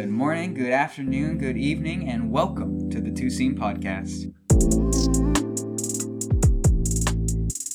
Good 0.00 0.08
morning, 0.08 0.54
good 0.54 0.72
afternoon, 0.72 1.36
good 1.36 1.58
evening, 1.58 2.08
and 2.08 2.30
welcome 2.30 2.88
to 2.88 3.02
the 3.02 3.10
Two 3.10 3.28
Seam 3.28 3.54
Podcast. 3.54 4.32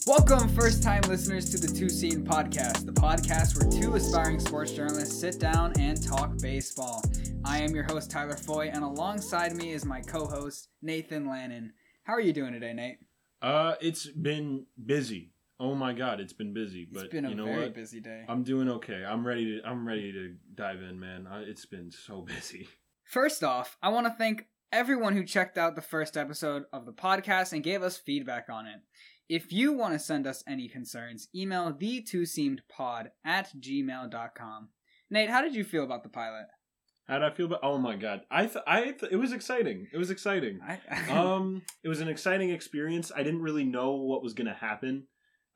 Welcome, 0.07 0.49
first 0.55 0.81
time 0.81 1.03
listeners, 1.03 1.51
to 1.51 1.59
the 1.59 1.67
Two 1.71 1.87
Seam 1.87 2.25
Podcast, 2.25 2.87
the 2.87 2.93
podcast 2.93 3.61
where 3.61 3.79
two 3.79 3.93
aspiring 3.93 4.39
sports 4.39 4.71
journalists 4.71 5.19
sit 5.19 5.39
down 5.39 5.73
and 5.79 6.01
talk 6.01 6.35
baseball. 6.39 7.03
I 7.43 7.59
am 7.59 7.75
your 7.75 7.83
host, 7.83 8.09
Tyler 8.09 8.37
Foy, 8.37 8.71
and 8.73 8.83
alongside 8.83 9.55
me 9.55 9.73
is 9.73 9.85
my 9.85 10.01
co 10.01 10.25
host, 10.25 10.69
Nathan 10.81 11.29
Lannon. 11.29 11.73
How 12.05 12.13
are 12.13 12.21
you 12.21 12.33
doing 12.33 12.53
today, 12.53 12.73
Nate? 12.73 12.97
Uh, 13.39 13.75
it's 13.81 14.07
been 14.07 14.65
busy. 14.83 15.34
Oh 15.59 15.73
my 15.73 15.93
god, 15.93 16.19
it's 16.19 16.33
been 16.33 16.53
busy. 16.53 16.87
But 16.91 17.05
It's 17.05 17.11
been 17.13 17.25
a 17.25 17.29
you 17.29 17.35
know 17.35 17.45
very 17.45 17.63
what? 17.63 17.75
busy 17.75 18.01
day. 18.01 18.25
I'm 18.27 18.43
doing 18.43 18.69
okay. 18.69 19.05
I'm 19.07 19.25
ready 19.25 19.45
to. 19.59 19.67
I'm 19.67 19.87
ready 19.87 20.11
to 20.11 20.35
dive 20.53 20.81
in, 20.81 20.99
man. 20.99 21.27
I, 21.29 21.41
it's 21.41 21.65
been 21.65 21.91
so 21.91 22.21
busy. 22.27 22.67
First 23.05 23.43
off, 23.43 23.77
I 23.81 23.89
want 23.89 24.07
to 24.07 24.13
thank 24.13 24.47
everyone 24.71 25.13
who 25.13 25.23
checked 25.23 25.57
out 25.57 25.75
the 25.75 25.81
first 25.81 26.17
episode 26.17 26.63
of 26.73 26.85
the 26.85 26.91
podcast 26.91 27.53
and 27.53 27.63
gave 27.63 27.83
us 27.83 27.97
feedback 27.97 28.47
on 28.49 28.65
it. 28.65 28.81
If 29.29 29.51
you 29.53 29.73
want 29.73 29.93
to 29.93 29.99
send 29.99 30.27
us 30.27 30.43
any 30.47 30.67
concerns, 30.67 31.29
email 31.33 31.73
the 31.75 32.01
two 32.01 32.25
seamed 32.25 32.61
pod 32.69 33.11
at 33.25 33.49
gmail.com. 33.59 34.69
Nate, 35.09 35.29
how 35.29 35.41
did 35.41 35.55
you 35.55 35.63
feel 35.63 35.83
about 35.83 36.03
the 36.03 36.09
pilot? 36.09 36.47
How 37.07 37.19
did 37.19 37.31
I 37.31 37.35
feel 37.35 37.45
about? 37.45 37.59
Oh 37.63 37.77
my 37.77 37.95
god, 37.95 38.21
I 38.31 38.47
th- 38.47 38.63
I 38.67 38.81
th- 38.91 39.11
it 39.11 39.15
was 39.17 39.31
exciting. 39.31 39.87
It 39.93 39.97
was 39.97 40.09
exciting. 40.09 40.59
I, 40.67 40.79
um, 41.11 41.61
it 41.83 41.87
was 41.87 42.01
an 42.01 42.07
exciting 42.07 42.49
experience. 42.49 43.11
I 43.15 43.21
didn't 43.23 43.43
really 43.43 43.63
know 43.63 43.93
what 43.93 44.23
was 44.23 44.33
gonna 44.33 44.55
happen. 44.55 45.05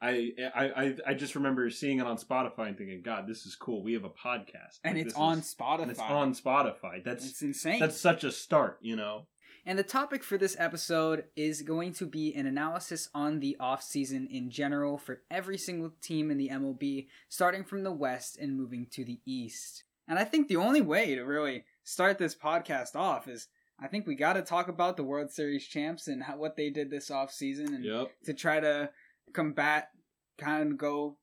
I, 0.01 0.31
I 0.55 0.95
I 1.07 1.13
just 1.13 1.35
remember 1.35 1.69
seeing 1.69 1.99
it 1.99 2.05
on 2.05 2.17
Spotify 2.17 2.67
and 2.69 2.77
thinking, 2.77 3.01
God, 3.03 3.27
this 3.27 3.45
is 3.45 3.55
cool. 3.55 3.83
We 3.83 3.93
have 3.93 4.05
a 4.05 4.09
podcast, 4.09 4.79
and 4.83 4.95
Like, 4.97 5.05
it's 5.07 5.15
on 5.15 5.39
is- 5.39 5.55
Spotify. 5.59 5.89
it's 5.89 5.99
on 5.99 6.33
Spotify. 6.33 7.03
That's 7.03 7.25
It's 7.29 7.41
insane. 7.41 7.79
that's 7.79 7.99
such 7.99 8.23
a 8.23 8.31
start, 8.31 8.77
you 8.81 8.95
know. 8.95 9.27
And 9.65 9.77
the 9.77 9.83
topic 9.83 10.23
for 10.23 10.37
this 10.37 10.55
episode 10.57 11.25
is 11.35 11.61
going 11.63 11.93
to 11.95 12.05
be 12.05 12.33
an 12.33 12.45
analysis 12.47 13.09
on 13.13 13.39
the 13.41 13.57
offseason 13.59 14.27
in 14.31 14.49
general 14.49 14.97
for 14.97 15.21
every 15.29 15.57
single 15.57 15.91
team 16.01 16.31
in 16.31 16.37
the 16.37 16.47
MLB, 16.49 17.07
starting 17.27 17.63
from 17.65 17.83
the 17.83 17.91
West 17.91 18.37
and 18.37 18.55
moving 18.57 18.87
to 18.91 19.03
the 19.03 19.19
East. 19.25 19.83
And 20.07 20.17
I 20.17 20.23
think 20.23 20.47
the 20.47 20.55
only 20.55 20.81
way 20.81 21.13
to 21.13 21.23
really 21.23 21.65
start 21.83 22.17
this 22.17 22.35
podcast 22.35 22.95
off 22.95 23.27
is 23.27 23.47
I 23.81 23.87
think 23.87 24.07
we 24.07 24.15
got 24.15 24.33
to 24.33 24.41
talk 24.41 24.69
about 24.69 24.97
the 24.97 25.03
World 25.03 25.29
Series 25.29 25.65
champs 25.67 26.07
and 26.07 26.23
how, 26.23 26.37
what 26.37 26.55
they 26.55 26.69
did 26.69 26.89
this 26.89 27.09
offseason 27.09 27.67
and 27.67 27.83
Yep. 27.85 28.11
to 28.25 28.33
try 28.33 28.59
to 28.61 28.89
combat, 29.33 29.89
kind 30.37 30.71
of 30.71 30.77
go 30.77 31.17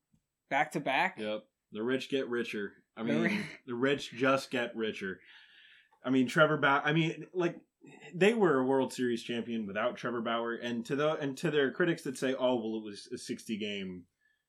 back 0.50 0.72
to 0.72 0.80
back. 0.80 1.18
Yep. 1.18 1.44
The 1.72 1.82
rich 1.82 2.08
get 2.08 2.28
richer. 2.28 2.72
I 2.96 3.02
mean, 3.02 3.44
the 3.66 3.74
rich 3.74 4.12
just 4.12 4.50
get 4.50 4.74
richer. 4.76 5.20
I 6.04 6.10
mean, 6.10 6.26
Trevor 6.28 6.56
Bauer. 6.56 6.82
I 6.84 6.92
mean, 6.92 7.26
like 7.34 7.56
they 8.14 8.34
were 8.34 8.58
a 8.58 8.64
World 8.64 8.92
Series 8.92 9.22
champion 9.22 9.66
without 9.66 9.96
Trevor 9.96 10.20
Bauer, 10.20 10.54
and 10.54 10.84
to 10.86 10.96
the 10.96 11.16
and 11.16 11.36
to 11.38 11.50
their 11.50 11.70
critics 11.70 12.02
that 12.02 12.16
say, 12.16 12.34
"Oh, 12.34 12.56
well, 12.56 12.78
it 12.78 12.84
was 12.84 13.08
a 13.12 13.18
sixty 13.18 13.56
game 13.56 14.04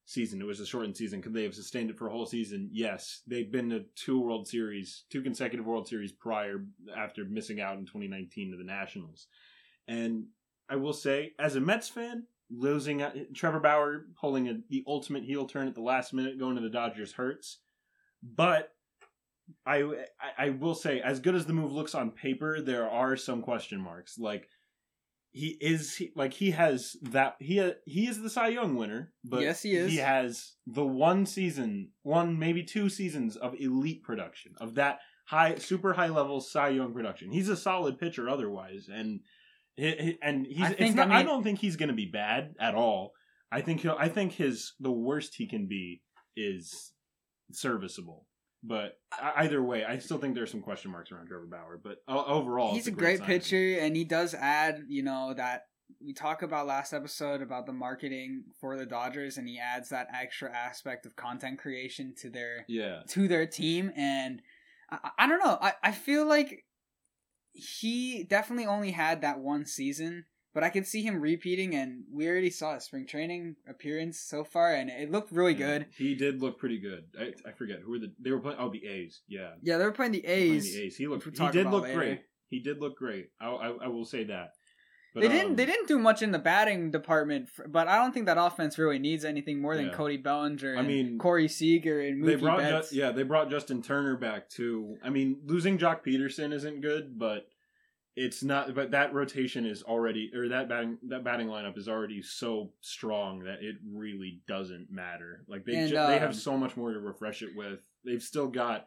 season. 0.06 0.42
It 0.42 0.46
was 0.46 0.60
a 0.60 0.66
shortened 0.66 0.96
season. 0.96 1.22
Could 1.22 1.34
they 1.34 1.44
have 1.44 1.56
sustained 1.56 1.90
it 1.90 1.98
for 1.98 2.08
a 2.08 2.12
whole 2.12 2.26
season?" 2.26 2.70
Yes, 2.72 3.24
they've 3.28 3.52
been 3.52 3.70
to 3.72 3.86
two 3.96 4.20
World 4.20 4.48
Series, 4.48 5.04
two 5.10 5.22
consecutive 5.22 5.66
World 5.66 5.88
Series 5.88 6.12
prior 6.12 6.64
after 6.96 7.26
missing 7.26 7.60
out 7.60 7.78
in 7.78 7.86
2019 7.86 8.52
to 8.52 8.58
the 8.58 8.64
Nationals. 8.64 9.28
And 9.88 10.28
I 10.70 10.76
will 10.76 10.94
say, 10.94 11.34
as 11.40 11.56
a 11.56 11.62
Mets 11.62 11.90
fan, 11.90 12.28
losing 12.50 13.02
uh, 13.02 13.12
Trevor 13.34 13.60
Bauer 13.60 14.06
pulling 14.20 14.48
a, 14.48 14.60
the 14.70 14.84
ultimate 14.88 15.24
heel 15.24 15.46
turn 15.46 15.68
at 15.68 15.76
the 15.76 15.82
last 15.82 16.14
minute, 16.14 16.40
going 16.40 16.56
to 16.56 16.62
the 16.62 16.70
Dodgers 16.70 17.14
hurts. 17.14 17.60
But 18.24 18.72
I, 19.66 20.06
I 20.38 20.50
will 20.50 20.76
say, 20.76 21.02
as 21.02 21.20
good 21.20 21.36
as 21.36 21.46
the 21.46 21.54
move 21.54 21.72
looks 21.72 21.96
on 21.96 22.12
paper, 22.12 22.62
there 22.62 22.90
are 22.90 23.16
some 23.16 23.42
question 23.42 23.80
marks. 23.80 24.18
Like 24.18 24.50
he 25.32 25.58
is 25.62 25.96
he, 25.96 26.12
like 26.16 26.34
he 26.34 26.52
has 26.52 26.96
that 27.02 27.36
he 27.40 27.72
he 27.86 28.08
is 28.08 28.22
the 28.22 28.30
Cy 28.30 28.50
Young 28.50 28.76
winner, 28.76 29.14
but 29.24 29.42
Yes, 29.42 29.62
he 29.62 29.76
is. 29.76 29.92
He 29.92 29.98
has 29.98 30.54
the 30.66 30.86
one 30.86 31.26
season, 31.26 31.90
one 32.04 32.40
maybe 32.40 32.64
two 32.64 32.90
seasons 32.90 33.36
of 33.36 33.56
elite 33.60 34.04
production 34.04 34.54
of 34.60 34.76
that 34.76 35.00
high, 35.26 35.56
super 35.56 35.94
high 35.94 36.08
level 36.08 36.42
Cy 36.42 36.70
Young 36.70 36.94
production. 36.94 37.32
He's 37.32 37.50
a 37.50 37.58
solid 37.58 38.00
pitcher 38.00 38.30
otherwise, 38.30 38.90
and 38.92 39.22
and 39.78 40.46
he's. 40.48 40.62
I 40.62 40.70
it's 40.70 40.78
think, 40.78 40.96
not, 40.96 41.12
I 41.12 41.20
I, 41.20 41.24
don't 41.24 41.44
think 41.44 41.60
he's 41.60 41.76
going 41.76 41.90
to 41.90 41.96
be 41.96 42.06
bad 42.06 42.56
at 42.60 42.76
all. 42.76 43.14
I 43.52 43.62
think 43.62 43.82
he'll. 43.82 43.98
I 44.00 44.10
think 44.10 44.34
his 44.34 44.74
the 44.80 44.92
worst 44.92 45.36
he 45.36 45.48
can 45.48 45.68
be 45.68 46.02
is 46.36 46.94
serviceable. 47.52 48.26
But 48.64 48.98
either 49.36 49.62
way, 49.62 49.86
I 49.86 50.00
still 50.00 50.18
think 50.18 50.36
there's 50.36 50.52
some 50.52 50.62
question 50.62 50.92
marks 50.92 51.12
around 51.12 51.28
Trevor 51.28 51.46
Bauer. 51.46 51.80
But 51.82 51.98
overall, 52.08 52.74
He's 52.74 52.88
a 52.88 52.92
great 52.92 53.20
signing. 53.20 53.40
pitcher, 53.40 53.78
and 53.80 53.96
he 53.96 54.04
does 54.04 54.34
add, 54.34 54.82
you 54.90 55.04
know, 55.04 55.34
that 55.36 55.68
we 56.04 56.14
talk 56.14 56.42
about 56.42 56.68
last 56.68 56.92
episode 56.92 57.42
about 57.42 57.66
the 57.66 57.72
marketing 57.72 58.44
for 58.60 58.76
the 58.76 58.86
Dodgers, 58.86 59.38
and 59.38 59.48
he 59.48 59.60
adds 59.60 59.90
that 59.90 60.08
extra 60.14 60.52
aspect 60.52 61.06
of 61.06 61.16
content 61.16 61.60
creation 61.60 62.14
to 62.22 62.30
their 62.30 62.66
Yeah, 62.68 63.02
to 63.10 63.28
their 63.28 63.46
team. 63.46 63.92
And 63.96 64.42
I, 64.92 65.12
I 65.20 65.28
don't 65.28 65.40
know, 65.40 65.58
I, 65.62 65.74
I 65.84 65.92
feel 65.92 66.26
like 66.28 66.66
he 67.58 68.24
definitely 68.24 68.66
only 68.66 68.92
had 68.92 69.22
that 69.22 69.40
one 69.40 69.66
season, 69.66 70.26
but 70.54 70.64
I 70.64 70.70
could 70.70 70.88
see 70.88 71.02
him 71.04 71.20
repeating. 71.22 71.76
And 71.76 72.04
we 72.12 72.28
already 72.28 72.50
saw 72.50 72.76
a 72.76 72.82
spring 72.82 73.06
training 73.06 73.56
appearance 73.68 74.20
so 74.20 74.44
far, 74.44 74.74
and 74.74 74.90
it 74.90 75.12
looked 75.12 75.32
really 75.32 75.54
Yeah. 75.54 75.80
good. 75.80 75.86
He 75.98 76.16
did 76.16 76.42
look 76.42 76.60
pretty 76.60 76.80
good. 76.80 77.06
I, 77.20 77.34
I 77.48 77.52
forget 77.52 77.80
who 77.84 77.92
were 77.92 78.00
the 78.00 78.14
they 78.20 78.32
were 78.32 78.40
playing. 78.40 78.58
Oh, 78.60 78.70
the 78.70 78.86
A's. 78.88 79.22
Yeah, 79.28 79.52
Yeah, 79.62 79.78
they 79.78 79.86
were 79.86 79.92
playing 79.92 80.14
the 80.14 80.20
were 80.20 80.28
playing 80.28 80.54
A's. 80.56 80.74
The 80.74 80.82
A's. 80.84 80.96
He 80.98 81.08
looked. 81.08 81.26
we'll 81.26 81.48
He 81.48 81.52
did 81.52 81.68
look 81.68 81.84
later. 81.84 81.98
great. 82.00 82.22
He 82.50 82.60
did 82.60 82.80
look 82.80 82.96
great. 82.98 83.30
I, 83.42 83.48
I, 83.50 83.68
I 83.84 83.88
will 83.88 84.06
say 84.06 84.24
that. 84.26 84.52
But, 85.20 85.28
they 85.30 85.36
didn't. 85.36 85.50
um, 85.52 85.56
They 85.56 85.66
didn't 85.66 85.88
do 85.88 85.98
much 86.00 86.22
in 86.22 86.32
the 86.32 86.40
batting 86.40 86.92
department, 86.92 87.50
f- 87.58 87.66
but 87.70 87.88
I 87.88 87.96
don't 87.98 88.14
think 88.14 88.26
that 88.28 88.38
offense 88.38 88.78
really 88.78 89.00
needs 89.00 89.26
anything 89.26 89.60
more 89.60 89.76
than 89.76 89.88
Yeah. 89.88 89.94
Cody 89.94 90.18
Bellinger 90.18 90.78
I 90.78 90.82
mean, 90.82 91.18
Corey 91.18 91.48
Seager 91.48 92.00
and 92.02 92.24
They 92.28 92.36
brought 92.36 92.60
Betts. 92.60 92.92
Ju- 92.92 92.98
yeah, 92.98 93.12
they 93.12 93.24
brought 93.24 93.50
Justin 93.50 93.82
Turner 93.82 94.16
back 94.16 94.50
too. 94.50 94.98
I 95.04 95.10
mean, 95.10 95.42
losing 95.46 95.78
Joc 95.78 96.04
Pederson 96.04 96.54
isn't 96.54 96.82
good, 96.82 97.18
but 97.18 97.48
it's 98.16 98.44
not. 98.44 98.74
But 98.74 98.92
that 98.92 99.14
rotation 99.14 99.66
is 99.66 99.84
already, 99.84 100.32
or 100.36 100.50
that 100.50 100.68
batting 100.70 100.98
that 101.10 101.24
batting 101.24 101.48
lineup 101.48 101.78
is 101.78 101.88
already 101.88 102.22
so 102.22 102.74
strong 102.82 103.40
that 103.46 103.62
it 103.62 103.76
really 103.92 104.42
doesn't 104.48 104.92
matter. 104.92 105.44
Like 105.48 105.66
they 105.66 105.76
And, 105.76 105.90
ju- 105.90 105.96
they 105.96 106.16
um, 106.16 106.20
have 106.20 106.36
so 106.36 106.58
much 106.58 106.76
more 106.78 106.94
to 106.94 107.00
refresh 107.00 107.42
it 107.42 107.56
with. 107.56 107.80
They've 108.04 108.24
still 108.24 108.48
got 108.48 108.86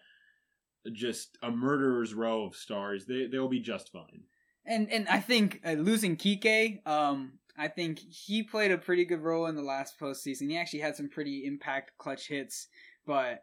just 0.92 1.36
a 1.42 1.50
murderer's 1.50 2.14
row 2.14 2.44
of 2.44 2.56
stars. 2.56 3.04
They 3.06 3.26
they'll 3.26 3.48
be 3.48 3.60
just 3.60 3.92
fine. 3.92 4.22
And 4.66 4.90
and 4.90 5.08
I 5.08 5.20
think 5.20 5.60
uh, 5.64 5.72
losing 5.72 6.16
Kike, 6.16 6.86
um, 6.86 7.38
I 7.56 7.68
think 7.68 7.98
he 7.98 8.42
played 8.42 8.70
a 8.70 8.78
pretty 8.78 9.04
good 9.04 9.20
role 9.20 9.46
in 9.46 9.56
the 9.56 9.62
last 9.62 9.98
postseason. 9.98 10.50
He 10.50 10.56
actually 10.56 10.80
had 10.80 10.96
some 10.96 11.08
pretty 11.08 11.44
impact 11.46 11.92
clutch 11.98 12.28
hits, 12.28 12.68
but 13.06 13.42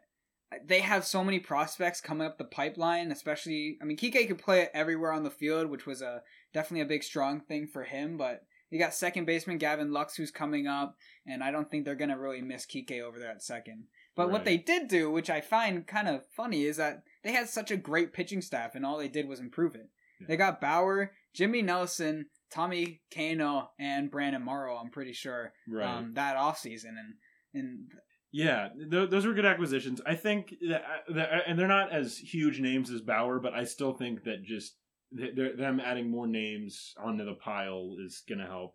they 0.64 0.80
have 0.80 1.04
so 1.04 1.22
many 1.22 1.38
prospects 1.38 2.00
coming 2.00 2.26
up 2.26 2.38
the 2.38 2.44
pipeline. 2.44 3.10
Especially, 3.10 3.78
I 3.82 3.84
mean, 3.84 3.96
Kike 3.96 4.28
could 4.28 4.38
play 4.38 4.68
everywhere 4.72 5.12
on 5.12 5.24
the 5.24 5.30
field, 5.30 5.68
which 5.68 5.86
was 5.86 6.02
a 6.02 6.22
definitely 6.54 6.82
a 6.82 6.86
big 6.86 7.02
strong 7.02 7.40
thing 7.40 7.66
for 7.66 7.84
him. 7.84 8.16
But 8.16 8.42
you 8.70 8.78
got 8.78 8.94
second 8.94 9.24
baseman 9.24 9.58
Gavin 9.58 9.92
Lux 9.92 10.16
who's 10.16 10.30
coming 10.30 10.66
up, 10.66 10.96
and 11.26 11.42
I 11.42 11.50
don't 11.50 11.70
think 11.70 11.84
they're 11.84 11.94
gonna 11.94 12.18
really 12.18 12.42
miss 12.42 12.66
Kike 12.66 13.00
over 13.00 13.18
there 13.18 13.30
at 13.30 13.42
second. 13.42 13.84
But 14.14 14.32
what 14.32 14.44
they 14.44 14.56
did 14.56 14.88
do, 14.88 15.10
which 15.12 15.30
I 15.30 15.40
find 15.40 15.86
kind 15.86 16.08
of 16.08 16.26
funny, 16.26 16.64
is 16.64 16.76
that 16.78 17.04
they 17.22 17.30
had 17.30 17.48
such 17.48 17.70
a 17.70 17.76
great 17.76 18.12
pitching 18.12 18.42
staff, 18.42 18.74
and 18.74 18.84
all 18.84 18.98
they 18.98 19.06
did 19.06 19.28
was 19.28 19.38
improve 19.38 19.76
it. 19.76 19.90
They 20.26 20.36
got 20.36 20.60
Bauer, 20.60 21.12
Jimmy 21.34 21.62
Nelson, 21.62 22.26
Tommy 22.50 23.00
Kahnle, 23.14 23.68
and 23.78 24.10
Brandon 24.10 24.42
Morrow. 24.42 24.76
I'm 24.76 24.90
pretty 24.90 25.12
sure 25.12 25.52
Right. 25.68 25.86
um, 25.98 26.14
that 26.14 26.36
offseason, 26.36 26.88
and 26.98 27.14
and 27.54 27.90
Yeah, 28.32 28.68
th- 28.90 29.10
those 29.10 29.24
were 29.26 29.32
good 29.34 29.46
acquisitions. 29.46 30.00
I 30.04 30.14
think 30.14 30.54
that, 30.68 30.82
that, 31.14 31.30
and 31.46 31.58
they're 31.58 31.66
not 31.66 31.92
as 31.92 32.18
huge 32.18 32.60
names 32.60 32.90
as 32.90 33.00
Bauer, 33.00 33.38
but 33.40 33.54
I 33.54 33.64
still 33.64 33.94
think 33.94 34.24
that 34.24 34.42
just 34.44 34.76
th- 35.16 35.34
them 35.56 35.80
adding 35.80 36.10
more 36.10 36.26
names 36.26 36.92
onto 37.02 37.24
the 37.24 37.34
pile 37.34 37.96
is 38.04 38.22
going 38.28 38.40
to 38.40 38.46
help. 38.46 38.74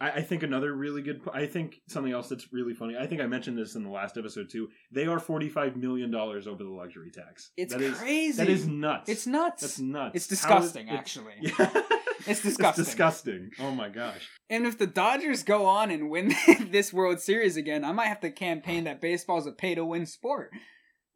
I, 0.00 0.10
I 0.10 0.22
think 0.22 0.42
another 0.42 0.72
really 0.74 1.02
good. 1.02 1.20
I 1.32 1.46
think 1.46 1.80
something 1.88 2.12
else 2.12 2.28
that's 2.28 2.52
really 2.52 2.74
funny. 2.74 2.96
I 2.98 3.06
think 3.06 3.20
I 3.20 3.26
mentioned 3.26 3.58
this 3.58 3.74
in 3.74 3.82
the 3.82 3.90
last 3.90 4.16
episode 4.16 4.48
too. 4.50 4.68
They 4.92 5.06
are 5.06 5.18
forty 5.18 5.48
five 5.48 5.76
million 5.76 6.10
dollars 6.10 6.46
over 6.46 6.62
the 6.62 6.70
luxury 6.70 7.10
tax. 7.10 7.50
it's 7.56 7.72
That 7.72 7.82
is- 7.82 7.98
crazy. 7.98 8.36
that 8.38 8.48
is 8.48 8.66
nuts. 8.66 9.08
it's 9.10 9.26
nuts. 9.26 9.62
That's 9.62 9.78
nuts. 9.80 10.16
It's 10.16 10.26
disgusting, 10.26 10.88
it- 10.88 10.92
actually. 10.92 11.34
Yeah. 11.40 11.82
It's 12.26 12.42
disgusting. 12.42 12.82
It's 12.82 12.90
disgusting. 12.90 13.50
Oh 13.60 13.70
my 13.70 13.88
gosh. 13.88 14.28
And 14.50 14.66
if 14.66 14.76
the 14.76 14.88
Dodgers 14.88 15.44
go 15.44 15.66
on 15.66 15.92
and 15.92 16.10
win 16.10 16.34
this 16.70 16.92
World 16.92 17.20
Series 17.20 17.56
again, 17.56 17.84
I 17.84 17.92
might 17.92 18.06
have 18.08 18.20
to 18.20 18.30
campaign 18.32 18.84
that 18.84 19.00
baseball 19.00 19.38
is 19.38 19.46
a 19.46 19.52
pay 19.52 19.76
to 19.76 19.84
win 19.84 20.04
sport. 20.04 20.50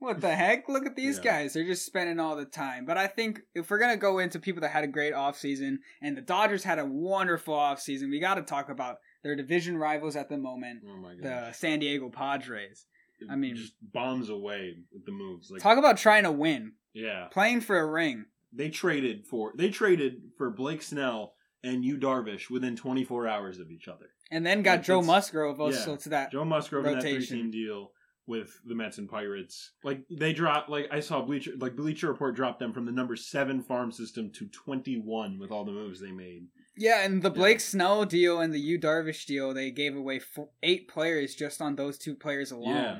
What 0.03 0.21
the 0.21 0.35
heck? 0.35 0.69
Look 0.69 0.85
at 0.87 0.97
these 0.97 1.19
Yeah. 1.19 1.25
guys. 1.25 1.53
They're 1.55 1.65
just 1.65 1.87
spending 1.87 2.19
all 2.19 2.35
the 2.37 2.45
time. 2.45 2.85
But 2.85 2.99
I 2.99 3.07
think 3.07 3.41
if 3.55 3.71
we're 3.71 3.79
going 3.79 3.93
to 3.93 3.97
go 4.01 4.19
into 4.19 4.39
people 4.41 4.61
that 4.63 4.71
had 4.71 4.85
a 4.85 4.89
great 4.89 5.15
offseason, 5.15 5.77
and 6.03 6.17
the 6.17 6.21
Dodgers 6.23 6.65
had 6.65 6.79
a 6.79 6.85
wonderful 6.87 7.55
offseason, 7.55 8.11
we 8.11 8.19
got 8.19 8.35
to 8.35 8.43
talk 8.43 8.69
about 8.69 8.99
their 9.23 9.37
division 9.37 9.77
rivals 9.79 10.17
at 10.17 10.29
the 10.29 10.37
moment, 10.37 10.81
Oh 10.85 10.97
my 10.97 11.15
the 11.21 11.53
San 11.53 11.79
Diego 11.79 12.09
Padres. 12.11 12.87
I 13.31 13.37
mean- 13.37 13.55
just 13.55 13.75
bombs 13.93 14.29
away 14.29 14.75
with 14.93 15.07
the 15.07 15.13
moves. 15.13 15.51
Like, 15.51 15.63
Talk 15.63 15.79
about 15.79 15.97
trying 15.97 16.25
to 16.25 16.33
win, 16.33 16.73
yeah, 16.93 17.29
playing 17.31 17.61
for 17.61 17.79
a 17.79 17.87
ring. 17.87 18.25
they 18.53 18.69
traded 18.69 19.25
for 19.27 19.53
they 19.57 19.71
traded 19.71 20.21
for 20.37 20.51
Blake 20.51 20.83
Snell 20.83 21.35
and 21.63 21.85
Yu 21.85 21.97
Darvish 21.97 22.51
within 22.51 22.75
24 22.75 23.29
hours 23.29 23.61
of 23.61 23.71
each 23.71 23.87
other. 23.87 24.07
And 24.33 24.45
then 24.45 24.63
got 24.63 24.79
Like, 24.79 24.87
Joe 24.87 25.03
Musgrove 25.03 25.61
also 25.61 25.93
yeah. 25.93 25.97
to 25.99 26.09
that. 26.09 26.33
Joe 26.33 26.45
Musgrove 26.45 26.85
in 26.87 26.95
that 26.95 27.01
three 27.03 27.13
Rotation. 27.13 27.37
team 27.37 27.51
deal 27.53 27.93
with 28.33 28.59
the 28.65 28.75
Mets 28.75 28.99
and 28.99 29.09
Pirates. 29.09 29.73
Like 29.85 30.01
they 30.11 30.33
dropped 30.33 30.69
like 30.71 30.89
I 30.91 31.01
saw 31.01 31.21
Bleacher 31.23 31.53
like 31.59 31.77
Bleacher 31.77 32.09
Report 32.09 32.35
dropped 32.35 32.59
them 32.59 32.73
from 32.73 32.87
the 32.87 32.93
number 32.93 33.15
seven 33.15 33.63
farm 33.63 33.93
system 33.93 34.31
to 34.33 34.47
twenty 34.47 34.97
one 34.99 35.39
with 35.39 35.51
all 35.51 35.65
the 35.65 35.73
moves 35.73 36.01
they 36.01 36.11
made. 36.13 36.47
Yeah, 36.77 37.05
and 37.05 37.23
the 37.23 37.29
Yeah. 37.31 37.35
Blake 37.35 37.61
Snell 37.61 38.05
deal 38.07 38.41
and 38.41 38.53
the 38.55 38.59
Yu 38.59 38.79
Darvish 38.81 39.27
deal, 39.27 39.53
they 39.53 39.71
gave 39.71 39.95
away 39.95 40.19
four, 40.19 40.49
eight 40.63 40.89
players 40.89 41.35
just 41.35 41.61
on 41.61 41.77
those 41.77 41.99
two 41.99 42.15
players 42.17 42.51
alone. 42.51 42.75
Yeah. 42.77 42.99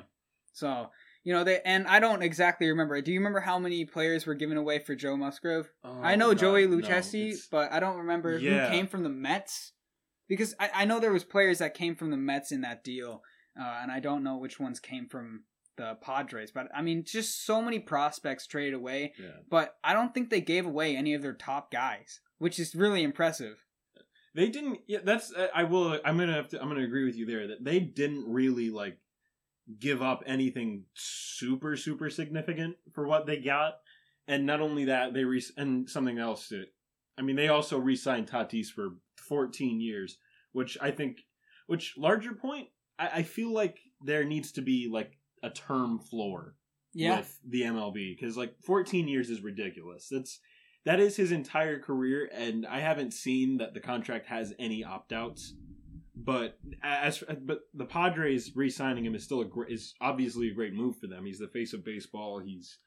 So 0.53 0.91
you 1.25 1.33
know 1.33 1.45
they 1.45 1.61
and 1.65 1.87
I 1.89 1.99
don't 1.99 2.23
exactly 2.23 2.69
remember. 2.69 3.01
Do 3.01 3.11
you 3.13 3.19
remember 3.21 3.41
how 3.41 3.59
many 3.59 3.85
players 3.85 4.27
were 4.27 4.35
given 4.35 4.57
away 4.59 4.79
for 4.81 4.95
Joe 4.95 5.17
Musgrove? 5.17 5.71
Oh, 5.83 6.01
I 6.03 6.15
know 6.17 6.31
Oh, 6.31 6.35
Joey 6.35 6.67
God, 6.67 6.71
no, 6.79 6.87
Lucchesi, 6.89 7.35
but 7.51 7.73
I 7.73 7.81
don't 7.81 7.97
remember 7.99 8.39
Yeah. 8.39 8.67
who 8.67 8.73
came 8.73 8.87
from 8.87 9.03
the 9.03 9.09
Mets. 9.09 9.73
Because 10.29 10.55
I, 10.59 10.71
I 10.75 10.85
know 10.87 10.99
there 10.99 11.13
was 11.13 11.25
players 11.25 11.59
that 11.59 11.75
came 11.75 11.95
from 11.95 12.11
the 12.11 12.17
Mets 12.17 12.53
in 12.53 12.63
that 12.63 12.83
deal, 12.85 13.23
uh, 13.59 13.79
and 13.83 13.91
I 13.91 14.01
don't 14.01 14.25
know 14.25 14.37
which 14.37 14.61
ones 14.61 14.81
came 14.81 15.09
from 15.09 15.45
the 15.77 15.97
Padres. 16.01 16.51
But 16.51 16.69
I 16.75 16.83
mean, 16.83 17.05
just 17.05 17.45
so 17.45 17.63
many 17.63 17.79
prospects 17.79 18.47
traded 18.47 18.75
away. 18.75 19.13
yeah. 19.19 19.29
But 19.49 19.77
I 19.83 19.93
don't 19.95 20.13
think 20.15 20.31
they 20.31 20.41
gave 20.41 20.67
away 20.67 20.97
any 20.97 21.15
of 21.15 21.23
their 21.23 21.35
top 21.35 21.71
guys, 21.71 22.21
which 22.39 22.59
is 22.59 22.75
really 22.75 23.03
impressive. 23.03 23.65
They 24.35 24.49
didn't. 24.49 24.81
Yeah, 24.87 25.01
that's. 25.05 25.33
I 25.37 25.63
I 25.63 25.65
will. 25.65 25.99
I'm 26.05 26.19
gonna 26.19 26.35
have 26.35 26.49
to. 26.49 26.61
I'm 26.61 26.69
gonna 26.69 26.85
agree 26.85 27.05
with 27.05 27.17
you 27.17 27.27
there 27.27 27.49
that 27.49 27.65
they 27.65 27.81
didn't 27.81 28.25
really 28.27 28.71
like 28.71 28.99
give 29.79 30.03
up 30.03 30.23
anything 30.27 30.85
super 30.95 31.77
super 31.77 32.11
significant 32.11 32.77
for 32.93 33.07
what 33.07 33.27
they 33.27 33.37
got, 33.37 33.75
and 34.27 34.47
not 34.47 34.61
only 34.61 34.87
that 34.87 35.13
they 35.13 35.25
re 35.25 35.43
and 35.57 35.89
something 35.89 36.19
else 36.19 36.49
that. 36.49 36.67
I 37.19 37.21
mean, 37.21 37.37
they 37.37 37.49
also 37.49 37.79
re-signed 37.79 38.27
Tatis 38.27 38.69
for 38.69 38.97
14 39.19 39.83
years, 39.83 40.17
which 40.53 40.79
I 40.81 40.91
think, 40.91 41.19
which 41.67 41.93
larger 41.99 42.33
point, 42.33 42.69
I, 42.99 43.09
I 43.09 43.23
feel 43.23 43.53
like 43.53 43.79
there 44.05 44.25
needs 44.25 44.53
to 44.53 44.63
be 44.63 44.89
like 44.93 45.19
a 45.43 45.51
term 45.51 45.99
floor 45.99 46.55
Yeah. 46.95 47.19
with 47.19 47.39
the 47.49 47.63
MLB 47.63 48.17
because 48.19 48.37
like 48.37 48.55
14 48.65 49.09
years 49.09 49.31
is 49.31 49.41
ridiculous. 49.41 50.09
That's 50.11 50.41
that 50.85 50.99
is 50.99 51.15
his 51.17 51.31
entire 51.31 51.79
career, 51.79 52.29
and 52.33 52.67
I 52.67 52.81
haven't 52.81 53.13
seen 53.15 53.59
that 53.59 53.73
the 53.73 53.79
contract 53.81 54.27
has 54.27 54.53
any 54.59 54.83
opt 54.83 55.13
outs. 55.13 55.55
But 56.15 56.59
as 56.83 57.23
but 57.43 57.61
the 57.73 57.85
Padres 57.87 58.53
re-signing 58.55 59.05
him 59.07 59.15
is 59.15 59.25
still 59.25 59.41
a 59.41 59.45
great, 59.45 59.73
is 59.73 59.95
obviously 60.01 60.49
a 60.49 60.55
great 60.55 60.75
move 60.75 60.97
for 60.99 61.07
them. 61.07 61.25
He's 61.25 61.39
the 61.39 61.49
face 61.49 61.73
of 61.73 61.85
baseball. 61.85 62.41
He's 62.45 62.79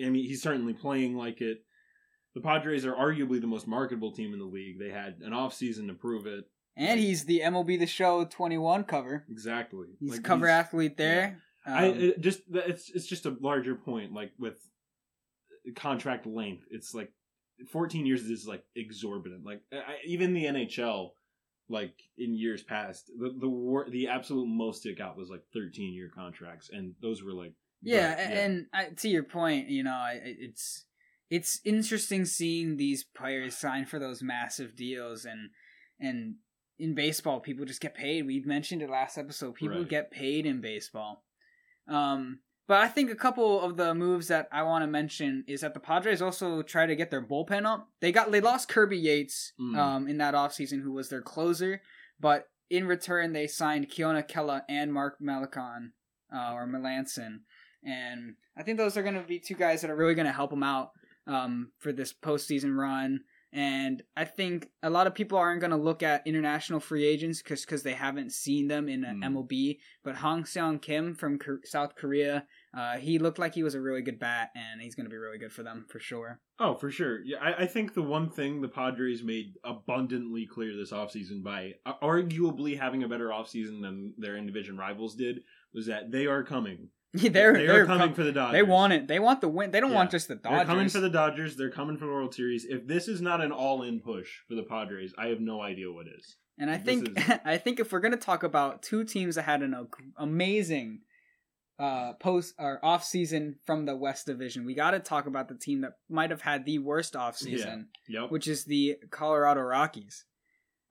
I 0.00 0.08
mean 0.10 0.24
he's 0.24 0.42
certainly 0.42 0.72
playing 0.74 1.16
like 1.16 1.40
it. 1.40 1.64
The 2.34 2.40
Padres 2.40 2.84
are 2.86 2.94
arguably 2.94 3.40
the 3.40 3.46
most 3.46 3.66
marketable 3.68 4.12
team 4.12 4.32
in 4.32 4.38
the 4.38 4.44
league. 4.44 4.78
They 4.80 4.90
had 4.90 5.18
an 5.20 5.32
off 5.32 5.54
season 5.54 5.86
to 5.88 5.94
prove 5.94 6.26
it. 6.26 6.44
And 6.76 6.98
he's 6.98 7.24
the 7.24 7.40
MLB 7.40 7.78
The 7.78 7.86
Show 7.86 8.24
21 8.24 8.84
cover. 8.84 9.24
Exactly. 9.30 9.88
He's 10.00 10.12
Like, 10.12 10.24
cover 10.24 10.48
athlete 10.48 10.96
there. 10.96 11.40
I 11.66 11.88
Um, 11.88 12.00
it 12.00 12.20
just 12.20 12.40
it's 12.52 12.90
it's 12.90 13.06
just 13.06 13.26
a 13.26 13.36
larger 13.40 13.74
point. 13.74 14.12
Like 14.12 14.32
with 14.38 14.58
contract 15.76 16.26
length, 16.26 16.64
it's 16.70 16.94
like 16.94 17.12
14 17.70 18.06
years 18.06 18.22
is 18.22 18.46
like 18.46 18.64
exorbitant. 18.76 19.44
Like 19.44 19.62
I, 19.72 19.96
even 20.04 20.34
the 20.34 20.44
NHL, 20.44 21.10
like 21.68 21.94
in 22.18 22.34
years 22.34 22.62
past, 22.62 23.10
the 23.18 23.34
the 23.38 23.48
war, 23.48 23.86
the 23.88 24.08
absolute 24.08 24.46
most 24.46 24.84
it 24.86 24.98
got 24.98 25.16
was 25.16 25.30
like 25.30 25.42
13 25.54 25.94
year 25.94 26.10
contracts, 26.14 26.70
and 26.72 26.94
those 27.00 27.22
were 27.22 27.32
like 27.32 27.52
yeah, 27.82 28.14
but, 28.14 28.20
a- 28.20 28.40
and 28.42 28.66
I, 28.72 28.84
to 28.96 29.08
your 29.08 29.22
point, 29.24 29.68
you 29.68 29.82
know, 29.82 29.92
I- 29.92 30.20
I- 30.24 30.36
it's 30.40 30.86
it's 31.30 31.60
interesting 31.64 32.24
seeing 32.26 32.76
these 32.76 33.04
players 33.04 33.56
sign 33.56 33.86
for 33.86 33.98
those 33.98 34.22
massive 34.22 34.76
deals, 34.76 35.24
and 35.24 35.50
and 35.98 36.34
in 36.78 36.94
baseball, 36.94 37.40
people 37.40 37.64
just 37.64 37.80
get 37.80 37.94
paid. 37.94 38.26
We 38.26 38.40
mentioned 38.40 38.82
it 38.82 38.90
last 38.90 39.16
episode. 39.18 39.54
People 39.54 39.78
Right. 39.78 39.88
get 39.88 40.10
paid 40.10 40.44
in 40.46 40.60
baseball. 40.60 41.24
Um, 41.88 42.40
but 42.66 42.78
I 42.80 42.88
think 42.88 43.10
a 43.10 43.14
couple 43.14 43.60
of 43.60 43.76
the 43.76 43.94
moves 43.94 44.28
that 44.28 44.48
I 44.50 44.62
want 44.62 44.82
to 44.82 44.86
mention 44.86 45.44
is 45.46 45.60
that 45.60 45.74
the 45.74 45.80
Padres 45.80 46.22
also 46.22 46.62
try 46.62 46.86
to 46.86 46.96
get 46.96 47.10
their 47.10 47.22
bullpen 47.22 47.66
up. 47.66 47.88
They 48.00 48.10
got 48.10 48.32
they 48.32 48.40
lost 48.40 48.68
Kirby 48.68 48.96
Yates 48.98 49.52
Mm. 49.60 49.76
um, 49.78 50.08
in 50.08 50.18
that 50.18 50.34
offseason, 50.34 50.80
who 50.82 50.92
was 50.92 51.10
their 51.10 51.20
closer, 51.22 51.82
but 52.18 52.48
in 52.70 52.86
return 52.86 53.32
they 53.34 53.46
signed 53.46 53.90
Keone 53.90 54.26
Kela 54.26 54.62
and 54.68 54.92
Mark 54.92 55.18
Malicon 55.20 55.90
uh, 56.34 56.52
or 56.54 56.66
Melancon, 56.66 57.40
and 57.84 58.36
I 58.56 58.62
think 58.62 58.78
those 58.78 58.96
are 58.96 59.02
going 59.02 59.14
to 59.20 59.20
be 59.28 59.38
two 59.38 59.54
guys 59.54 59.82
that 59.82 59.90
are 59.90 59.96
really 59.96 60.14
going 60.14 60.26
to 60.26 60.32
help 60.32 60.50
them 60.50 60.62
out 60.62 60.92
um, 61.26 61.72
for 61.78 61.92
this 61.92 62.14
postseason 62.14 62.74
run. 62.76 63.20
And 63.56 64.02
I 64.16 64.24
think 64.24 64.70
a 64.82 64.90
lot 64.90 65.06
of 65.06 65.14
people 65.14 65.38
aren't 65.38 65.60
going 65.60 65.70
to 65.70 65.76
look 65.76 66.02
at 66.02 66.26
international 66.26 66.80
free 66.80 67.06
agents 67.06 67.40
because 67.40 67.84
they 67.84 67.92
haven't 67.92 68.32
seen 68.32 68.66
them 68.66 68.88
in 68.88 69.02
Mm. 69.04 69.22
MLB. 69.24 69.78
But 70.02 70.16
Hong 70.16 70.42
Seong 70.42 70.82
Kim 70.82 71.14
from 71.14 71.38
South 71.62 71.94
Korea, 71.94 72.46
uh, 72.76 72.96
he 72.96 73.20
looked 73.20 73.38
like 73.38 73.54
he 73.54 73.62
was 73.62 73.76
a 73.76 73.80
really 73.80 74.02
good 74.02 74.18
bat, 74.18 74.50
and 74.56 74.82
he's 74.82 74.96
going 74.96 75.06
to 75.06 75.10
be 75.10 75.16
really 75.16 75.38
good 75.38 75.52
for 75.52 75.62
them 75.62 75.86
for 75.88 76.00
sure. 76.00 76.40
Oh, 76.58 76.74
for 76.74 76.90
sure. 76.90 77.20
Yeah, 77.24 77.38
I, 77.40 77.62
I 77.62 77.66
think 77.66 77.94
the 77.94 78.02
one 78.02 78.28
thing 78.28 78.60
the 78.60 78.68
Padres 78.68 79.22
made 79.22 79.54
abundantly 79.62 80.46
clear 80.46 80.76
this 80.76 80.90
offseason 80.92 81.44
by 81.44 81.74
uh, 81.86 81.92
arguably 82.02 82.76
having 82.78 83.04
a 83.04 83.08
better 83.08 83.28
offseason 83.28 83.82
than 83.82 84.14
their 84.18 84.36
in 84.36 84.46
division 84.46 84.76
rivals 84.76 85.14
did 85.14 85.42
was 85.72 85.86
that 85.86 86.10
they 86.10 86.26
are 86.26 86.42
coming. 86.42 86.88
they're 87.30 87.52
they 87.54 87.66
they're 87.66 87.86
coming 87.86 88.08
com- 88.08 88.14
for 88.14 88.24
the 88.24 88.32
Dodgers. 88.32 88.52
They 88.52 88.62
want 88.62 88.92
it. 88.92 89.06
They 89.08 89.18
want 89.20 89.40
the 89.40 89.48
win. 89.48 89.70
They 89.70 89.80
don't 89.80 89.90
Yeah. 89.90 89.96
want 89.96 90.10
just 90.10 90.28
the 90.28 90.34
Dodgers. 90.34 90.58
They're 90.58 90.66
coming 90.66 90.88
for 90.88 91.00
the 91.00 91.08
Dodgers. 91.10 91.56
They're 91.56 91.70
coming 91.70 91.96
for 91.96 92.06
the 92.06 92.12
World 92.12 92.34
Series. 92.34 92.64
If 92.68 92.86
this 92.86 93.06
is 93.08 93.20
not 93.20 93.40
an 93.40 93.52
all-in 93.52 94.00
push 94.00 94.28
for 94.48 94.54
the 94.56 94.64
Padres, 94.64 95.14
I 95.16 95.28
have 95.28 95.40
no 95.40 95.62
idea 95.62 95.92
what 95.92 96.06
is. 96.08 96.36
And 96.58 96.70
I 96.70 96.76
think 96.78 97.16
is- 97.16 97.24
I 97.44 97.56
think 97.56 97.78
if 97.80 97.92
we're 97.92 98.00
gonna 98.00 98.16
talk 98.16 98.42
about 98.42 98.82
two 98.82 99.04
teams 99.04 99.36
that 99.36 99.42
had 99.42 99.62
an 99.62 99.74
amazing 100.18 101.00
uh 101.78 102.12
post 102.14 102.54
or 102.58 102.78
off 102.84 103.02
season 103.04 103.56
from 103.66 103.84
the 103.84 103.96
West 103.96 104.26
Division, 104.26 104.64
we 104.64 104.74
got 104.74 104.92
to 104.92 105.00
talk 105.00 105.26
about 105.26 105.48
the 105.48 105.56
team 105.56 105.80
that 105.80 105.92
might 106.08 106.30
have 106.30 106.42
had 106.42 106.64
the 106.64 106.78
worst 106.78 107.16
off 107.16 107.36
season, 107.36 107.88
Yep. 108.08 108.30
which 108.30 108.46
is 108.46 108.64
the 108.64 108.96
Colorado 109.10 109.60
Rockies. 109.60 110.24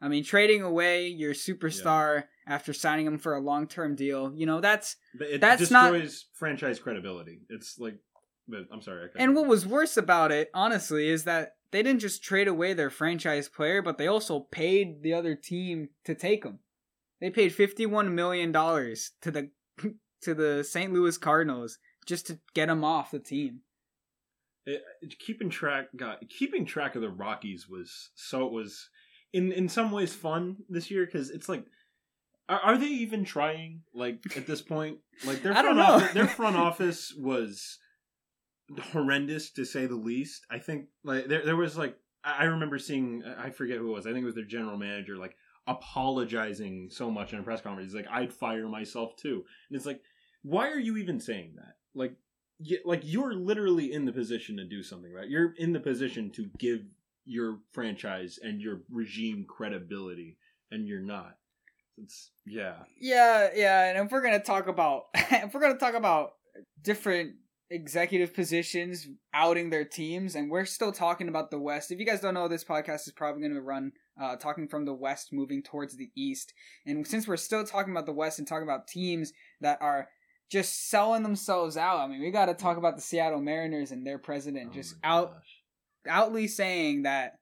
I 0.03 0.09
mean, 0.09 0.25
trading 0.25 0.61
away 0.61 1.07
your 1.07 1.33
superstar 1.33 2.25
after 2.45 2.73
signing 2.73 3.07
him 3.07 3.17
for 3.17 3.35
a 3.35 3.39
long 3.39 3.67
term 3.67 3.95
deal, 3.95 4.33
you 4.35 4.45
know 4.45 4.59
that's 4.59 4.97
it 5.19 5.39
that's 5.39 5.71
not- 5.71 5.93
destroys 5.93 6.25
franchise 6.33 6.77
credibility. 6.79 7.39
It's 7.49 7.79
like, 7.79 7.95
but 8.47 8.67
I'm 8.71 8.81
sorry. 8.81 9.09
I 9.17 9.23
And 9.23 9.33
what 9.33 9.47
was 9.47 9.65
worse 9.65 9.95
about 9.95 10.33
it, 10.33 10.49
honestly, 10.53 11.07
is 11.07 11.23
that 11.23 11.53
they 11.71 11.81
didn't 11.81 12.01
just 12.01 12.21
trade 12.21 12.49
away 12.49 12.73
their 12.73 12.89
franchise 12.89 13.47
player, 13.47 13.81
but 13.81 13.97
they 13.97 14.07
also 14.07 14.41
paid 14.41 15.01
the 15.03 15.13
other 15.13 15.35
team 15.35 15.87
to 16.03 16.13
take 16.13 16.43
him. 16.43 16.59
They 17.21 17.29
paid 17.29 17.53
fifty-one 17.53 18.13
million 18.13 18.51
dollars 18.51 19.11
to 19.21 19.31
the 19.31 19.51
to 20.23 20.33
the 20.33 20.65
St. 20.65 20.91
Louis 20.91 21.17
Cardinals 21.17 21.79
just 22.05 22.27
to 22.27 22.39
get 22.53 22.67
him 22.67 22.83
off 22.83 23.11
the 23.11 23.19
team. 23.19 23.61
It- 24.65 24.83
it- 25.01 25.17
keeping 25.19 25.49
track, 25.49 25.87
God, 25.95 26.17
keeping 26.29 26.65
track 26.65 26.95
of 26.95 27.01
the 27.01 27.09
Rockies 27.09 27.69
was 27.69 28.11
so 28.15 28.45
it 28.45 28.51
was 28.51 28.89
in 29.33 29.51
in 29.51 29.67
some 29.67 29.91
ways 29.91 30.13
fun 30.13 30.57
this 30.69 30.89
year 30.89 31.05
because 31.05 31.29
it's 31.29 31.49
like, 31.49 31.65
are, 32.47 32.59
are 32.59 32.77
they 32.77 32.87
even 32.87 33.25
trying? 33.25 33.81
Like 33.93 34.37
at 34.37 34.47
this 34.47 34.61
point, 34.61 34.99
like 35.25 35.41
their 35.43 35.53
I 35.57 35.61
don't 35.61 35.75
front 35.75 35.89
know. 35.89 35.95
office, 35.95 36.13
their 36.13 36.27
front 36.27 36.55
office 36.69 37.13
was 37.17 37.79
horrendous 38.91 39.51
to 39.51 39.65
say 39.65 39.85
the 39.85 39.95
least. 39.95 40.45
I 40.49 40.59
think 40.59 40.85
like 41.03 41.27
there 41.27 41.43
there 41.45 41.55
was 41.55 41.77
like 41.77 41.97
I 42.23 42.45
remember 42.45 42.79
seeing 42.79 43.23
I 43.37 43.49
forget 43.49 43.77
who 43.77 43.89
it 43.89 43.95
was. 43.95 44.07
I 44.07 44.11
think 44.11 44.23
it 44.23 44.27
was 44.27 44.35
their 44.35 44.45
general 44.45 44.77
manager 44.77 45.17
like 45.17 45.35
apologizing 45.67 46.89
so 46.91 47.09
much 47.09 47.33
in 47.33 47.39
a 47.39 47.43
press 47.43 47.61
conference. 47.61 47.91
He's 47.91 48.01
like, 48.01 48.11
I'd 48.11 48.33
fire 48.33 48.67
myself 48.67 49.15
too. 49.15 49.43
And 49.69 49.77
it's 49.77 49.85
like, 49.85 50.01
why 50.43 50.69
are 50.69 50.79
you 50.79 50.97
even 50.97 51.19
saying 51.19 51.53
that? 51.55 51.75
Like, 51.95 52.15
y 52.59 52.77
like 52.85 53.01
you're 53.03 53.33
literally 53.33 53.91
in 53.91 54.05
the 54.05 54.11
position 54.11 54.57
to 54.57 54.65
do 54.65 54.83
something, 54.83 55.11
right? 55.11 55.29
You're 55.29 55.53
in 55.57 55.73
the 55.73 55.79
position 55.79 56.31
to 56.31 56.49
give 56.57 56.81
your 57.25 57.59
franchise 57.71 58.39
and 58.41 58.61
your 58.61 58.81
regime 58.91 59.45
credibility, 59.47 60.37
and 60.71 60.87
you're 60.87 61.01
not. 61.01 61.35
It's 61.97 62.31
yeah, 62.45 62.75
Yeah, 62.99 63.49
yeah, 63.55 63.89
and 63.89 64.05
if 64.05 64.11
we're 64.11 64.23
gonna 64.23 64.39
talk 64.39 64.67
about 64.67 65.05
if 65.15 65.53
we're 65.53 65.61
gonna 65.61 65.77
talk 65.77 65.93
about 65.93 66.33
different 66.81 67.35
executive 67.69 68.33
positions 68.33 69.07
outing 69.33 69.69
their 69.69 69.85
teams, 69.85 70.35
and 70.35 70.49
we're 70.49 70.65
still 70.65 70.91
talking 70.91 71.27
about 71.27 71.51
the 71.51 71.59
West. 71.59 71.91
If 71.91 71.99
you 71.99 72.05
guys 72.05 72.21
don't 72.21 72.33
know, 72.33 72.47
this 72.47 72.63
podcast 72.63 73.07
is 73.07 73.13
probably 73.15 73.41
gonna 73.41 73.61
run 73.61 73.91
uh, 74.21 74.35
talking 74.35 74.67
from 74.67 74.85
the 74.85 74.93
West, 74.93 75.31
moving 75.31 75.61
towards 75.61 75.95
the 75.95 76.09
East. 76.15 76.53
And 76.85 77.05
since 77.07 77.27
we're 77.27 77.37
still 77.37 77.63
talking 77.63 77.91
about 77.91 78.05
the 78.05 78.13
West 78.13 78.39
and 78.39 78.47
talking 78.47 78.67
about 78.67 78.87
teams 78.87 79.33
that 79.61 79.79
are 79.81 80.09
just 80.49 80.89
selling 80.89 81.23
themselves 81.23 81.77
out, 81.77 81.99
I 81.99 82.07
mean, 82.07 82.21
we 82.21 82.31
got 82.31 82.45
to 82.45 82.53
talk 82.53 82.77
about 82.77 82.95
the 82.95 83.01
Seattle 83.01 83.41
Mariners 83.41 83.91
and 83.91 84.05
their 84.05 84.19
president 84.19 84.69
Oh 84.71 84.73
just 84.73 84.95
out 85.03 85.33
gosh. 85.33 85.52
Outly 86.07 86.47
saying 86.47 87.03
that 87.03 87.39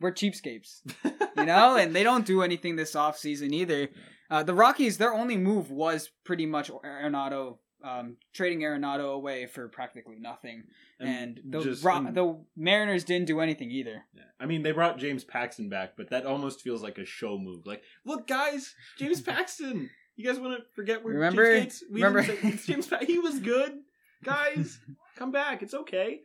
we're 0.00 0.12
cheapskates 0.12 0.80
you 1.36 1.44
know, 1.46 1.76
and 1.76 1.94
they 1.94 2.02
don't 2.02 2.26
do 2.26 2.42
anything 2.42 2.76
this 2.76 2.94
offseason 2.94 3.52
either. 3.52 3.88
Uh, 4.30 4.42
the 4.42 4.54
Rockies, 4.54 4.98
their 4.98 5.12
only 5.14 5.36
move 5.36 5.70
was 5.70 6.10
pretty 6.24 6.46
much 6.46 6.70
Arenado 6.70 7.58
um, 7.84 8.16
trading 8.32 8.60
Arenado 8.60 9.12
away 9.14 9.46
for 9.46 9.68
practically 9.68 10.16
nothing, 10.20 10.62
and, 11.00 11.40
the 11.48 11.60
just- 11.60 11.84
Ro- 11.84 11.96
and- 11.96 12.14
the 12.16 12.40
Mariners 12.56 13.02
didn't 13.04 13.26
do 13.26 13.40
anything 13.40 13.70
either. 13.72 14.04
Yeah. 14.14 14.22
I 14.40 14.46
mean, 14.46 14.62
they 14.62 14.70
brought 14.72 14.98
James 14.98 15.24
Paxton 15.24 15.68
back, 15.68 15.94
but 15.96 16.10
that 16.10 16.24
almost 16.24 16.60
feels 16.62 16.82
like 16.82 16.98
a 16.98 17.04
show 17.04 17.36
move. 17.38 17.66
Like, 17.66 17.82
look, 18.06 18.26
guys, 18.28 18.74
James 18.98 19.20
Paxton. 19.32 19.90
You 20.14 20.24
guys 20.26 20.38
want 20.38 20.58
to 20.58 20.64
forget 20.76 21.02
where 21.04 21.14
Remember- 21.14 21.44
James 21.54 21.64
Gates? 21.80 21.84
We 21.90 22.02
remember- 22.02 22.22
say- 22.24 22.56
James. 22.72 22.86
Pa- 22.86 22.98
he 23.04 23.18
was 23.18 23.38
good, 23.40 23.72
guys. 24.24 24.78
come 25.16 25.32
back. 25.32 25.62
It's 25.62 25.74
okay. 25.74 26.20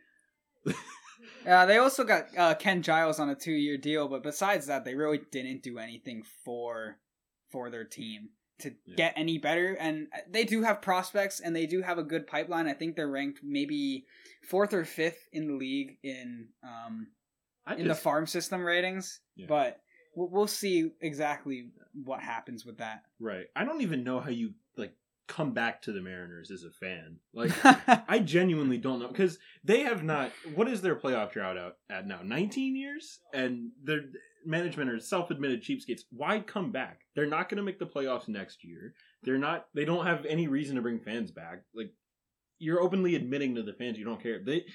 Uh, 1.47 1.65
they 1.65 1.77
also 1.77 2.03
got 2.03 2.25
uh, 2.38 2.53
Ken 2.55 2.81
Giles 2.81 3.19
on 3.19 3.29
a 3.29 3.36
two-year 3.36 3.77
deal, 3.77 4.07
but 4.09 4.21
besides 4.21 4.65
that, 4.65 4.83
they 4.83 4.95
really 4.95 5.21
didn't 5.31 5.63
do 5.63 5.77
anything 5.77 6.24
for 6.43 6.97
for 7.50 7.69
their 7.69 7.86
team 7.86 8.29
to 8.59 8.71
Yeah. 8.86 8.95
get 8.95 9.13
any 9.15 9.38
better. 9.38 9.74
And 9.79 10.07
they 10.29 10.43
do 10.43 10.63
have 10.63 10.81
prospects, 10.81 11.39
and 11.39 11.55
they 11.55 11.65
do 11.65 11.81
have 11.81 11.97
a 11.97 12.03
good 12.03 12.27
pipeline. 12.27 12.67
I 12.67 12.74
think 12.74 12.95
they're 12.95 13.07
ranked 13.09 13.39
maybe 13.43 14.05
fourth 14.50 14.74
or 14.74 14.83
fifth 14.83 15.29
in 15.31 15.47
the 15.47 15.53
league 15.53 15.97
in 16.03 16.50
um, 16.63 17.07
I 17.65 17.75
in 17.75 17.88
the 17.88 17.95
farm 17.95 18.27
system 18.27 18.62
ratings. 18.65 19.21
Yeah. 19.38 19.45
But 19.47 19.79
we'll, 20.15 20.47
see 20.47 20.91
exactly 21.00 21.69
what 21.93 22.19
happens 22.21 22.65
with 22.65 22.79
that. 22.79 23.03
right. 23.19 23.45
I 23.55 23.63
don't 23.63 23.81
even 23.81 24.03
know 24.03 24.19
how 24.19 24.29
you 24.31 24.53
come 25.27 25.53
back 25.53 25.81
to 25.84 25.91
the 25.91 26.01
Mariners 26.01 26.51
as 26.51 26.63
a 26.63 26.72
fan. 26.72 27.17
Like, 27.34 27.51
I 28.10 28.19
genuinely 28.19 28.77
don't 28.77 29.00
know 29.00 29.07
because 29.07 29.38
they 29.63 29.81
have 29.81 30.03
not. 30.03 30.31
What 30.55 30.67
is 30.67 30.81
their 30.81 30.96
playoff 30.96 31.31
drought 31.31 31.57
out 31.57 31.77
at 31.89 32.07
now? 32.07 32.22
Nineteen 32.24 32.75
years, 32.75 33.19
and 33.34 33.72
their 33.84 34.01
management 34.46 34.89
are 34.89 35.00
self-admitted 35.00 35.62
cheapskates. 35.62 36.01
Why 36.12 36.39
come 36.39 36.72
back? 36.72 37.01
They're 37.15 37.25
not 37.25 37.50
going 37.50 37.57
to 37.57 37.63
make 37.63 37.79
the 37.79 37.86
playoffs 37.86 38.27
next 38.27 38.63
year. 38.63 38.93
They're 39.24 39.38
not. 39.38 39.67
They 39.75 39.86
don't 39.86 40.05
have 40.05 40.25
any 40.25 40.48
reason 40.48 40.75
to 40.75 40.81
bring 40.81 41.00
fans 41.00 41.31
back. 41.31 41.63
Like 41.75 41.91
you're 42.60 42.81
openly 42.81 43.15
admitting 43.15 43.55
to 43.55 43.63
the 43.63 43.74
fans 43.74 43.98
you 43.98 44.05
don't 44.05 44.22
care. 44.22 44.41
They 44.43 44.65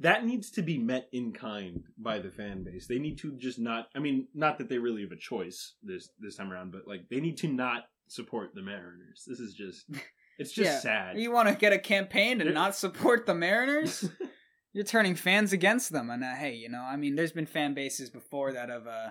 that 0.00 0.24
needs 0.24 0.50
to 0.50 0.62
be 0.62 0.78
met 0.78 1.08
in 1.12 1.32
kind 1.32 1.84
by 1.96 2.18
the 2.18 2.30
fan 2.30 2.64
base. 2.64 2.86
They 2.86 2.98
need 2.98 3.18
to 3.18 3.36
just 3.36 3.58
not. 3.58 3.88
I 3.94 4.00
mean, 4.00 4.26
not 4.34 4.58
that 4.58 4.68
they 4.68 4.78
really 4.78 5.02
have 5.02 5.12
a 5.12 5.16
choice 5.16 5.74
this 5.82 6.10
this 6.18 6.36
time 6.36 6.52
around, 6.52 6.72
but 6.72 6.86
like 6.86 7.08
they 7.08 7.20
need 7.20 7.36
to 7.38 7.48
not 7.48 7.84
support 8.12 8.54
the 8.54 8.62
Mariners. 8.62 9.24
This 9.26 9.40
is 9.40 9.54
just. 9.54 9.86
It's 10.38 10.50
just 10.50 10.66
Yeah. 10.66 10.78
sad. 10.80 11.18
you 11.18 11.30
want 11.30 11.50
to 11.50 11.54
get 11.54 11.74
a 11.74 11.78
campaign 11.78 12.38
to 12.38 12.48
It- 12.48 12.54
not 12.54 12.74
support 12.74 13.26
the 13.26 13.34
Mariners? 13.34 14.08
you're 14.72 14.82
turning 14.82 15.14
fans 15.14 15.52
against 15.52 15.92
them 15.92 16.08
and 16.08 16.24
uh, 16.24 16.34
hey 16.34 16.54
you 16.54 16.70
know 16.70 16.80
i 16.80 16.96
mean 16.96 17.14
there's 17.14 17.32
been 17.32 17.44
fan 17.46 17.74
bases 17.74 18.08
before 18.08 18.54
that 18.54 18.70
have 18.70 18.86
uh 18.86 19.10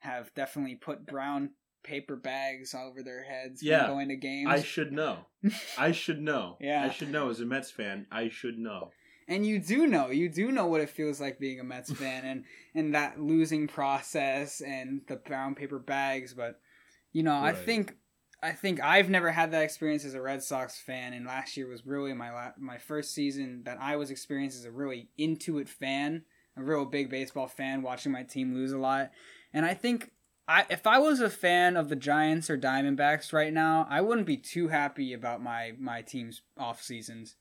have 0.00 0.32
definitely 0.34 0.74
put 0.76 1.06
brown 1.06 1.50
paper 1.82 2.14
bags 2.16 2.74
over 2.74 3.02
their 3.02 3.24
heads 3.24 3.62
when 3.62 3.70
Yeah. 3.72 3.86
going 3.86 4.08
to 4.10 4.16
games 4.16 4.50
I 4.50 4.60
should 4.60 4.92
know. 4.92 5.24
I 5.78 5.92
should 5.92 6.20
know. 6.20 6.58
Yeah. 6.60 6.84
I 6.84 6.90
should 6.90 7.10
know 7.10 7.30
as 7.30 7.40
a 7.40 7.46
Mets 7.46 7.70
fan. 7.70 8.06
I 8.12 8.28
should 8.28 8.58
know. 8.58 8.90
and 9.26 9.46
you 9.46 9.58
do 9.60 9.86
know 9.86 10.10
you 10.10 10.28
do 10.28 10.52
know 10.52 10.66
what 10.66 10.82
it 10.82 10.90
feels 10.90 11.18
like 11.18 11.38
being 11.40 11.60
a 11.60 11.64
mets 11.64 11.90
fan 11.92 12.24
and 12.26 12.44
and 12.74 12.94
that 12.94 13.18
losing 13.18 13.66
process 13.66 14.60
and 14.60 15.00
the 15.08 15.16
brown 15.16 15.54
paper 15.54 15.78
bags 15.78 16.34
but 16.34 16.60
you 17.12 17.22
know 17.22 17.34
i 17.50 17.52
think 17.54 17.94
i 18.42 18.52
think 18.52 18.80
i've 18.82 19.10
never 19.10 19.30
had 19.30 19.50
that 19.50 19.62
experience 19.62 20.04
as 20.04 20.14
a 20.14 20.20
red 20.20 20.42
sox 20.42 20.78
fan 20.78 21.12
and 21.12 21.26
last 21.26 21.56
year 21.56 21.68
was 21.68 21.86
really 21.86 22.12
my 22.12 22.32
la- 22.32 22.52
my 22.58 22.78
first 22.78 23.12
season 23.12 23.62
that 23.64 23.78
i 23.80 23.96
was 23.96 24.10
experienced 24.10 24.58
as 24.58 24.64
a 24.64 24.70
really 24.70 25.08
into 25.16 25.58
it 25.58 25.68
fan 25.68 26.22
a 26.56 26.62
real 26.62 26.84
big 26.84 27.10
baseball 27.10 27.46
fan 27.46 27.82
watching 27.82 28.12
my 28.12 28.22
team 28.22 28.54
lose 28.54 28.72
a 28.72 28.78
lot 28.78 29.10
and 29.52 29.64
i 29.64 29.74
think 29.74 30.10
I, 30.50 30.64
if 30.70 30.86
I 30.86 30.98
was 30.98 31.20
a 31.20 31.28
fan 31.28 31.76
of 31.76 31.90
the 31.90 31.94
Giants 31.94 32.48
or 32.48 32.56
Diamondbacks 32.56 33.34
right 33.34 33.52
now, 33.52 33.86
I 33.90 34.00
wouldn't 34.00 34.26
be 34.26 34.38
too 34.38 34.68
happy 34.68 35.12
about 35.12 35.42
my 35.42 35.74
my 35.78 36.00
team's 36.00 36.40
off 36.56 36.82
seasons. 36.82 37.36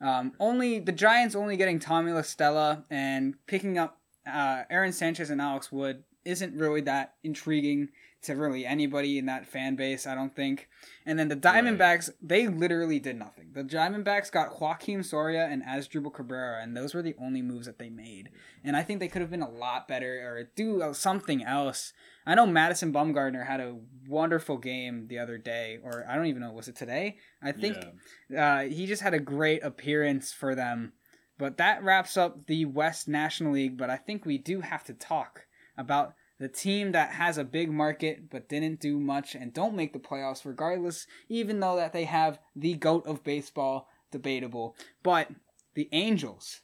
Um, 0.00 0.32
only 0.40 0.80
the 0.80 0.90
Giants 0.90 1.36
only 1.36 1.56
getting 1.56 1.78
Tommy 1.78 2.10
La 2.10 2.22
Stella 2.22 2.84
and 2.90 3.36
picking 3.46 3.78
up 3.78 4.00
uh, 4.26 4.64
Aaron 4.68 4.92
Sanchez 4.92 5.30
and 5.30 5.40
Alex 5.40 5.70
Wood 5.70 6.02
isn't 6.24 6.56
really 6.56 6.80
that 6.82 7.14
intriguing 7.22 7.90
to 8.22 8.34
really 8.34 8.64
anybody 8.64 9.18
in 9.18 9.26
that 9.26 9.46
fan 9.46 9.74
base, 9.74 10.06
I 10.06 10.14
don't 10.14 10.34
think. 10.34 10.68
And 11.04 11.18
then 11.18 11.28
the 11.28 11.36
Diamondbacks, 11.36 12.10
they 12.22 12.46
literally 12.46 12.98
did 13.00 13.16
nothing. 13.18 13.50
The 13.52 13.64
Diamondbacks 13.64 14.30
got 14.30 14.60
Joaquin 14.60 15.02
Soria 15.02 15.46
and 15.46 15.62
Asdrubal 15.64 16.14
Cabrera, 16.14 16.62
and 16.62 16.76
those 16.76 16.94
were 16.94 17.02
the 17.02 17.16
only 17.20 17.42
moves 17.42 17.66
that 17.66 17.78
they 17.78 17.90
made. 17.90 18.30
And 18.62 18.76
I 18.76 18.82
think 18.82 19.00
they 19.00 19.08
could 19.08 19.22
have 19.22 19.30
been 19.30 19.42
a 19.42 19.50
lot 19.50 19.88
better 19.88 20.14
or 20.26 20.50
do 20.54 20.92
something 20.94 21.42
else. 21.44 21.92
I 22.24 22.36
know 22.36 22.46
Madison 22.46 22.92
Bumgarner 22.92 23.46
had 23.46 23.60
a 23.60 23.78
wonderful 24.08 24.56
game 24.58 25.08
the 25.08 25.18
other 25.18 25.38
day, 25.38 25.78
or 25.82 26.06
I 26.08 26.14
don't 26.14 26.26
even 26.26 26.42
know, 26.42 26.52
was 26.52 26.68
it 26.68 26.76
today? 26.76 27.16
I 27.42 27.50
think 27.52 27.76
Yeah. 28.30 28.54
uh, 28.54 28.60
he 28.68 28.86
just 28.86 29.02
had 29.02 29.14
a 29.14 29.18
great 29.20 29.64
appearance 29.64 30.32
for 30.32 30.54
them. 30.54 30.92
But 31.38 31.56
that 31.56 31.82
wraps 31.82 32.16
up 32.16 32.46
the 32.46 32.66
West 32.66 33.08
National 33.08 33.54
League. 33.54 33.76
But 33.76 33.90
I 33.90 33.96
think 33.96 34.24
we 34.24 34.38
do 34.38 34.60
have 34.60 34.84
to 34.84 34.94
talk 34.94 35.46
about 35.76 36.14
the 36.42 36.48
team 36.48 36.92
that 36.92 37.10
has 37.10 37.38
a 37.38 37.44
big 37.44 37.70
market 37.70 38.28
but 38.28 38.48
didn't 38.48 38.80
do 38.80 38.98
much 38.98 39.34
and 39.34 39.54
don't 39.54 39.76
make 39.76 39.92
the 39.92 39.98
playoffs 39.98 40.44
regardless, 40.44 41.06
even 41.28 41.60
though 41.60 41.76
that 41.76 41.92
they 41.92 42.04
have 42.04 42.40
the 42.56 42.74
goat 42.74 43.06
of 43.06 43.22
baseball, 43.22 43.88
debatable. 44.10 44.74
But 45.02 45.28
the 45.74 45.88
Angels, 45.92 46.60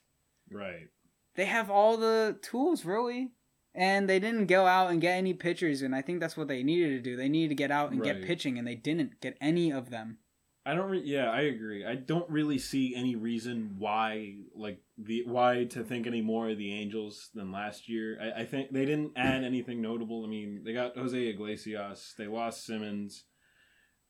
right. 0.51 0.89
they 1.37 1.45
have 1.45 1.71
all 1.71 1.97
the 1.97 2.39
tools 2.43 2.85
really. 2.85 3.31
And 3.75 4.09
they 4.09 4.19
didn't 4.19 4.47
go 4.47 4.67
out 4.67 4.91
and 4.91 5.01
get 5.01 5.13
any 5.13 5.35
pitchers, 5.35 5.83
and 5.83 5.95
I 5.95 6.03
think 6.03 6.19
that's 6.19 6.37
what 6.37 6.49
they 6.49 6.65
needed 6.65 6.89
to 6.89 7.01
do. 7.01 7.17
They 7.17 7.29
needed 7.29 7.51
to 7.51 7.55
get 7.55 7.71
out 7.71 7.93
and 7.93 8.03
get 8.03 8.25
pitching, 8.25 8.59
and 8.59 8.67
they 8.67 8.75
didn't 8.75 9.21
get 9.21 9.37
any 9.41 9.71
of 9.71 9.91
them. 9.91 10.19
I 10.69 10.75
don't. 10.75 10.91
Re- 10.91 11.03
yeah, 11.03 11.31
I 11.31 11.43
agree. 11.43 11.87
I 11.87 11.95
don't 11.95 12.29
really 12.29 12.59
see 12.59 12.95
any 12.95 13.17
reason 13.17 13.77
why, 13.79 14.35
like 14.55 14.83
the 14.99 15.23
why 15.25 15.65
to 15.71 15.83
think 15.83 16.07
any 16.07 16.21
more 16.21 16.51
of 16.51 16.59
the 16.59 16.75
Angels 16.75 17.31
than 17.35 17.51
last 17.51 17.89
year. 17.89 18.19
I, 18.21 18.43
I 18.43 18.45
think 18.45 18.71
they 18.71 18.85
didn't 18.85 19.13
add 19.17 19.45
anything 19.45 19.81
notable. 19.81 20.25
I 20.27 20.29
mean, 20.29 20.65
they 20.65 20.75
got 20.75 20.95
Jose 20.95 21.19
Iglesias. 21.19 22.13
They 22.19 22.27
lost 22.27 22.67
Simmons. 22.67 23.25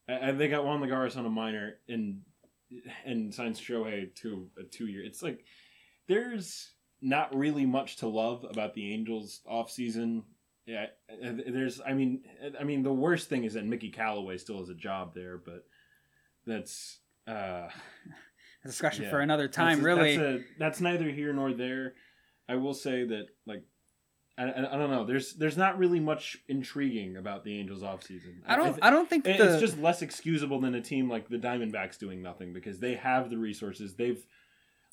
And 0.08 0.40
they 0.40 0.48
got 0.48 0.64
Juan 0.64 0.80
Lagares 0.80 1.16
on 1.16 1.26
a 1.26 1.30
minor 1.30 1.74
and 1.88 2.22
and 3.04 3.32
signed 3.32 3.54
Shohei 3.54 4.12
to 4.16 4.48
a 4.58 4.64
two 4.64 4.88
year. 4.88 5.04
It's 5.04 5.22
like 5.22 5.44
there's 6.08 6.72
not 7.00 7.36
really 7.36 7.66
much 7.66 7.98
to 7.98 8.08
love 8.08 8.44
about 8.50 8.74
the 8.74 8.92
Angels 8.92 9.42
offseason. 9.48 10.24
Yeah, 10.66 10.86
there's. 11.22 11.80
I 11.86 11.92
mean, 11.92 12.24
I 12.58 12.64
mean, 12.64 12.82
the 12.82 12.92
worst 12.92 13.28
thing 13.28 13.44
is 13.44 13.54
that 13.54 13.64
Mickey 13.64 13.90
Callaway 13.90 14.38
still 14.38 14.58
has 14.58 14.70
a 14.70 14.74
job 14.74 15.14
there, 15.14 15.38
but 15.38 15.64
that's 16.48 16.98
uh, 17.28 17.68
A 18.64 18.66
discussion 18.66 19.04
Yeah. 19.04 19.10
for 19.10 19.20
another 19.20 19.46
time, 19.48 19.78
that's, 19.78 19.84
really. 19.84 20.16
That's, 20.16 20.40
a, 20.40 20.44
that's 20.58 20.80
neither 20.80 21.10
here 21.10 21.32
nor 21.32 21.52
there. 21.52 21.94
I 22.48 22.56
will 22.56 22.74
say 22.74 23.04
that, 23.04 23.26
like, 23.46 23.62
I, 24.38 24.44
I, 24.44 24.74
I 24.74 24.78
don't 24.78 24.90
know. 24.90 25.04
There's 25.04 25.34
there's 25.34 25.56
not 25.56 25.78
really 25.78 26.00
much 26.00 26.38
intriguing 26.48 27.16
about 27.16 27.44
the 27.44 27.58
Angels 27.58 27.82
offseason. 27.82 28.36
I 28.46 28.56
don't. 28.56 28.66
th- 28.68 28.78
I 28.82 28.90
don't 28.90 29.08
think 29.08 29.26
it- 29.26 29.38
the, 29.38 29.52
it's 29.52 29.60
just 29.60 29.78
less 29.78 30.00
excusable 30.02 30.60
than 30.60 30.74
a 30.74 30.80
team 30.80 31.08
like 31.10 31.28
the 31.28 31.38
Diamondbacks 31.38 31.98
doing 31.98 32.22
nothing 32.22 32.52
because 32.52 32.78
they 32.80 32.94
have 32.94 33.30
the 33.30 33.36
resources. 33.36 33.94
They've 33.96 34.24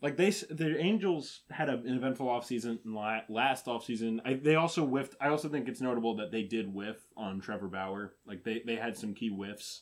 like 0.01 0.17
they 0.17 0.31
the 0.31 0.77
Angels 0.79 1.41
had 1.51 1.69
a, 1.69 1.74
an 1.74 1.95
eventful 1.95 2.27
offseason 2.27 2.79
la- 2.85 3.21
last 3.29 3.67
offseason. 3.67 4.19
I, 4.25 4.33
they 4.33 4.55
also 4.55 4.83
whiffed. 4.85 5.15
I 5.21 5.29
also 5.29 5.47
think 5.47 5.67
it's 5.69 5.79
notable 5.81 6.15
that 6.17 6.31
they 6.31 6.43
did 6.43 6.74
whiff 6.74 6.97
on 7.15 7.39
Trevor 7.39 7.67
Bauer. 7.67 8.13
Like 8.27 8.43
they 8.43 8.62
they 8.65 8.75
had 8.75 8.97
some 8.97 9.13
key 9.13 9.29
whiffs. 9.29 9.81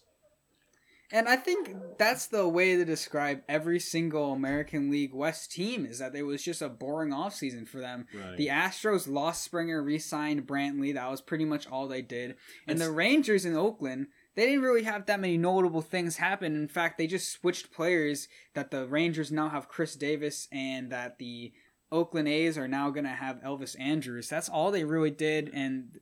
And 1.14 1.30
I 1.30 1.36
think 1.36 1.76
that's 2.00 2.26
the 2.26 2.50
way 2.50 2.76
to 2.76 2.84
describe 2.84 3.44
every 3.48 3.80
single 3.80 4.34
American 4.34 4.90
League 4.90 5.14
West 5.14 5.52
team 5.52 5.86
is 5.86 6.00
that 6.00 6.16
it 6.16 6.24
was 6.24 6.44
just 6.44 6.64
a 6.64 6.68
boring 6.70 7.12
offseason 7.12 7.68
for 7.68 7.80
them. 7.80 8.08
Right. 8.14 8.36
The 8.36 8.48
Astros 8.48 9.08
lost 9.08 9.44
Springer, 9.44 9.84
re-signed 9.84 10.48
Brantley. 10.48 10.92
That 10.96 11.12
was 11.12 11.22
pretty 11.22 11.46
much 11.46 11.68
all 11.68 11.88
they 11.88 12.02
did. 12.02 12.32
And 12.68 12.78
It's- 12.78 12.80
the 12.88 12.92
Rangers 12.92 13.46
in 13.46 13.56
Oakland, 13.56 14.08
they 14.34 14.48
didn't 14.48 14.64
really 14.64 14.84
have 14.84 15.06
that 15.06 15.20
many 15.20 15.38
notable 15.38 15.84
things 15.84 16.18
happen. 16.18 16.56
In 16.56 16.68
fact, 16.68 16.98
they 16.98 17.06
just 17.06 17.32
switched 17.32 17.72
players. 17.72 18.28
That 18.56 18.72
the 18.72 18.88
Rangers 18.88 19.32
now 19.32 19.50
have 19.50 19.70
Khris 19.70 19.96
Davis, 19.96 20.48
and 20.52 20.92
that 20.92 21.20
the 21.20 21.54
Oakland 21.92 22.28
A's 22.28 22.58
are 22.58 22.68
now 22.68 22.90
going 22.90 23.04
to 23.04 23.12
have 23.12 23.40
Elvis 23.42 23.80
Andrus. 23.80 24.28
That's 24.30 24.50
all 24.50 24.72
they 24.72 24.84
really 24.84 25.12
did, 25.12 25.52
and 25.54 26.00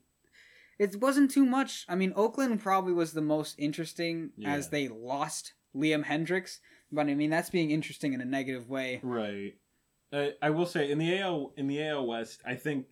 it 0.82 1.00
wasn't 1.00 1.30
too 1.30 1.46
much. 1.46 1.84
I 1.88 1.94
mean, 1.94 2.12
Oakland 2.16 2.60
probably 2.60 2.92
was 2.92 3.12
the 3.12 3.22
most 3.22 3.54
interesting 3.58 4.30
as 4.44 4.70
they 4.70 4.88
lost 4.88 5.54
Liam 5.76 6.04
Hendriks. 6.04 6.58
But 6.90 7.06
I 7.06 7.14
mean, 7.14 7.30
that's 7.30 7.50
being 7.50 7.70
interesting 7.70 8.12
in 8.12 8.20
a 8.20 8.24
negative 8.24 8.68
way. 8.68 9.00
Right. 9.02 9.54
Uh, 10.12 10.30
I 10.42 10.50
will 10.50 10.66
say 10.66 10.90
in 10.90 10.98
the 10.98 11.18
AL 11.18 11.52
in 11.56 11.68
the 11.68 11.82
AL 11.86 12.06
West, 12.06 12.42
I 12.44 12.56
think 12.56 12.86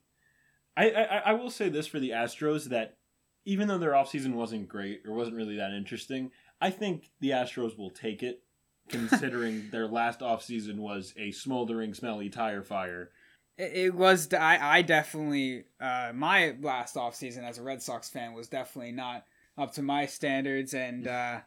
I, 0.77 0.91
I 0.91 1.17
I 1.27 1.33
will 1.33 1.51
say 1.51 1.69
this 1.69 1.87
for 1.87 1.99
the 1.99 2.11
Astros 2.11 2.67
that 2.67 2.97
even 3.45 3.69
though 3.69 3.79
their 3.79 3.93
offseason 3.93 4.35
wasn't 4.35 4.69
great 4.69 5.03
or 5.05 5.13
wasn't 5.13 5.37
really 5.37 5.57
that 5.57 5.73
interesting, 5.73 6.31
I 6.61 6.71
think 6.71 7.11
the 7.21 7.31
Astros 7.31 7.77
will 7.77 7.91
take 7.91 8.23
it 8.23 8.43
considering 8.89 9.69
their 9.71 9.89
last 9.89 10.21
offseason 10.21 10.77
was 10.77 11.13
a 11.17 11.33
smoldering, 11.33 11.93
smelly 11.93 12.31
tire 12.31 12.63
fire. 12.63 13.11
It, 13.61 13.95
was. 13.95 14.33
I, 14.33 14.79
I 14.79 14.83
definitely. 14.83 15.65
Uh, 15.81 16.13
my 16.15 16.55
last 16.61 16.95
offseason 16.95 17.49
as 17.49 17.59
a 17.59 17.63
Red 17.63 17.83
Sox 17.83 18.09
fan 18.09 18.33
was 18.33 18.49
definitely 18.49 18.93
not 18.93 19.25
up 19.59 19.73
to 19.75 19.83
my 19.83 20.07
standards, 20.07 20.73
and 20.73 21.07
uh, 21.07 21.41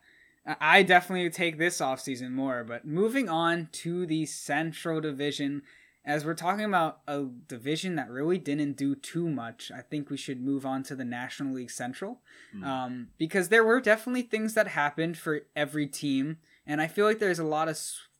I 0.45 0.83
definitely 0.83 1.29
take 1.29 1.57
this 1.57 1.79
offseason 1.79 2.31
more. 2.31 2.63
But 2.63 2.85
moving 2.85 3.29
on 3.29 3.69
to 3.73 4.05
the 4.05 4.25
Central 4.25 5.01
Division, 5.01 5.63
as 6.05 6.25
we're 6.25 6.33
talking 6.33 6.65
about 6.65 6.99
a 7.07 7.23
division 7.47 7.95
that 7.95 8.09
really 8.09 8.37
didn't 8.37 8.73
do 8.73 8.93
too 8.93 9.29
much, 9.29 9.71
I 9.75 9.81
think 9.81 10.09
we 10.09 10.17
should 10.17 10.41
move 10.41 10.65
on 10.65 10.83
to 10.83 10.95
the 10.95 11.05
National 11.05 11.55
League 11.55 11.71
Central. 11.71 12.19
Hmm. 12.51 12.63
Um, 12.63 13.07
because 13.17 13.49
there 13.49 13.63
were 13.63 13.79
definitely 13.79 14.23
things 14.23 14.53
that 14.53 14.67
happened 14.67 15.17
for 15.17 15.41
every 15.55 15.87
team. 15.87 16.37
And 16.67 16.81
I 16.81 16.87
feel 16.87 17.05
like 17.05 17.19
there's 17.19 17.39
a 17.39 17.45
lot 17.45 17.69
of 17.69 17.79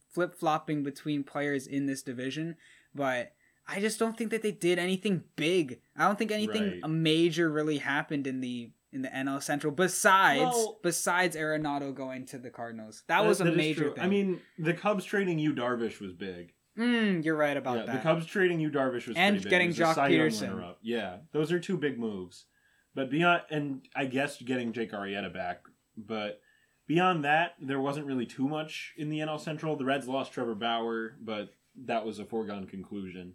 flip 0.10 0.34
flopping 0.34 0.84
between 0.84 1.24
players 1.24 1.68
in 1.68 1.86
this 1.86 2.02
division. 2.02 2.56
But 2.96 3.34
I 3.68 3.80
just 3.80 3.98
don't 4.00 4.18
think 4.18 4.32
that 4.32 4.42
they 4.42 4.52
did 4.52 4.78
anything 4.80 5.24
big. 5.36 5.80
I 5.96 6.06
don't 6.08 6.18
think 6.18 6.32
anything 6.32 6.82
Right. 6.82 6.90
major 6.90 7.50
really 7.50 7.78
happened 7.78 8.28
in 8.28 8.42
the 8.42 8.72
in 8.92 9.02
the 9.02 9.10
NL 9.10 9.42
Central 9.42 9.74
besides 9.74 10.40
Well- 10.42 10.80
besides 10.84 11.36
Arenado 11.36 11.96
going 11.96 12.26
to 12.28 12.38
the 12.38 12.52
Cardinals. 12.52 13.04
That, 13.08 13.26
was 13.26 13.42
a 13.42 13.46
that 13.46 13.56
major 13.58 13.90
thing. 13.92 14.04
I 14.04 14.08
mean, 14.08 14.40
the 14.60 14.74
Cubs 14.76 15.04
trading 15.04 15.40
Yu 15.40 15.52
Darvish 15.54 16.00
was 16.00 16.14
big. 16.14 16.54
mm, 16.78 17.24
you're 17.26 17.36
right 17.36 17.58
about 17.58 17.78
yeah, 17.80 17.86
that. 17.86 17.92
the 17.96 18.02
Cubs 18.02 18.28
trading 18.28 18.60
Yu 18.60 18.70
Darvish 18.70 19.08
was 19.08 19.18
And 19.18 19.38
big. 19.38 19.46
And 19.46 19.50
getting 19.50 19.68
was 19.70 19.78
Joc 19.80 19.96
Pederson. 19.96 20.76
Yeah, 20.84 21.18
those 21.32 21.52
are 21.52 21.60
two 21.60 21.76
big 21.78 21.98
moves. 21.98 22.46
But 22.94 23.10
beyond, 23.10 23.42
and 23.50 23.88
I 23.96 24.06
guess 24.06 24.40
getting 24.40 24.74
Jake 24.74 24.92
Arrieta 24.92 25.34
back. 25.34 25.64
But 25.98 26.40
beyond 26.86 27.24
that, 27.26 27.54
there 27.60 27.82
wasn't 27.82 28.06
really 28.06 28.28
too 28.28 28.48
much 28.48 28.94
in 28.98 29.10
the 29.10 29.20
NL 29.22 29.40
Central. 29.40 29.76
The 29.76 29.86
Reds 29.86 30.08
lost 30.08 30.34
Trevor 30.34 30.54
Bauer, 30.56 31.16
but 31.20 31.56
that 31.86 32.06
was 32.06 32.20
a 32.20 32.26
foregone 32.26 32.68
conclusion. 32.68 33.34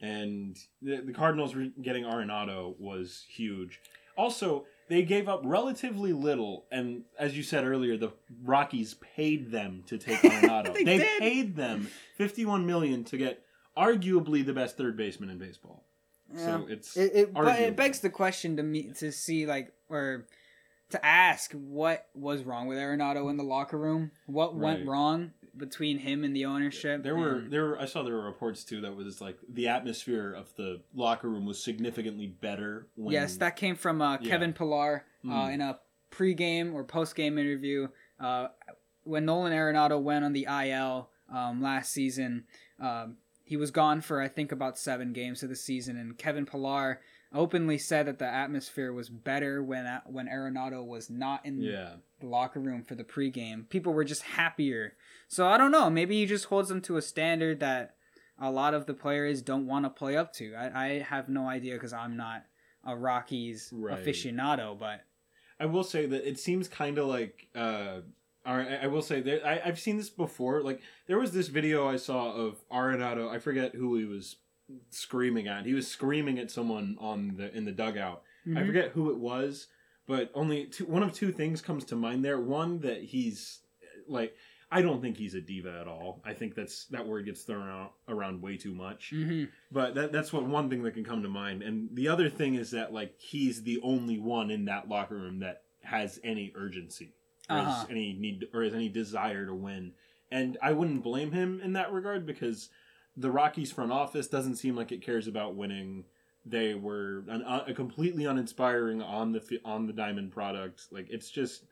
And 0.00 0.56
the, 0.82 1.00
the 1.00 1.12
Cardinals 1.12 1.54
re- 1.54 1.72
getting 1.80 2.04
Arenado 2.04 2.78
was 2.78 3.24
huge. 3.28 3.80
Also, 4.16 4.66
they 4.88 5.02
gave 5.02 5.28
up 5.28 5.40
relatively 5.44 6.12
little, 6.12 6.66
and 6.70 7.04
as 7.18 7.36
you 7.36 7.42
said 7.42 7.64
earlier, 7.64 7.96
the 7.96 8.12
Rockies 8.42 8.94
paid 8.94 9.50
them 9.50 9.82
to 9.86 9.98
take 9.98 10.18
Arenado. 10.22 10.74
They 10.74 10.84
they 10.84 10.98
did. 10.98 11.20
paid 11.20 11.56
them 11.56 11.88
fifty-one 12.16 12.66
million 12.66 13.04
to 13.04 13.16
get 13.16 13.42
arguably 13.76 14.44
the 14.44 14.52
best 14.52 14.76
third 14.76 14.96
baseman 14.96 15.30
in 15.30 15.38
baseball. 15.38 15.84
Yeah. 16.34 16.44
So 16.44 16.66
it's 16.68 16.96
it, 16.96 17.12
it, 17.14 17.34
but 17.34 17.58
it 17.60 17.76
begs 17.76 18.00
the 18.00 18.10
question 18.10 18.56
to 18.56 18.62
me 18.62 18.92
to 18.98 19.10
see 19.10 19.46
like 19.46 19.72
or 19.88 20.26
to 20.90 21.04
ask 21.04 21.52
what 21.52 22.06
was 22.14 22.44
wrong 22.44 22.66
with 22.66 22.78
Arenado 22.78 23.30
in 23.30 23.36
the 23.36 23.44
locker 23.44 23.78
room. 23.78 24.10
What 24.26 24.54
went 24.54 24.86
wrong 24.86 25.32
between 25.56 25.98
him 25.98 26.24
and 26.24 26.34
the 26.34 26.44
ownership? 26.46 27.02
there 27.02 27.16
were 27.16 27.36
and- 27.36 27.50
there 27.52 27.64
were, 27.64 27.80
I 27.80 27.84
saw 27.86 28.02
there 28.02 28.14
were 28.14 28.24
reports 28.24 28.64
too 28.64 28.80
that 28.82 28.94
was 28.94 29.20
like 29.20 29.38
the 29.48 29.68
atmosphere 29.68 30.32
of 30.32 30.54
the 30.56 30.80
locker 30.94 31.28
room 31.28 31.46
was 31.46 31.62
significantly 31.62 32.26
better. 32.26 32.86
When, 32.96 33.12
Yes, 33.12 33.36
that 33.38 33.56
came 33.56 33.76
from 33.76 34.00
uh, 34.02 34.18
Yeah. 34.20 34.28
Kevin 34.30 34.52
Pillar 34.52 35.04
uh, 35.24 35.28
Mm. 35.28 35.54
in 35.54 35.60
a 35.60 35.78
pregame 36.10 36.74
or 36.74 36.84
postgame 36.84 37.38
interview. 37.38 37.88
Uh, 38.20 38.48
when 39.02 39.24
Nolan 39.24 39.52
Arenado 39.52 40.00
went 40.00 40.24
on 40.24 40.32
the 40.32 40.46
IL 40.48 41.10
um, 41.32 41.60
last 41.62 41.92
season, 41.92 42.44
um, 42.80 43.16
he 43.42 43.56
was 43.56 43.70
gone 43.70 44.00
for 44.00 44.20
I 44.22 44.28
think 44.28 44.52
about 44.52 44.78
seven 44.78 45.12
games 45.12 45.42
of 45.42 45.48
the 45.50 45.56
season, 45.56 45.96
and 45.98 46.16
Kevin 46.16 46.46
Pillar 46.46 47.00
openly 47.32 47.76
said 47.78 48.06
that 48.06 48.18
the 48.20 48.26
atmosphere 48.26 48.92
was 48.92 49.10
better 49.10 49.62
when 49.62 49.86
uh, 49.86 50.00
when 50.06 50.26
Arenado 50.28 50.86
was 50.86 51.10
not 51.10 51.44
in 51.44 51.60
yeah. 51.60 51.94
the 52.20 52.26
locker 52.26 52.60
room 52.60 52.82
for 52.84 52.94
the 52.94 53.04
pregame. 53.04 53.68
People 53.68 53.92
were 53.92 54.04
just 54.04 54.22
happier. 54.22 54.94
So 55.28 55.46
I 55.48 55.56
don't 55.58 55.70
know. 55.70 55.90
Maybe 55.90 56.20
he 56.20 56.26
just 56.26 56.46
holds 56.46 56.68
them 56.68 56.80
to 56.82 56.96
a 56.96 57.02
standard 57.02 57.60
that 57.60 57.96
a 58.38 58.50
lot 58.50 58.74
of 58.74 58.86
the 58.86 58.94
players 58.94 59.42
don't 59.42 59.66
want 59.66 59.84
to 59.84 59.90
play 59.90 60.16
up 60.16 60.32
to. 60.34 60.54
I, 60.54 60.84
I 60.84 60.88
have 61.00 61.28
no 61.28 61.48
idea 61.48 61.74
because 61.74 61.92
I'm 61.92 62.16
not 62.16 62.44
a 62.84 62.96
Rockies 62.96 63.70
Right. 63.72 64.04
aficionado, 64.04 64.78
but 64.78 65.00
I 65.58 65.66
will 65.66 65.84
say 65.84 66.06
that 66.06 66.28
it 66.28 66.38
seems 66.38 66.68
kind 66.68 66.98
of 66.98 67.06
like. 67.06 67.48
Uh, 67.54 68.00
all 68.46 68.56
right, 68.58 68.68
I 68.72 68.84
I 68.84 68.86
will 68.88 69.00
say 69.02 69.20
that 69.22 69.46
I, 69.46 69.62
I've 69.64 69.78
seen 69.80 69.96
this 69.96 70.10
before. 70.10 70.62
Like 70.62 70.82
there 71.06 71.18
was 71.18 71.32
this 71.32 71.48
video 71.48 71.88
I 71.88 71.96
saw 71.96 72.32
of 72.32 72.56
Arenado. 72.68 73.30
I 73.30 73.38
forget 73.38 73.74
who 73.74 73.96
he 73.96 74.04
was 74.04 74.36
screaming 74.90 75.48
at. 75.48 75.64
He 75.64 75.74
was 75.74 75.88
screaming 75.88 76.38
at 76.38 76.50
someone 76.50 76.96
on 77.00 77.36
the 77.36 77.54
in 77.56 77.64
the 77.64 77.72
dugout. 77.72 78.22
I 78.46 78.48
Mhm. 78.50 78.66
forget 78.66 78.90
who 78.90 79.10
it 79.10 79.16
was, 79.18 79.68
but 80.06 80.30
only 80.34 80.66
two, 80.66 80.84
one 80.84 81.02
of 81.02 81.12
two 81.14 81.32
things 81.32 81.62
comes 81.62 81.84
to 81.86 81.96
mind 81.96 82.22
there. 82.24 82.38
One 82.38 82.80
that 82.80 83.02
he's 83.02 83.60
like, 84.06 84.36
I 84.76 84.82
don't 84.82 85.00
think 85.00 85.16
he's 85.16 85.34
a 85.34 85.40
diva 85.40 85.78
at 85.80 85.86
all. 85.86 86.20
I 86.24 86.32
think 86.34 86.56
that's 86.56 86.86
that 86.86 87.06
word 87.06 87.26
gets 87.26 87.42
thrown 87.42 87.68
out, 87.68 87.92
around 88.08 88.42
way 88.42 88.56
too 88.56 88.74
much. 88.74 89.12
Mhm. 89.14 89.48
But 89.70 89.94
that 89.94 90.10
that's 90.10 90.32
what 90.32 90.44
one 90.46 90.68
thing 90.68 90.82
that 90.82 90.94
can 90.94 91.04
come 91.04 91.22
to 91.22 91.28
mind. 91.28 91.62
And 91.62 91.88
the 91.94 92.08
other 92.08 92.28
thing 92.28 92.54
is 92.56 92.72
that 92.72 92.92
like 92.92 93.18
he's 93.20 93.62
the 93.62 93.78
only 93.82 94.18
one 94.18 94.50
in 94.50 94.64
that 94.64 94.88
locker 94.88 95.14
room 95.14 95.38
that 95.40 95.62
has 95.82 96.18
any 96.24 96.52
urgency 96.56 97.12
or 97.48 97.58
Uh-huh. 97.58 97.70
has 97.72 97.90
any 97.90 98.14
need 98.14 98.48
or 98.52 98.64
has 98.64 98.74
any 98.74 98.88
desire 98.88 99.46
to 99.46 99.54
win. 99.54 99.92
And 100.32 100.58
I 100.60 100.72
wouldn't 100.72 101.04
blame 101.04 101.30
him 101.30 101.60
in 101.60 101.74
that 101.74 101.92
regard 101.92 102.26
because 102.26 102.68
the 103.16 103.30
Rockies 103.30 103.70
front 103.70 103.92
office 103.92 104.26
doesn't 104.26 104.56
seem 104.56 104.74
like 104.74 104.90
it 104.90 105.02
cares 105.02 105.28
about 105.28 105.54
winning. 105.54 106.04
They 106.44 106.74
were 106.74 107.22
an, 107.28 107.42
a 107.42 107.72
completely 107.72 108.24
uninspiring 108.24 109.00
on 109.02 109.30
the 109.32 109.60
on 109.64 109.86
the 109.86 109.92
diamond 109.92 110.32
product. 110.32 110.88
Like 110.90 111.06
it's 111.10 111.30
just, 111.30 111.64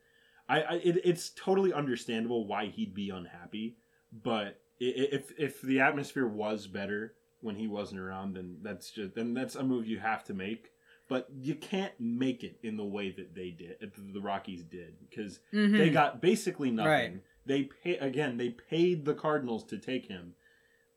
I, 0.49 0.61
I 0.63 0.75
it, 0.77 1.01
it's 1.05 1.31
totally 1.31 1.73
understandable 1.73 2.47
why 2.47 2.67
he'd 2.67 2.95
be 2.95 3.11
unhappy. 3.11 3.77
But 4.13 4.61
if 4.79 5.33
if 5.39 5.63
the 5.63 5.81
atmosphere 5.81 6.27
was 6.27 6.67
better 6.67 7.15
when 7.41 7.57
he 7.57 7.67
wasn't 7.67 8.01
around, 8.01 8.35
then 8.35 8.59
that's 8.63 8.91
just 8.91 9.15
then 9.15 9.35
that's 9.35 9.55
a 9.55 9.63
move 9.63 9.87
you 9.87 9.99
have 9.99 10.25
to 10.25 10.35
make. 10.35 10.71
But 11.09 11.29
you 11.41 11.55
can't 11.57 11.93
make 11.99 12.43
it 12.43 12.59
in 12.63 12.77
the 12.77 12.85
way 12.85 13.11
that 13.11 13.35
they 13.35 13.51
did, 13.51 13.93
the 14.15 14.21
Rockies 14.21 14.63
did, 14.63 14.95
because 15.11 15.41
Mhm. 15.53 15.77
they 15.77 15.91
got 15.91 16.21
basically 16.23 16.71
nothing. 16.71 16.91
Right. 16.91 17.23
They 17.45 17.65
pay 17.65 17.97
again. 17.99 18.37
They 18.37 18.51
paid 18.51 19.05
the 19.05 19.15
Cardinals 19.15 19.65
to 19.65 19.79
take 19.79 20.07
him. 20.07 20.35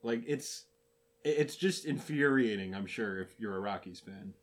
Like 0.04 0.24
it's, 0.28 0.66
it's 1.24 1.56
just 1.56 1.86
infuriating. 1.86 2.76
I'm 2.76 2.86
sure 2.86 3.20
if 3.20 3.34
you're 3.40 3.56
a 3.56 3.60
Rockies 3.60 4.00
fan. 4.00 4.34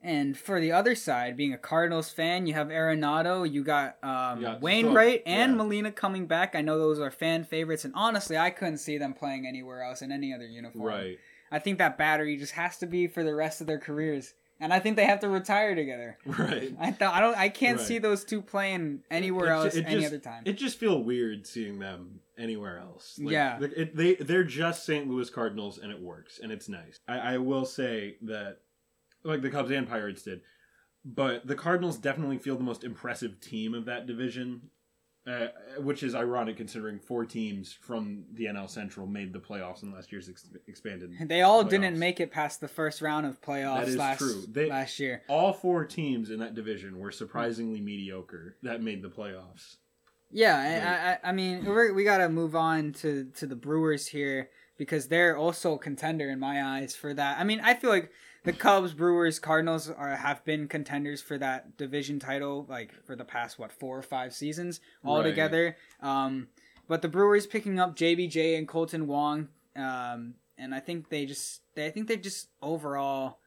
And 0.00 0.38
for 0.38 0.60
the 0.60 0.70
other 0.70 0.94
side, 0.94 1.36
being 1.36 1.52
a 1.52 1.58
Cardinals 1.58 2.10
fan, 2.10 2.46
you 2.46 2.54
have 2.54 2.68
Arenado, 2.68 3.50
you 3.50 3.64
got 3.64 3.96
um, 4.04 4.38
You 4.40 4.46
got 4.46 4.60
Wainwright 4.60 5.22
still- 5.22 5.34
and 5.34 5.52
yeah. 5.52 5.56
Molina 5.56 5.90
coming 5.92 6.26
back. 6.26 6.54
I 6.54 6.60
know 6.60 6.78
those 6.78 7.00
are 7.00 7.10
fan 7.10 7.42
favorites, 7.44 7.84
and 7.84 7.92
honestly, 7.96 8.38
I 8.38 8.50
couldn't 8.50 8.78
see 8.78 8.96
them 8.98 9.12
playing 9.12 9.46
anywhere 9.46 9.82
else 9.82 10.00
in 10.02 10.12
any 10.12 10.32
other 10.32 10.46
uniform. 10.46 10.84
Right. 10.84 11.18
I 11.50 11.58
think 11.58 11.78
that 11.78 11.98
battery 11.98 12.36
just 12.36 12.52
has 12.52 12.78
to 12.78 12.86
be 12.86 13.06
for 13.08 13.24
the 13.24 13.34
rest 13.34 13.60
of 13.60 13.66
their 13.66 13.78
careers, 13.80 14.34
and 14.60 14.72
I 14.72 14.78
think 14.78 14.94
they 14.96 15.04
have 15.06 15.20
to 15.20 15.28
retire 15.28 15.74
together. 15.74 16.16
Right. 16.26 16.72
I 16.78 16.92
thought 16.92 17.14
I 17.14 17.20
don't. 17.20 17.36
I 17.36 17.48
can't 17.48 17.78
Right. 17.78 17.86
see 17.86 17.98
those 17.98 18.22
two 18.24 18.40
playing 18.40 19.00
anywhere 19.10 19.46
It- 19.46 19.50
else 19.50 19.74
it 19.74 19.84
any 19.86 19.96
just- 20.02 20.06
other 20.12 20.18
time. 20.20 20.42
It 20.46 20.52
just 20.58 20.78
feel 20.78 21.02
weird 21.02 21.44
seeing 21.46 21.80
them 21.80 22.20
anywhere 22.38 22.78
else. 22.78 23.18
Like, 23.20 23.32
Yeah. 23.32 23.58
they 23.94 24.14
they're 24.14 24.44
just 24.44 24.84
St. 24.86 25.08
Louis 25.08 25.28
Cardinals, 25.28 25.78
and 25.78 25.90
it 25.90 26.00
works, 26.00 26.38
and 26.40 26.52
it's 26.52 26.68
nice. 26.68 26.98
I, 27.08 27.18
I 27.34 27.38
will 27.38 27.64
say 27.64 28.16
that, 28.22 28.58
like 29.28 29.42
the 29.42 29.50
Cubs 29.50 29.70
and 29.70 29.88
Pirates 29.88 30.22
did, 30.22 30.40
but 31.04 31.46
the 31.46 31.54
Cardinals 31.54 31.96
definitely 31.98 32.38
feel 32.38 32.56
the 32.56 32.64
most 32.64 32.84
impressive 32.84 33.40
team 33.40 33.74
of 33.74 33.84
that 33.86 34.06
division. 34.06 34.70
Uh, 35.26 35.48
which 35.80 36.02
is 36.02 36.14
ironic 36.14 36.56
considering 36.56 36.98
four 36.98 37.22
teams 37.26 37.70
from 37.82 38.24
the 38.32 38.46
NL 38.46 38.66
Central 38.70 39.06
made 39.06 39.30
the 39.34 39.38
playoffs 39.38 39.82
in 39.82 39.92
last 39.92 40.10
year's 40.10 40.26
ex- 40.30 40.48
expanded. 40.66 41.12
They 41.28 41.42
all 41.42 41.62
playoffs. 41.62 41.68
didn't 41.68 41.98
make 41.98 42.18
it 42.18 42.30
past 42.32 42.62
the 42.62 42.68
first 42.68 43.02
round 43.02 43.26
of 43.26 43.38
playoffs 43.42 43.80
That 43.80 43.88
is 43.88 43.96
last 43.98 44.18
true. 44.20 44.42
They- 44.50 44.70
last 44.70 44.98
year. 44.98 45.22
All 45.28 45.52
four 45.52 45.84
teams 45.84 46.30
in 46.30 46.38
that 46.38 46.54
division 46.54 46.98
were 46.98 47.10
surprisingly 47.10 47.78
mediocre 47.82 48.56
that 48.62 48.82
made 48.82 49.02
the 49.02 49.10
playoffs. 49.10 49.76
Yeah, 50.30 50.56
Right. 50.56 51.18
I, 51.22 51.28
I, 51.28 51.28
I 51.28 51.32
mean, 51.32 51.66
we 51.94 52.04
got 52.04 52.18
to 52.18 52.30
move 52.30 52.56
on 52.56 52.92
to 53.02 53.24
to 53.36 53.46
the 53.46 53.56
Brewers 53.56 54.06
here 54.06 54.48
because 54.78 55.08
they're 55.08 55.36
also 55.36 55.74
a 55.74 55.78
contender 55.78 56.30
in 56.30 56.38
my 56.40 56.64
eyes 56.78 56.96
for 56.96 57.12
that. 57.12 57.38
I 57.38 57.44
mean, 57.44 57.60
I 57.62 57.74
feel 57.74 57.90
like 57.90 58.10
the 58.44 58.52
Cubs, 58.52 58.92
Brewers, 58.94 59.38
Cardinals 59.38 59.90
are 59.90 60.16
have 60.16 60.44
been 60.44 60.68
contenders 60.68 61.20
for 61.20 61.36
that 61.38 61.76
division 61.76 62.18
title 62.18 62.66
like 62.68 62.92
for 63.04 63.14
the 63.16 63.24
past 63.24 63.58
what 63.58 63.72
four 63.72 63.98
or 63.98 64.02
five 64.02 64.32
seasons 64.34 64.80
all 65.04 65.18
Right. 65.18 65.24
together. 65.24 65.76
Um, 66.00 66.48
but 66.86 67.02
the 67.02 67.08
Brewers 67.08 67.46
picking 67.46 67.78
up 67.78 67.96
JBJ 67.96 68.56
and 68.56 68.66
Kolten 68.66 69.02
Wong, 69.06 69.48
um, 69.76 70.34
and 70.56 70.74
I 70.74 70.80
think 70.80 71.08
they 71.10 71.26
just 71.26 71.60
they 71.74 71.86
I 71.86 71.90
think 71.90 72.08
they 72.08 72.16
just 72.16 72.48
overall 72.62 73.38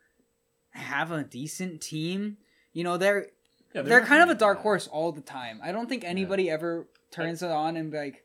have 0.72 1.12
a 1.12 1.24
decent 1.24 1.82
team. 1.82 2.38
You 2.74 2.84
know, 2.84 2.98
they're 2.98 3.28
Yeah, 3.74 3.82
they're 3.84 4.00
not 4.00 4.08
kind 4.08 4.24
of 4.24 4.30
a 4.30 4.36
dark 4.36 4.60
horse 4.60 4.88
all 4.88 5.12
the 5.12 5.22
time. 5.22 5.60
I 5.64 5.72
don't 5.72 5.88
think 5.90 6.04
anybody 6.04 6.50
ever 6.50 6.88
turns 7.12 7.42
it 7.44 7.52
on 7.52 7.76
and 7.78 7.92
be 7.92 7.98
like, 7.98 8.24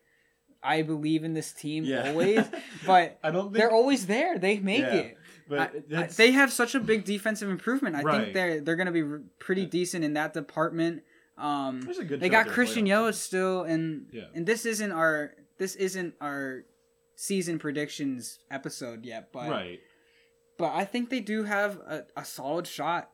I 0.63 0.83
believe 0.83 1.25
in 1.25 1.33
this 1.35 1.53
team 1.53 1.85
Yeah. 1.85 2.03
always, 2.03 2.49
but 2.87 3.19
I 3.23 3.31
don't 3.31 3.45
think 3.47 3.55
they're 3.57 3.71
always 3.73 4.07
there. 4.07 4.39
They 4.39 4.59
make 4.59 4.83
Yeah, 4.83 4.95
it. 4.95 5.16
But 5.49 5.59
I- 5.93 6.03
I- 6.03 6.07
they 6.09 6.33
have 6.33 6.53
such 6.53 6.75
a 6.75 6.81
big 6.81 7.05
defensive 7.05 7.49
improvement. 7.49 7.97
I 7.97 8.03
Right. 8.03 8.21
think 8.23 8.35
they're 8.35 8.61
they're 8.61 8.77
going 8.77 8.93
to 8.93 9.19
be 9.19 9.25
pretty 9.39 9.63
Yeah. 9.63 9.69
decent 9.69 10.05
in 10.05 10.15
that 10.15 10.35
department. 10.35 11.03
Um, 11.39 11.83
there's 11.83 11.99
a 11.99 12.05
good. 12.05 12.21
they 12.21 12.29
got 12.29 12.47
Christian 12.49 12.87
Yelich 12.87 13.15
still, 13.15 13.63
and 13.63 14.09
Yeah. 14.13 14.25
and 14.35 14.47
this 14.47 14.65
isn't 14.67 14.93
our 14.93 15.35
this 15.59 15.77
isn't 15.77 16.15
our 16.21 16.65
season 17.15 17.59
predictions 17.59 18.39
episode 18.51 19.05
yet, 19.05 19.33
but 19.33 19.49
right. 19.51 19.81
but 20.59 20.73
I 20.75 20.85
think 20.85 21.11
they 21.11 21.21
do 21.21 21.45
have 21.45 21.77
a, 21.79 22.07
a 22.17 22.25
solid 22.25 22.67
shot. 22.67 23.11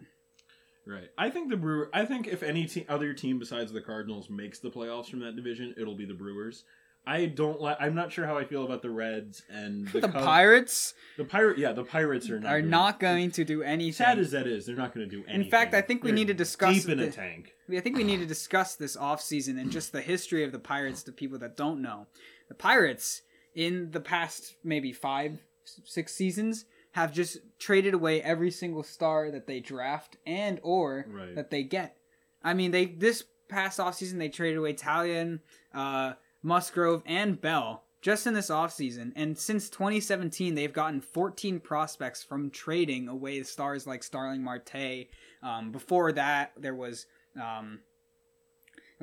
Right. 0.87 1.11
I 1.17 1.31
think 1.31 1.51
the 1.51 1.57
Brewer. 1.57 1.91
I 1.93 2.05
think 2.05 2.27
if 2.27 2.43
any 2.43 2.67
te- 2.67 2.87
other 2.89 3.13
team 3.13 3.39
besides 3.39 3.73
the 3.73 3.81
Cardinals 3.81 4.29
makes 4.29 4.59
the 4.59 4.71
playoffs 4.71 5.09
from 5.11 5.21
that 5.21 5.37
division, 5.37 5.75
it'll 5.77 5.95
be 5.97 6.05
the 6.07 6.15
Brewers. 6.15 6.65
I 7.05 7.27
don't 7.27 7.61
like. 7.61 7.77
I'm 7.81 7.95
not 7.97 8.13
sure 8.13 8.27
how 8.27 8.39
I 8.39 8.45
feel 8.45 8.65
about 8.65 8.81
the 8.83 8.91
Reds 8.91 9.43
and 9.51 9.89
the, 9.89 10.01
The, 10.03 10.09
Cubs. 10.09 10.25
Pirates 10.25 10.95
The 11.17 11.25
pirate. 11.25 11.59
Yeah, 11.59 11.73
the 11.73 11.83
Pirates 11.85 12.31
are 12.31 12.39
not. 12.39 12.53
are 12.53 12.63
not 12.63 13.01
going 13.01 13.33
to 13.33 13.45
do 13.45 13.63
anything. 13.63 13.93
Sad 13.93 14.19
as 14.21 14.31
that 14.31 14.47
is, 14.47 14.67
they're 14.67 14.77
not 14.77 14.95
going 14.95 15.09
to 15.09 15.11
do 15.17 15.25
anything. 15.25 15.45
In 15.47 15.51
fact, 15.51 15.75
I 15.75 15.81
think 15.81 16.05
we 16.05 16.11
They're 16.11 16.17
need 16.17 16.29
to 16.29 16.35
discuss 16.35 16.77
deep 16.85 16.89
in 16.93 17.01
a 17.01 17.07
the- 17.07 17.11
tank. 17.13 17.55
I 17.75 17.81
think 17.81 17.97
we 17.97 18.05
need 18.05 18.21
to 18.21 18.27
discuss 18.27 18.77
this 18.77 18.97
offseason 18.97 19.59
and 19.61 19.71
just 19.73 19.93
the 19.93 20.01
history 20.03 20.45
of 20.45 20.53
the 20.53 20.59
Pirates 20.59 21.03
to 21.05 21.13
people 21.13 21.39
that 21.41 21.57
don't 21.57 21.81
know. 21.83 22.07
The 22.49 22.55
Pirates, 22.55 23.23
in 23.55 23.91
the 23.91 24.01
past 24.01 24.55
maybe 24.63 24.93
five, 24.93 25.39
six 25.65 26.15
seasons, 26.15 26.67
have 26.93 27.13
just 27.13 27.39
traded 27.59 27.95
away 27.95 28.23
every 28.23 28.51
single 28.51 28.83
star 28.83 29.31
that 29.31 29.47
they 29.47 29.59
draft 29.59 30.19
and 30.27 30.61
or 30.63 31.07
Right. 31.09 31.35
that 31.35 31.51
they 31.51 31.63
get. 31.63 31.97
I 32.45 32.53
mean, 32.55 32.71
they 32.71 32.85
this 32.87 33.25
past 33.49 33.79
offseason 33.79 34.19
they 34.19 34.29
traded 34.29 34.59
away 34.59 34.75
Taillon, 34.75 35.41
uh, 35.75 36.13
Musgrove, 36.43 37.03
and 37.07 37.41
Bell 37.41 37.85
just 38.03 38.27
in 38.27 38.35
this 38.35 38.51
offseason. 38.51 39.13
And 39.15 39.39
since 39.39 39.71
2017, 39.71 40.55
they've 40.55 40.73
gotten 40.73 41.01
14 41.01 41.61
prospects 41.61 42.23
from 42.23 42.51
trading 42.51 43.09
away 43.09 43.43
stars 43.45 43.87
like 43.87 44.03
Starling 44.03 44.43
Marte. 44.43 45.07
Um, 45.43 45.71
before 45.71 46.13
that, 46.13 46.53
there 46.57 46.75
was 46.75 47.07
um, 47.41 47.81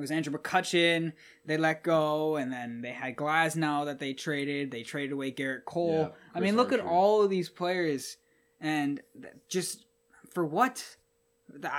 was 0.00 0.10
Andrew 0.10 0.36
McCutchen 0.36 1.12
they 1.44 1.56
let 1.56 1.82
go, 1.82 2.36
and 2.36 2.52
then 2.52 2.82
they 2.82 2.92
had 2.92 3.16
Glasnow 3.16 3.86
that 3.86 3.98
they 3.98 4.12
traded. 4.12 4.70
They 4.70 4.82
traded 4.82 5.12
away 5.12 5.32
Gerrit 5.32 5.64
Cole. 5.64 5.92
Yeah, 5.92 6.08
I 6.34 6.40
mean, 6.40 6.56
look 6.56 6.72
at 6.72 6.80
all 6.80 7.22
of 7.22 7.30
these 7.30 7.48
players, 7.48 8.18
and 8.60 9.00
just 9.48 9.84
for 10.30 10.44
what 10.44 10.96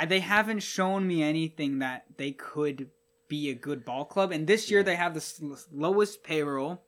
they 0.08 0.20
haven't 0.20 0.60
shown 0.60 1.08
me 1.08 1.24
anything 1.24 1.80
that 1.80 2.06
they 2.18 2.32
could 2.32 2.90
be 3.32 3.50
a 3.50 3.56
good 3.56 3.86
ball 3.86 4.04
club. 4.04 4.32
And 4.34 4.46
this 4.46 4.70
year 4.70 4.82
Yeah. 4.82 4.84
they 4.88 4.96
have 4.98 5.14
the 5.14 5.66
lowest 5.72 6.22
payroll. 6.22 6.84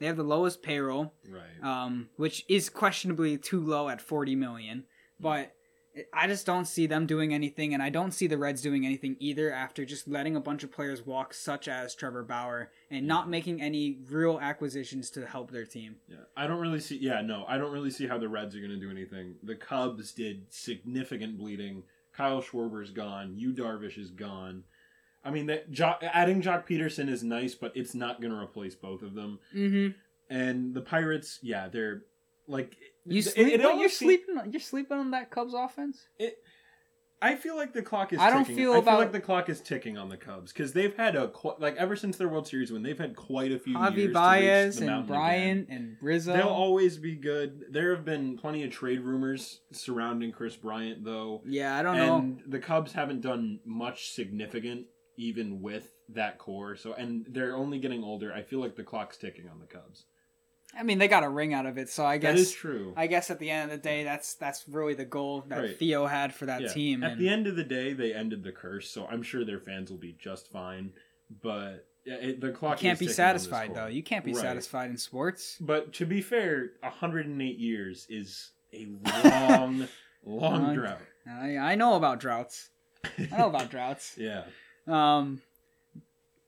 They 0.00 0.06
have 0.06 0.16
the 0.16 0.24
lowest 0.24 0.60
payroll 0.60 1.14
Right. 1.28 1.62
um, 1.62 2.10
which 2.16 2.44
is 2.48 2.68
questionably 2.68 3.38
too 3.38 3.60
low 3.60 3.88
at 3.88 4.00
40 4.02 4.34
million. 4.34 4.84
But 5.20 5.54
I 6.12 6.26
just 6.28 6.46
don't 6.46 6.66
see 6.66 6.86
them 6.86 7.06
doing 7.06 7.32
anything, 7.34 7.74
and 7.74 7.82
I 7.82 7.90
don't 7.90 8.12
see 8.12 8.26
the 8.28 8.38
Reds 8.38 8.60
doing 8.62 8.84
anything 8.86 9.16
either 9.18 9.52
after 9.52 9.84
just 9.84 10.06
letting 10.06 10.36
a 10.36 10.40
bunch 10.40 10.62
of 10.64 10.70
players 10.70 11.04
walk, 11.04 11.32
such 11.34 11.66
as 11.68 11.94
Trevor 11.94 12.22
Bauer, 12.24 12.70
and 12.90 13.06
not 13.06 13.28
making 13.28 13.60
any 13.60 13.98
real 14.08 14.38
acquisitions 14.40 15.10
to 15.10 15.26
help 15.26 15.50
their 15.50 15.64
team. 15.64 15.96
Yeah, 16.08 16.16
I 16.36 16.46
don't 16.48 16.60
really 16.60 16.78
see. 16.80 16.98
Yeah, 16.98 17.20
no, 17.22 17.44
I 17.48 17.58
don't 17.58 17.72
really 17.72 17.90
see 17.90 18.06
how 18.06 18.18
the 18.18 18.28
Reds 18.28 18.54
are 18.54 18.60
going 18.60 18.70
to 18.70 18.76
do 18.78 18.90
anything. 18.90 19.36
The 19.44 19.56
Cubs 19.56 20.12
did 20.12 20.52
significant 20.52 21.36
bleeding. 21.38 21.82
Kyle 22.12 22.42
Schwarber's 22.42 22.90
gone. 22.90 23.34
Yu 23.36 23.52
Darvish 23.52 23.98
is 23.98 24.10
gone. 24.10 24.64
I 25.24 25.30
mean, 25.30 25.46
that 25.46 25.70
jo- 25.70 25.96
adding 26.00 26.40
Joc 26.42 26.66
Pederson 26.66 27.08
is 27.08 27.22
nice, 27.22 27.54
but 27.54 27.72
it's 27.74 27.94
not 27.94 28.20
going 28.20 28.32
to 28.32 28.38
replace 28.38 28.74
both 28.74 29.02
of 29.02 29.14
them. 29.14 29.38
Mm-hmm. 29.54 29.98
And 30.34 30.74
the 30.74 30.80
Pirates, 30.80 31.38
yeah, 31.42 31.68
they're 31.68 32.02
like 32.46 32.76
You 33.06 33.18
it- 33.18 33.22
sleep, 33.24 33.48
it 33.54 33.60
what, 33.62 33.78
you're 33.78 33.88
sleeping. 33.88 34.36
You're 34.50 34.60
sleeping 34.60 34.96
on 34.98 35.10
that 35.12 35.30
Cubs 35.30 35.54
offense. 35.54 36.06
It. 36.18 36.38
I 37.20 37.34
feel 37.34 37.56
like 37.56 37.72
the 37.72 37.82
clock 37.82 38.12
is. 38.12 38.20
I 38.20 38.30
don't 38.30 38.44
ticking. 38.44 38.56
feel 38.56 38.70
I 38.70 38.74
feel 38.74 38.82
about- 38.82 38.98
like 39.00 39.10
the 39.12 39.18
clock 39.20 39.48
is 39.48 39.60
ticking 39.60 39.98
on 39.98 40.08
the 40.08 40.16
Cubs 40.16 40.52
because 40.52 40.72
they've 40.72 40.94
had 40.96 41.16
a 41.16 41.26
qu- 41.28 41.56
like 41.58 41.74
ever 41.74 41.96
since 41.96 42.16
their 42.16 42.28
World 42.28 42.46
Series 42.46 42.70
win, 42.70 42.84
they've 42.84 42.96
had 42.96 43.16
quite 43.16 43.50
a 43.50 43.58
few. 43.58 43.76
years 43.76 43.90
Javi 43.92 44.12
Baez 44.12 44.80
and 44.80 45.04
Brian 45.08 45.58
again. 45.62 45.66
and 45.68 45.96
Rizzo. 46.00 46.32
They'll 46.34 46.46
always 46.46 46.96
be 46.96 47.16
good. 47.16 47.64
There 47.72 47.92
have 47.96 48.04
been 48.04 48.38
plenty 48.38 48.62
of 48.62 48.70
trade 48.70 49.00
rumors 49.00 49.62
surrounding 49.72 50.30
Kris 50.30 50.54
Bryant, 50.54 51.04
though, 51.04 51.42
yeah, 51.44 51.76
I 51.76 51.82
don't 51.82 51.96
know. 51.96 52.18
and 52.18 52.40
the 52.46 52.60
Cubs 52.60 52.92
haven't 52.92 53.20
done 53.22 53.58
much 53.64 54.12
significant 54.12 54.86
even 55.18 55.60
with 55.60 55.92
that 56.08 56.38
core. 56.38 56.76
So, 56.76 56.94
and 56.94 57.26
they're 57.28 57.54
only 57.54 57.78
getting 57.78 58.02
older. 58.02 58.32
I 58.32 58.40
feel 58.42 58.60
like 58.60 58.76
the 58.76 58.82
clock's 58.84 59.18
ticking 59.18 59.48
on 59.48 59.58
the 59.60 59.66
Cubs. 59.66 60.04
I 60.78 60.82
mean, 60.82 60.98
they 60.98 61.08
got 61.08 61.24
a 61.24 61.28
ring 61.28 61.54
out 61.54 61.64
of 61.66 61.76
it, 61.78 61.88
so 61.88 62.04
I 62.04 62.18
guess 62.18 62.34
that 62.34 62.40
is 62.40 62.52
true. 62.52 62.92
I 62.96 63.06
guess 63.06 63.30
at 63.30 63.38
the 63.38 63.50
end 63.50 63.70
of 63.72 63.78
the 63.78 63.82
day, 63.82 64.04
that's 64.04 64.34
that's 64.34 64.68
really 64.68 64.94
the 64.94 65.04
goal 65.06 65.44
that 65.48 65.58
Right. 65.58 65.76
Theo 65.76 66.06
had 66.06 66.34
for 66.34 66.46
that 66.46 66.60
Yeah. 66.62 66.68
team. 66.68 67.02
At 67.02 67.12
and- 67.12 67.20
the 67.20 67.28
end 67.28 67.46
of 67.46 67.56
the 67.56 67.64
day, 67.64 67.92
they 67.94 68.12
ended 68.14 68.42
the 68.44 68.52
curse, 68.52 68.90
so 68.90 69.06
I'm 69.06 69.22
sure 69.22 69.44
their 69.44 69.60
fans 69.60 69.90
will 69.90 69.98
be 69.98 70.14
just 70.18 70.50
fine. 70.52 70.92
But 71.42 71.86
it, 72.04 72.40
the 72.40 72.48
you 72.48 72.52
clock 72.52 72.78
can't 72.78 72.94
is 72.94 72.98
be 73.00 73.06
ticking 73.06 73.24
on 73.24 73.34
this 73.34 73.42
satisfied 73.42 73.74
though. 73.74 73.86
You 73.86 74.02
can't 74.02 74.24
be 74.24 74.32
Right. 74.32 74.40
satisfied 74.42 74.90
in 74.90 74.98
sports. 74.98 75.56
But 75.60 75.92
to 75.94 76.06
be 76.06 76.20
fair, 76.20 76.72
108 76.82 77.58
years 77.58 78.06
is 78.10 78.50
a 78.72 78.86
long, 78.86 79.88
long 80.24 80.62
Long- 80.64 80.74
drought. 80.74 81.00
I, 81.26 81.56
I 81.58 81.74
know 81.76 81.94
about 81.94 82.20
droughts. 82.20 82.70
I 83.04 83.36
know 83.38 83.48
about 83.48 83.70
droughts. 83.70 84.14
yeah. 84.18 84.44
Um, 84.88 85.42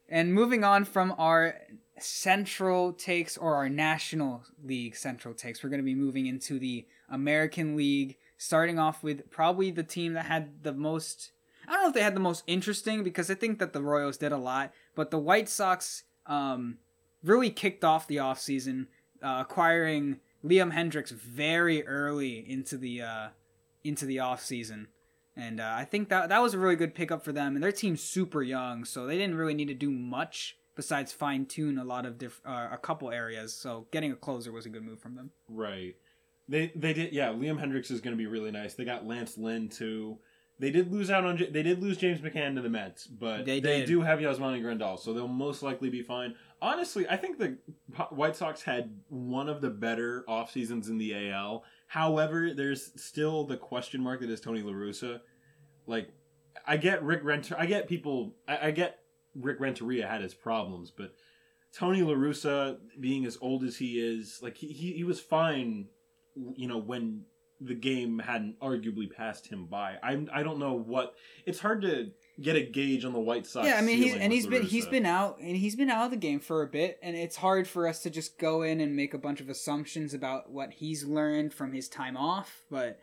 and 0.09 0.35
moving 0.35 0.65
on 0.65 0.85
from 0.85 1.15
our 1.19 1.57
central 1.99 2.93
takes 2.93 3.37
or 3.37 3.55
our 3.55 3.69
national 3.69 4.43
league 4.65 4.97
central 4.97 5.35
takes, 5.35 5.63
we're 5.63 5.71
going 5.71 5.81
to 5.81 5.85
be 5.85 5.95
moving 5.95 6.27
into 6.27 6.59
the 6.59 6.87
American 7.09 7.77
League, 7.77 8.17
starting 8.37 8.79
off 8.79 9.03
with 9.03 9.31
probably 9.31 9.71
the 9.71 9.83
team 9.83 10.15
that 10.15 10.27
had 10.27 10.63
the 10.63 10.73
most. 10.73 11.33
I 11.69 11.75
don't 11.75 11.83
know 11.83 11.89
if 11.89 11.95
they 11.95 12.03
had 12.03 12.17
the 12.17 12.21
most 12.21 12.43
interesting 12.47 13.05
because 13.05 13.31
I 13.31 13.35
think 13.35 13.59
that 13.61 13.73
the 13.73 13.83
Royals 13.83 14.17
did 14.17 14.33
a 14.33 14.39
lot, 14.39 14.73
but 14.97 15.11
the 15.11 15.19
White 15.19 15.49
Sox 15.49 16.03
um, 16.27 16.79
really 17.23 17.51
kicked 17.51 17.85
off 17.85 18.09
the 18.09 18.17
offseason, 18.17 18.87
uh, 19.23 19.39
acquiring 19.41 20.19
Liam 20.45 20.73
Hendriks 20.73 21.11
very 21.11 21.87
early 21.87 22.39
into 22.51 22.77
the 22.77 23.03
uh, 23.03 23.29
into 23.85 24.07
the 24.07 24.17
offseason. 24.17 24.87
And 25.41 25.61
uh, 25.61 25.75
I 25.77 25.85
think 25.85 26.09
that 26.09 26.29
that 26.29 26.43
was 26.43 26.55
a 26.55 26.59
really 26.59 26.77
good 26.77 26.95
pickup 26.95 27.25
for 27.25 27.33
them. 27.33 27.55
And 27.55 27.63
their 27.63 27.73
team's 27.73 28.03
super 28.03 28.43
young, 28.43 28.85
so 28.85 29.07
they 29.07 29.17
didn't 29.17 29.37
really 29.37 29.55
need 29.55 29.69
to 29.69 29.75
do 29.75 29.91
much 29.91 30.57
besides 30.77 31.13
fine 31.13 31.47
tune 31.47 31.79
a 31.79 31.85
lot 31.85 32.07
of 32.07 32.19
diff- 32.19 32.41
uh, 32.47 32.69
a 32.73 32.79
couple 32.79 33.11
areas. 33.11 33.55
So 33.55 33.87
getting 33.91 34.13
a 34.13 34.17
closer 34.17 34.53
was 34.53 34.67
a 34.67 34.69
good 34.69 34.85
move 34.85 35.01
from 35.01 35.15
them. 35.15 35.31
Right. 35.49 35.97
They 36.49 36.73
they 36.75 36.93
did 36.93 37.13
yeah. 37.13 37.29
Liam 37.29 37.61
Hendriks 37.61 37.91
is 37.91 38.01
going 38.01 38.17
to 38.17 38.19
be 38.19 38.27
really 38.27 38.51
nice. 38.51 38.75
They 38.75 38.85
got 38.85 39.07
Lance 39.07 39.39
Lynn 39.39 39.69
too. 39.69 40.19
They 40.59 40.71
did 40.71 40.93
lose 40.93 41.11
out 41.11 41.25
on 41.25 41.37
they 41.39 41.63
did 41.63 41.83
lose 41.83 41.97
James 41.97 42.21
McCann 42.21 42.55
to 42.57 42.61
the 42.61 42.69
Mets, 42.69 43.07
but 43.07 43.47
They 43.47 43.61
they, 43.61 43.87
do 43.87 44.03
have 44.03 44.19
Yasmani 44.19 44.63
Grandal, 44.63 44.99
so 44.99 45.15
they'll 45.15 45.27
most 45.27 45.63
likely 45.63 45.89
be 45.89 46.03
fine. 46.03 46.35
Honestly, 46.61 47.09
I 47.09 47.17
think 47.17 47.39
the 47.39 47.57
White 48.11 48.37
Sox 48.37 48.63
had 48.63 48.95
one 49.09 49.49
of 49.49 49.63
the 49.63 49.71
better 49.71 50.23
off 50.29 50.51
seasons 50.51 50.91
in 50.91 50.99
the 50.99 51.31
AL. 51.31 51.65
However, 51.87 52.53
there's 52.55 52.91
still 53.03 53.45
the 53.45 53.57
question 53.57 54.03
mark 54.03 54.21
that 54.21 54.29
is 54.29 54.41
Tony 54.41 54.61
La 54.61 54.73
Russa. 54.73 55.21
Like, 55.91 56.09
I 56.67 56.77
get 56.77 57.03
Rick 57.03 57.23
Renter. 57.25 57.57
I 57.59 57.67
get 57.67 57.89
people. 57.89 58.35
I, 58.49 58.69
I 58.69 58.71
get 58.71 59.01
Rick 59.35 59.61
Renteria 59.61 60.07
had 60.07 60.23
his 60.23 60.35
problems, 60.35 60.91
but 60.91 61.15
Tony 61.73 62.03
La 62.03 62.15
Russa 62.15 62.79
being 62.99 63.25
as 63.25 63.39
old 63.41 63.65
as 63.65 63.77
he 63.77 64.01
is, 64.01 64.41
like 64.43 64.57
he, 64.57 64.69
he, 64.69 64.93
he 64.93 65.05
was 65.05 65.21
fine, 65.21 65.87
you 66.55 66.67
know, 66.67 66.79
when 66.79 67.25
the 67.61 67.75
game 67.75 68.19
hadn't 68.19 68.59
arguably 68.61 69.11
passed 69.11 69.47
him 69.47 69.67
by. 69.67 69.97
I 70.03 70.27
I 70.33 70.43
don't 70.43 70.59
know 70.59 70.73
what 70.73 71.15
it's 71.45 71.61
hard 71.61 71.83
to 71.83 72.11
get 72.41 72.57
a 72.57 72.63
gauge 72.63 73.05
on 73.05 73.13
the 73.13 73.21
White 73.21 73.47
Sox. 73.47 73.67
yeah, 73.67 73.77
I 73.77 73.83
mean, 73.83 73.99
he's 73.99 74.15
and 74.15 74.33
he's 74.33 74.47
been 74.47 74.63
he's 74.63 74.87
been 74.87 75.07
out 75.07 75.39
and 75.41 75.57
he's 75.57 75.77
been 75.77 75.91
out 75.91 76.07
of 76.07 76.11
the 76.11 76.17
game 76.17 76.41
for 76.41 76.63
a 76.63 76.67
bit, 76.67 76.99
and 77.03 77.17
it's 77.17 77.37
hard 77.37 77.69
for 77.69 77.87
us 77.87 78.03
to 78.03 78.11
just 78.11 78.39
go 78.39 78.63
in 78.63 78.81
and 78.81 78.97
make 78.97 79.15
a 79.15 79.19
bunch 79.19 79.41
of 79.41 79.49
assumptions 79.49 80.15
about 80.15 80.51
what 80.51 80.73
he's 80.73 81.05
learned 81.05 81.53
from 81.53 81.73
his 81.73 81.89
time 81.89 82.17
off. 82.17 82.65
But 82.71 82.99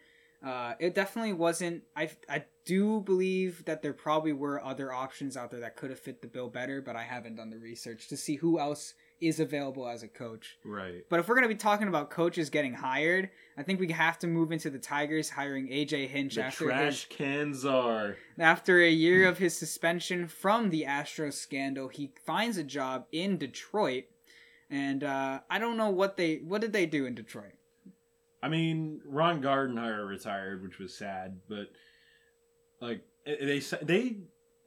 uh, 0.45 0.73
it 0.79 0.95
definitely 0.95 1.33
wasn't. 1.33 1.83
I 1.95 2.09
I 2.27 2.45
do 2.67 2.99
believe 2.99 3.63
that 3.63 3.81
there 3.81 3.93
probably 3.93 4.33
were 4.33 4.61
other 4.61 4.91
options 4.91 5.37
out 5.37 5.51
there 5.51 5.61
that 5.61 5.77
could 5.77 5.89
have 5.89 5.99
fit 5.99 6.21
the 6.21 6.27
bill 6.27 6.49
better, 6.49 6.81
but 6.81 6.97
I 6.97 7.03
haven't 7.03 7.37
done 7.37 7.49
the 7.49 7.57
research 7.57 8.09
to 8.09 8.17
see 8.17 8.35
who 8.35 8.59
else 8.59 8.93
is 9.21 9.39
available 9.39 9.87
as 9.87 10.03
a 10.03 10.07
coach. 10.07 10.57
right. 10.65 11.05
But 11.09 11.21
if 11.21 11.27
we're 11.27 11.35
going 11.35 11.47
to 11.47 11.53
be 11.53 11.57
talking 11.57 11.87
about 11.87 12.09
coaches 12.09 12.49
getting 12.49 12.73
hired, 12.73 13.29
I 13.57 13.63
think 13.63 13.79
we 13.79 13.89
have 13.93 14.19
to 14.19 14.27
move 14.27 14.51
into 14.51 14.69
the 14.69 14.79
Tigers 14.79 15.29
hiring 15.29 15.69
AJ 15.69 16.09
Hinch 16.09 16.35
The 16.35 16.43
after 16.43 16.65
trash 16.65 17.07
his, 17.07 17.17
cans 17.17 17.65
are 17.65 18.17
after 18.37 18.81
a 18.81 18.91
year 18.91 19.27
of 19.27 19.37
his 19.37 19.57
suspension 19.57 20.27
from 20.27 20.69
the 20.69 20.83
Astros 20.83 21.33
scandal. 21.33 21.87
He 21.87 22.11
finds 22.25 22.57
a 22.57 22.63
job 22.63 23.05
in 23.13 23.37
Detroit, 23.37 24.03
and 24.69 25.05
uh, 25.05 25.39
I 25.49 25.57
don't 25.57 25.77
know 25.77 25.89
what 25.89 26.17
they 26.17 26.41
what 26.45 26.59
did 26.59 26.73
they 26.73 26.85
do 26.85 27.05
in 27.05 27.15
Detroit. 27.15 27.53
I 28.43 28.49
mean, 28.49 29.01
Ron 29.05 29.41
Gardenhire 29.41 30.07
retired, 30.07 30.61
which 30.61 30.77
was 30.77 30.93
sad, 30.93 31.39
but 31.49 31.69
like 32.81 33.01
eh, 33.25 33.35
they 33.39 33.59
they 33.83 34.17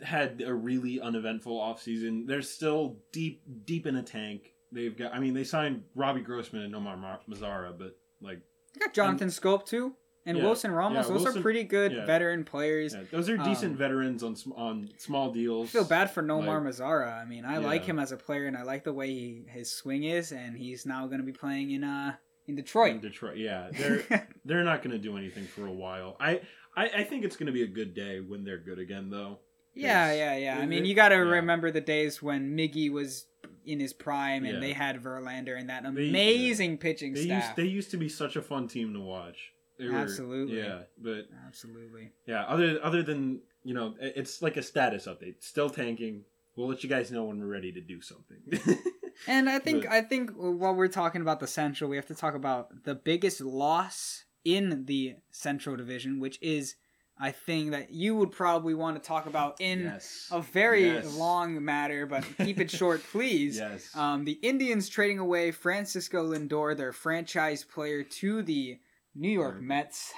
had 0.03 0.43
a 0.47 0.53
really 0.55 1.01
uneventful 1.01 1.59
offseason. 1.59 2.27
They're 2.27 2.43
still 2.43 2.97
deep 3.13 3.43
deep 3.65 3.87
in 3.87 3.97
a 3.97 4.03
tank. 4.03 4.53
They've 4.73 4.97
got. 4.97 5.15
I 5.15 5.19
mean, 5.19 5.35
they 5.35 5.45
signed 5.45 5.83
Robbie 5.95 6.21
Grossman 6.23 6.63
and 6.63 6.75
Omar 6.77 6.97
Ma- 6.97 7.19
Mazara, 7.29 7.77
but 7.77 7.97
like, 8.23 8.41
They 8.75 8.79
got 8.79 8.95
Jonathan 8.95 9.27
Schoop 9.29 9.67
too, 9.67 9.95
and 10.27 10.39
Yeah, 10.39 10.45
Wilson 10.45 10.71
Ramos. 10.71 11.09
yeah, 11.09 11.15
Those 11.17 11.27
are 11.27 11.41
pretty 11.41 11.65
good 11.65 11.91
yeah. 11.93 12.07
veteran 12.07 12.45
players. 12.45 12.95
those 13.11 13.29
are 13.29 13.37
decent 13.37 13.73
Um, 13.73 13.79
veterans 13.79 14.23
on 14.23 14.37
on 14.57 14.89
small 14.97 15.33
deals. 15.33 15.69
I 15.71 15.73
feel 15.73 15.85
bad 15.85 16.11
for 16.13 16.23
Nomar 16.23 16.63
Like- 16.65 16.73
Mazara. 16.75 17.21
I 17.21 17.25
mean, 17.25 17.45
I 17.45 17.59
like 17.59 17.85
him 17.85 17.99
as 17.99 18.13
a 18.13 18.17
player, 18.17 18.47
and 18.47 18.57
I 18.57 18.63
like 18.63 18.85
the 18.85 18.93
way 18.93 19.09
he, 19.09 19.43
his 19.49 19.73
swing 19.73 20.05
is, 20.05 20.31
and 20.33 20.57
he's 20.57 20.87
now 20.87 21.07
going 21.09 21.19
to 21.21 21.27
be 21.27 21.33
playing 21.33 21.73
in 21.73 21.83
uh 21.85 22.15
in 22.47 22.55
Detroit. 22.55 22.93
In 22.93 23.01
Detroit, 23.01 23.39
yeah, 23.39 23.71
they're 23.73 24.29
they're 24.45 24.65
not 24.65 24.83
going 24.83 24.93
to 24.93 24.99
do 24.99 25.17
anything 25.17 25.45
for 25.47 25.67
a 25.67 25.73
while. 25.73 26.17
I 26.21 26.43
I, 26.77 26.89
I 26.89 27.05
think 27.05 27.25
it's 27.25 27.37
going 27.37 27.47
to 27.47 27.53
be 27.53 27.63
a 27.63 27.67
good 27.69 27.95
day 27.95 28.21
when 28.21 28.45
they're 28.45 28.59
good 28.59 28.79
again, 28.79 29.11
though. 29.11 29.39
yeah, 29.75 30.13
yeah, 30.13 30.37
yeah. 30.37 30.59
I 30.59 30.67
mean, 30.67 30.85
you 30.85 30.95
got 30.95 31.11
to 31.11 31.17
yeah. 31.17 31.21
remember 31.23 31.71
the 31.71 31.81
days 31.81 32.23
when 32.23 32.57
Miggy 32.57 32.91
was 32.91 33.27
in 33.67 33.79
his 33.81 33.93
prime 33.93 34.45
and 34.45 34.55
Yeah. 34.55 34.61
they 34.61 34.73
had 34.73 35.03
Verlander 35.03 35.59
and 35.59 35.69
that 35.69 35.83
They- 35.95 36.09
amazing 36.09 36.79
pitching 36.79 37.13
They 37.15 37.25
staff. 37.25 37.45
used 37.45 37.57
they 37.57 37.65
used 37.65 37.91
to 37.93 37.97
be 37.97 38.09
such 38.09 38.37
a 38.37 38.43
fun 38.43 38.69
team 38.69 38.93
to 38.95 39.01
watch. 39.01 39.53
They 39.79 39.87
were, 39.89 39.95
Absolutely. 39.97 40.59
yeah. 40.59 40.83
But 40.99 41.27
Absolutely. 41.47 42.11
yeah, 42.27 42.45
other 42.45 42.79
other 42.83 43.03
than 43.03 43.41
you 43.63 43.75
know, 43.75 43.95
it's 44.01 44.41
like 44.43 44.57
a 44.57 44.63
status 44.63 45.07
update. 45.07 45.43
Still 45.43 45.69
tanking. 45.71 46.25
We'll 46.57 46.69
let 46.69 46.83
you 46.83 46.89
guys 46.91 47.11
know 47.11 47.25
when 47.25 47.39
we're 47.39 47.47
ready 47.47 47.73
to 47.73 47.81
do 47.81 48.01
something. 48.01 48.39
And 49.27 49.51
I 49.51 49.59
think 49.59 49.83
But- 49.85 49.93
I 49.93 50.01
think 50.01 50.31
while 50.35 50.75
we're 50.75 50.89
talking 50.89 51.21
about 51.21 51.41
the 51.41 51.47
Central, 51.47 51.91
we 51.91 51.97
have 51.97 52.07
to 52.07 52.15
talk 52.15 52.35
about 52.35 52.85
the 52.85 52.95
biggest 52.95 53.43
loss 53.43 54.25
in 54.45 54.85
the 54.87 55.17
Central 55.31 55.77
Division, 55.77 56.21
which 56.21 56.39
is 56.43 56.75
I 57.23 57.33
think 57.33 57.73
that 57.73 57.91
you 57.91 58.17
would 58.17 58.33
probably 58.33 58.73
want 58.73 58.97
to 59.03 59.07
talk 59.07 59.27
about 59.27 59.61
in 59.61 59.81
yes. 59.81 60.29
a 60.33 60.41
very 60.41 60.87
Yes. 60.87 61.15
long 61.17 61.63
matter, 61.63 62.07
but 62.07 62.25
keep 62.39 62.59
it 62.59 62.71
short, 62.71 63.03
please. 63.13 63.59
Yes. 63.59 63.95
Um, 63.95 64.25
the 64.25 64.39
Indians 64.43 64.89
trading 64.89 65.19
away 65.19 65.51
Francisco 65.51 66.33
Lindor, 66.33 66.75
their 66.75 66.93
franchise 66.95 67.63
player, 67.63 68.03
to 68.05 68.43
the 68.43 68.79
New 69.15 69.29
York. 69.29 69.61
Mets. 69.61 70.15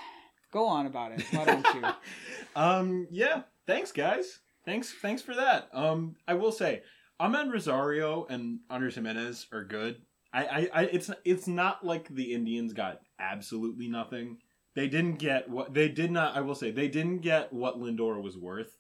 Go 0.53 0.67
on 0.67 0.87
about 0.87 1.11
it. 1.13 1.25
Why 1.33 1.45
don't 1.45 1.67
you? 1.75 1.83
um. 2.61 3.09
Yeah. 3.11 3.43
Thanks, 3.67 3.91
guys. 3.91 4.39
Thanks. 4.65 4.93
Thanks 4.93 5.23
for 5.23 5.35
that. 5.35 5.69
Um. 5.73 6.15
I 6.29 6.35
will 6.35 6.53
say, 6.53 6.83
Amed 7.21 7.53
Rosario 7.53 8.27
and 8.31 8.61
Andres 8.71 8.95
Gimenez 8.95 9.47
are 9.53 9.65
good. 9.65 10.03
I, 10.33 10.45
I, 10.45 10.69
I. 10.73 10.83
It's. 10.85 11.11
It's 11.25 11.47
not 11.47 11.85
like 11.85 12.09
the 12.09 12.33
Indians 12.35 12.73
got 12.73 13.01
absolutely 13.19 13.89
nothing. 13.89 14.39
They 14.75 14.89
didn't 14.89 15.19
get 15.19 15.51
what 15.51 15.75
they 15.75 15.89
did 15.89 16.11
not. 16.11 16.37
I 16.37 16.41
will 16.41 16.55
say 16.55 16.71
they 16.71 16.89
didn't 16.89 17.19
get 17.19 17.53
what 17.53 17.79
Lindor 17.79 18.23
was 18.23 18.39
worth, 18.39 18.75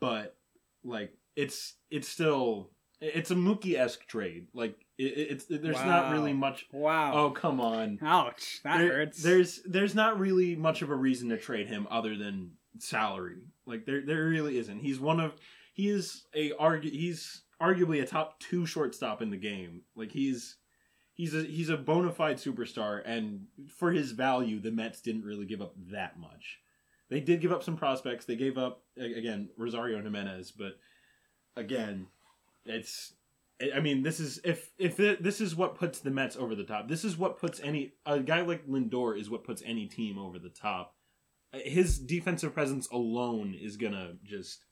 but 0.00 0.36
like 0.84 1.12
it's 1.36 1.74
it's 1.90 2.08
still 2.08 2.70
it's 3.00 3.30
a 3.30 3.34
Mookie 3.36 3.78
esque 3.78 4.06
trade. 4.08 4.48
Like 4.52 4.76
it, 4.98 5.04
it's 5.04 5.44
there's 5.48 5.76
not 5.84 6.12
really 6.12 6.32
much. 6.32 6.66
Wow. 6.72 7.12
Oh 7.14 7.30
come 7.30 7.60
on. 7.60 7.98
Ouch. 8.02 8.60
That 8.64 8.78
There- 8.78 8.92
hurts. 8.96 9.22
There's 9.22 9.60
there's 9.64 9.94
not 9.94 10.18
really 10.18 10.56
much 10.56 10.82
of 10.82 10.90
a 10.90 10.96
reason 10.96 11.28
to 11.28 11.38
trade 11.38 11.68
him 11.68 11.86
other 11.90 12.16
than 12.16 12.52
salary. 12.78 13.36
Like 13.66 13.86
there 13.86 14.04
there 14.04 14.24
really 14.26 14.58
isn't. 14.58 14.80
He's 14.80 14.98
one 14.98 15.20
of 15.20 15.34
he 15.74 15.88
is 15.88 16.24
a 16.34 16.50
argu 16.52 16.90
he's 16.90 17.42
arguably 17.60 18.02
a 18.02 18.06
top 18.06 18.38
two 18.40 18.66
shortstop 18.66 19.22
in 19.22 19.30
the 19.30 19.36
game. 19.36 19.82
Like 19.96 20.12
he's 20.12 20.56
he's 21.14 21.34
a 21.34 21.42
he's 21.42 21.68
a 21.68 21.76
bona 21.76 22.12
fide 22.12 22.36
superstar, 22.36 23.02
and 23.04 23.46
for 23.76 23.92
his 23.92 24.12
value, 24.12 24.60
the 24.60 24.70
Mets 24.70 25.00
didn't 25.00 25.24
really 25.24 25.46
give 25.46 25.60
up 25.60 25.74
that 25.90 26.18
much. 26.18 26.58
They 27.10 27.20
did 27.20 27.40
give 27.40 27.52
up 27.52 27.62
some 27.62 27.76
prospects. 27.76 28.24
They 28.24 28.36
gave 28.36 28.58
up 28.58 28.82
again 28.96 29.50
Rosario 29.56 30.00
Gimenez, 30.00 30.52
but 30.52 30.78
again, 31.56 32.06
it's. 32.64 33.14
I- 33.74 33.80
mean, 33.80 34.04
this 34.04 34.20
is 34.20 34.40
if 34.44 34.70
if 34.78 35.00
it, 35.00 35.22
this 35.22 35.40
is 35.40 35.56
what 35.56 35.74
puts 35.74 35.98
the 35.98 36.12
Mets 36.12 36.36
over 36.36 36.54
the 36.54 36.64
top. 36.64 36.86
This 36.88 37.04
is 37.04 37.16
what 37.16 37.38
puts 37.40 37.58
any 37.60 37.94
a 38.06 38.20
guy 38.20 38.42
like 38.42 38.66
Lindor 38.68 39.18
is 39.18 39.28
what 39.28 39.42
puts 39.42 39.62
any 39.66 39.86
team 39.86 40.16
over 40.16 40.38
the 40.38 40.48
top. 40.50 40.94
His 41.52 41.98
defensive 41.98 42.54
presence 42.54 42.88
alone 42.90 43.56
is 43.60 43.76
gonna 43.76 44.12
just, 44.22 44.66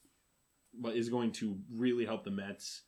what 0.80 0.96
is 0.96 1.08
going 1.08 1.32
to 1.32 1.58
really 1.74 2.04
help 2.04 2.24
the 2.24 2.30
Mets. 2.30 2.82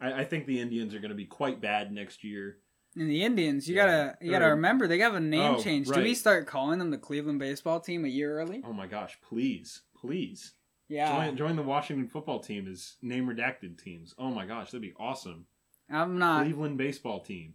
I, 0.00 0.20
I 0.20 0.24
think 0.24 0.46
the 0.46 0.60
Indians 0.60 0.94
are 0.94 1.00
going 1.00 1.10
to 1.10 1.14
be 1.16 1.24
quite 1.26 1.60
bad 1.60 1.92
next 1.92 2.22
year. 2.24 2.58
And 2.96 3.10
the 3.10 3.22
Indians, 3.22 3.68
you 3.68 3.76
Yeah. 3.76 3.86
gotta 3.86 4.18
you 4.20 4.30
gotta 4.30 4.46
Or- 4.46 4.50
remember 4.54 4.86
they 4.88 4.98
have 5.00 5.14
a 5.14 5.20
name 5.20 5.54
Oh, 5.56 5.62
change. 5.62 5.88
Do 5.88 6.00
we 6.02 6.14
start 6.14 6.46
calling 6.46 6.78
them 6.78 6.90
the 6.90 6.98
Cleveland 6.98 7.38
baseball 7.38 7.80
team 7.80 8.04
a 8.04 8.08
year 8.08 8.38
early? 8.40 8.62
Oh 8.64 8.72
my 8.72 8.86
gosh! 8.86 9.18
Please, 9.20 9.82
please 9.94 10.54
Yeah. 10.88 11.26
join, 11.26 11.36
join 11.36 11.56
the 11.56 11.62
Washington 11.62 12.08
football 12.08 12.40
team 12.40 12.66
as 12.66 12.96
name 13.02 13.26
redacted 13.26 13.80
teams. 13.82 14.14
Oh 14.18 14.30
my 14.30 14.46
gosh, 14.46 14.68
that'd 14.70 14.80
be 14.80 14.94
awesome. 14.98 15.46
I'm 15.90 16.18
not 16.18 16.44
Cleveland 16.44 16.78
baseball 16.78 17.20
team. 17.20 17.54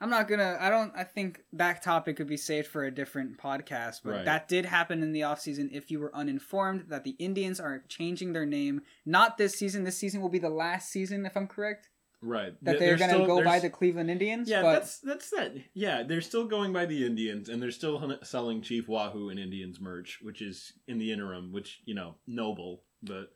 I'm 0.00 0.10
not 0.10 0.28
gonna 0.28 0.58
I 0.60 0.68
don't 0.68 0.92
I 0.94 1.04
think 1.04 1.40
that 1.54 1.82
topic 1.82 2.16
could 2.16 2.26
be 2.26 2.36
saved 2.36 2.66
for 2.66 2.84
a 2.84 2.90
different 2.90 3.38
podcast, 3.38 4.00
but 4.04 4.10
Right. 4.10 4.24
that 4.26 4.46
did 4.48 4.66
happen 4.66 5.02
in 5.02 5.12
the 5.12 5.20
offseason 5.20 5.70
if 5.72 5.90
you 5.90 5.98
were 6.00 6.14
uninformed 6.14 6.86
that 6.88 7.04
the 7.04 7.16
Indians 7.18 7.58
are 7.60 7.82
changing 7.88 8.32
their 8.32 8.46
name. 8.46 8.82
Not 9.06 9.38
this 9.38 9.58
season. 9.58 9.84
This 9.84 9.96
season 9.96 10.20
will 10.20 10.28
be 10.28 10.38
the 10.38 10.50
last 10.50 10.90
season, 10.90 11.24
if 11.24 11.36
I'm 11.36 11.46
correct. 11.46 11.88
Right. 12.22 12.54
That 12.62 12.72
Th- 12.72 12.80
they're, 12.80 12.96
gonna 12.96 13.12
still- 13.12 13.26
go 13.26 13.44
by 13.44 13.58
the 13.58 13.70
Cleveland 13.70 14.10
Indians. 14.10 14.48
Yeah, 14.48 14.62
but 14.62 14.72
that's 14.72 14.98
that's 15.00 15.30
that. 15.30 15.54
Yeah, 15.74 16.02
they're 16.02 16.20
still 16.22 16.46
going 16.46 16.72
by 16.72 16.84
the 16.86 17.06
Indians, 17.06 17.48
and 17.48 17.62
they're 17.62 17.70
still 17.70 18.18
selling 18.22 18.62
Chief 18.62 18.88
Wahoo 18.88 19.28
and 19.30 19.38
Indians 19.38 19.80
merch, 19.80 20.18
which 20.22 20.42
is 20.42 20.72
in 20.88 20.98
the 20.98 21.12
interim, 21.12 21.52
which 21.52 21.80
you 21.84 21.94
know, 21.94 22.16
noble, 22.26 22.82
but 23.02 23.30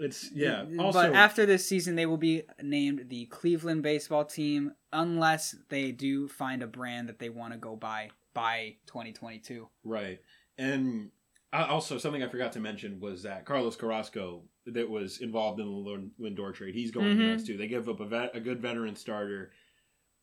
it's 0.00 0.30
yeah. 0.32 0.64
Also, 0.78 1.02
but 1.02 1.14
after 1.14 1.46
this 1.46 1.66
season, 1.66 1.94
they 1.94 2.06
will 2.06 2.16
be 2.16 2.42
named 2.62 3.08
the 3.08 3.26
Cleveland 3.26 3.82
baseball 3.82 4.24
team 4.24 4.72
unless 4.92 5.54
they 5.68 5.92
do 5.92 6.26
find 6.26 6.62
a 6.62 6.66
brand 6.66 7.08
that 7.08 7.18
they 7.18 7.28
want 7.28 7.52
to 7.52 7.58
go 7.58 7.76
by 7.76 8.10
by 8.34 8.76
2022. 8.86 9.68
right, 9.84 10.18
and 10.58 11.10
also 11.52 11.98
something 11.98 12.22
I 12.22 12.28
forgot 12.28 12.52
to 12.52 12.60
mention 12.60 13.00
was 13.00 13.22
that 13.24 13.44
Carlos 13.44 13.76
Carrasco 13.76 14.42
that 14.66 14.88
was 14.88 15.20
involved 15.20 15.60
in 15.60 15.66
the 15.66 15.72
Lin- 15.72 16.10
Lindor 16.20 16.54
trade. 16.54 16.74
He's 16.74 16.90
going 16.90 17.06
to 17.06 17.14
the. 17.14 17.30
Mets 17.30 17.44
too. 17.44 17.56
They 17.56 17.68
give 17.68 17.88
up 17.88 18.00
a 18.00 18.06
vet, 18.06 18.34
a 18.34 18.40
good 18.40 18.60
veteran 18.60 18.96
starter. 18.96 19.52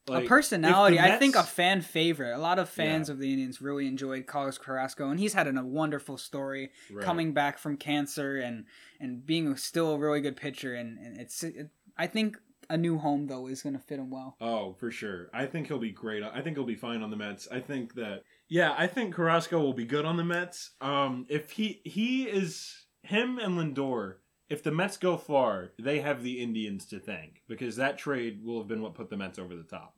A 0.09 0.21
personality, 0.21 0.97
the 0.97 1.03
I 1.03 1.17
think 1.17 1.35
a 1.35 1.43
fan 1.43 1.81
favorite. 1.81 2.33
A 2.33 2.37
lot 2.39 2.59
of 2.59 2.69
fans 2.69 3.09
Yeah. 3.09 3.13
of 3.13 3.19
the 3.19 3.31
Indians 3.31 3.61
really 3.61 3.87
enjoyed 3.87 4.25
Carlos 4.25 4.57
Carrasco, 4.57 5.09
and 5.09 5.19
he's 5.19 5.33
had 5.33 5.47
an, 5.47 5.57
a 5.57 5.65
wonderful 5.65 6.17
story 6.17 6.71
right. 6.91 7.03
coming 7.03 7.33
back 7.33 7.57
from 7.57 7.77
cancer 7.77 8.37
and 8.37 8.65
and 8.99 9.25
being 9.25 9.55
still 9.57 9.93
a 9.93 9.97
really 9.97 10.21
good 10.21 10.35
pitcher. 10.35 10.73
And, 10.73 10.97
and 10.97 11.19
it's 11.19 11.43
it, 11.43 11.69
I 11.97 12.07
think 12.07 12.37
a 12.69 12.77
new 12.77 12.97
home 12.97 13.27
though 13.27 13.47
is 13.47 13.61
going 13.61 13.73
to 13.73 13.79
fit 13.81 13.99
him 13.99 14.09
well. 14.09 14.35
Oh, 14.41 14.73
for 14.73 14.91
sure. 14.91 15.29
I 15.33 15.45
think 15.45 15.67
he'll 15.67 15.79
be 15.79 15.91
great. 15.91 16.23
I 16.23 16.41
think 16.41 16.57
he'll 16.57 16.65
be 16.65 16.75
fine 16.75 17.01
on 17.01 17.09
the 17.09 17.17
Mets. 17.17 17.47
I 17.51 17.59
think 17.59 17.93
that 17.95 18.23
yeah, 18.49 18.73
I 18.77 18.87
think 18.87 19.13
Carrasco 19.13 19.59
will 19.59 19.73
be 19.73 19.85
good 19.85 20.05
on 20.05 20.17
the 20.17 20.23
Mets. 20.25 20.71
Um 20.81 21.25
if 21.29 21.51
he 21.51 21.81
he 21.83 22.23
is 22.23 22.85
him 23.03 23.39
and 23.39 23.57
Lindor, 23.57 24.15
if 24.49 24.63
the 24.63 24.71
Mets 24.71 24.97
go 24.97 25.17
far, 25.17 25.71
they 25.79 25.99
have 25.99 26.23
the 26.23 26.41
Indians 26.41 26.85
to 26.87 26.99
thank 26.99 27.41
because 27.47 27.75
that 27.77 27.97
trade 27.97 28.43
will 28.43 28.59
have 28.59 28.67
been 28.67 28.81
what 28.81 28.95
put 28.95 29.09
the 29.09 29.17
Mets 29.17 29.39
over 29.39 29.55
the 29.55 29.63
top. 29.63 29.95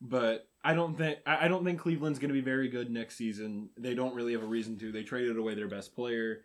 But 0.00 0.48
I 0.64 0.74
don't 0.74 0.96
think 0.96 1.18
I 1.26 1.48
don't 1.48 1.64
think 1.64 1.80
Cleveland's 1.80 2.18
going 2.18 2.30
to 2.30 2.34
be 2.34 2.40
very 2.40 2.68
good 2.68 2.90
next 2.90 3.16
season. 3.16 3.70
They 3.78 3.94
don't 3.94 4.14
really 4.14 4.32
have 4.32 4.42
a 4.42 4.46
reason 4.46 4.78
to. 4.78 4.92
They 4.92 5.02
traded 5.02 5.36
away 5.36 5.54
their 5.54 5.68
best 5.68 5.94
player. 5.94 6.42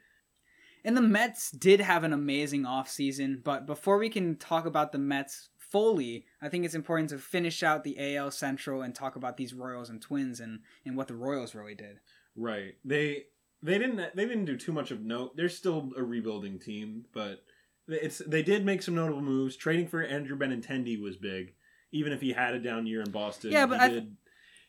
And 0.83 0.95
the 0.95 1.01
Mets 1.01 1.49
did 1.49 1.79
have 1.79 2.03
an 2.03 2.13
amazing 2.13 2.63
offseason, 2.63 3.43
but 3.43 3.65
before 3.65 3.97
we 3.97 4.07
can 4.07 4.35
talk 4.35 4.67
about 4.67 4.91
the 4.91 4.99
Mets 4.99 5.49
fully, 5.57 6.25
I 6.43 6.47
think 6.47 6.63
it's 6.63 6.75
important 6.75 7.09
to 7.09 7.17
finish 7.17 7.63
out 7.63 7.83
the 7.83 8.15
AL 8.15 8.29
Central 8.29 8.83
and 8.83 8.93
talk 8.93 9.15
about 9.15 9.35
these 9.35 9.55
Royals 9.55 9.89
and 9.89 9.99
Twins 9.99 10.39
and, 10.39 10.59
and 10.85 10.95
what 10.95 11.07
the 11.07 11.15
Royals 11.15 11.55
really 11.55 11.73
did. 11.73 11.99
Right. 12.35 12.75
They 12.85 13.23
they 13.63 13.79
didn't 13.79 14.15
they 14.15 14.25
didn't 14.25 14.45
do 14.45 14.57
too 14.57 14.71
much 14.71 14.91
of 14.91 15.01
note. 15.01 15.35
They're 15.35 15.49
still 15.49 15.91
a 15.97 16.03
rebuilding 16.03 16.59
team, 16.59 17.05
but 17.13 17.43
it's 17.87 18.19
they 18.19 18.43
did 18.43 18.63
make 18.63 18.83
some 18.83 18.93
notable 18.93 19.23
moves. 19.23 19.55
Trading 19.55 19.87
for 19.87 20.03
Andrew 20.03 20.37
Benintendi 20.37 21.01
was 21.01 21.17
big, 21.17 21.54
even 21.91 22.11
if 22.13 22.21
he 22.21 22.33
had 22.33 22.53
a 22.53 22.59
down 22.59 22.85
year 22.87 23.01
in 23.01 23.11
Boston. 23.11 23.51
Yeah, 23.51 23.65
but 23.65 23.79
he 23.79 23.85
I- 23.85 23.89
did. 23.89 24.15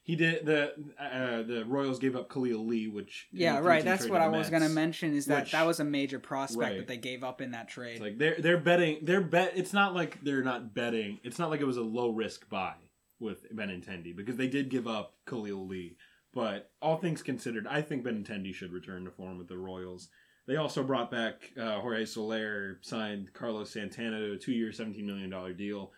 He 0.03 0.15
did 0.15 0.47
the 0.47 0.73
uh, 1.01 1.43
the 1.43 1.65
Royals 1.67 1.99
gave 1.99 2.15
up 2.15 2.31
Khalil 2.33 2.65
Lee, 2.65 2.87
which 2.87 3.27
Yeah, 3.33 3.59
right. 3.59 3.85
That's 3.85 4.09
what 4.09 4.21
I 4.21 4.29
the 4.29 4.39
was 4.39 4.51
going 4.51 4.63
to 4.63 4.69
mention 4.69 5.13
is 5.17 5.27
that 5.27 5.43
which- 5.45 5.53
that 5.53 5.67
was 5.67 5.81
a 5.81 5.85
major 5.85 6.21
prospect 6.21 6.61
Right. 6.63 6.77
that 6.79 6.87
they 6.87 6.97
gave 6.97 7.25
up 7.25 7.41
in 7.41 7.51
that 7.51 7.67
trade. 7.69 7.95
It's 7.95 8.01
like 8.01 8.17
they're 8.19 8.37
they're 8.39 8.59
betting 8.61 8.99
they're 9.03 9.21
bet. 9.21 9.55
It's 9.57 9.73
not 9.73 9.97
like 9.97 10.23
they're 10.23 10.45
not 10.45 10.75
betting. 10.75 11.19
It's 11.25 11.41
not 11.41 11.51
like 11.51 11.61
it 11.61 11.65
was 11.67 11.77
a 11.77 11.83
low 11.83 12.11
risk 12.11 12.49
buy 12.49 12.75
with 13.19 13.53
Benintendi 13.53 14.15
because 14.15 14.37
they 14.37 14.47
did 14.47 14.69
give 14.69 14.87
up 14.87 15.15
Khalil 15.29 15.67
Lee. 15.67 15.97
But 16.33 16.71
all 16.81 16.99
things 16.99 17.21
considered, 17.23 17.67
I 17.67 17.83
think 17.83 18.05
Benintendi 18.05 18.55
should 18.55 18.73
return 18.73 19.07
to 19.07 19.11
form 19.11 19.39
with 19.39 19.49
the 19.49 19.57
Royals. 19.59 20.09
They 20.47 20.55
also 20.55 20.85
brought 20.85 21.11
back 21.11 21.51
uh, 21.61 21.81
Jorge 21.81 22.05
Soler, 22.05 22.79
signed 22.83 23.33
Carlos 23.33 23.71
Santana 23.73 24.21
to 24.21 24.33
a 24.35 24.39
two-year, 24.39 24.71
seventeen 24.71 25.07
million 25.07 25.31
dollar 25.31 25.53
deal, 25.53 25.91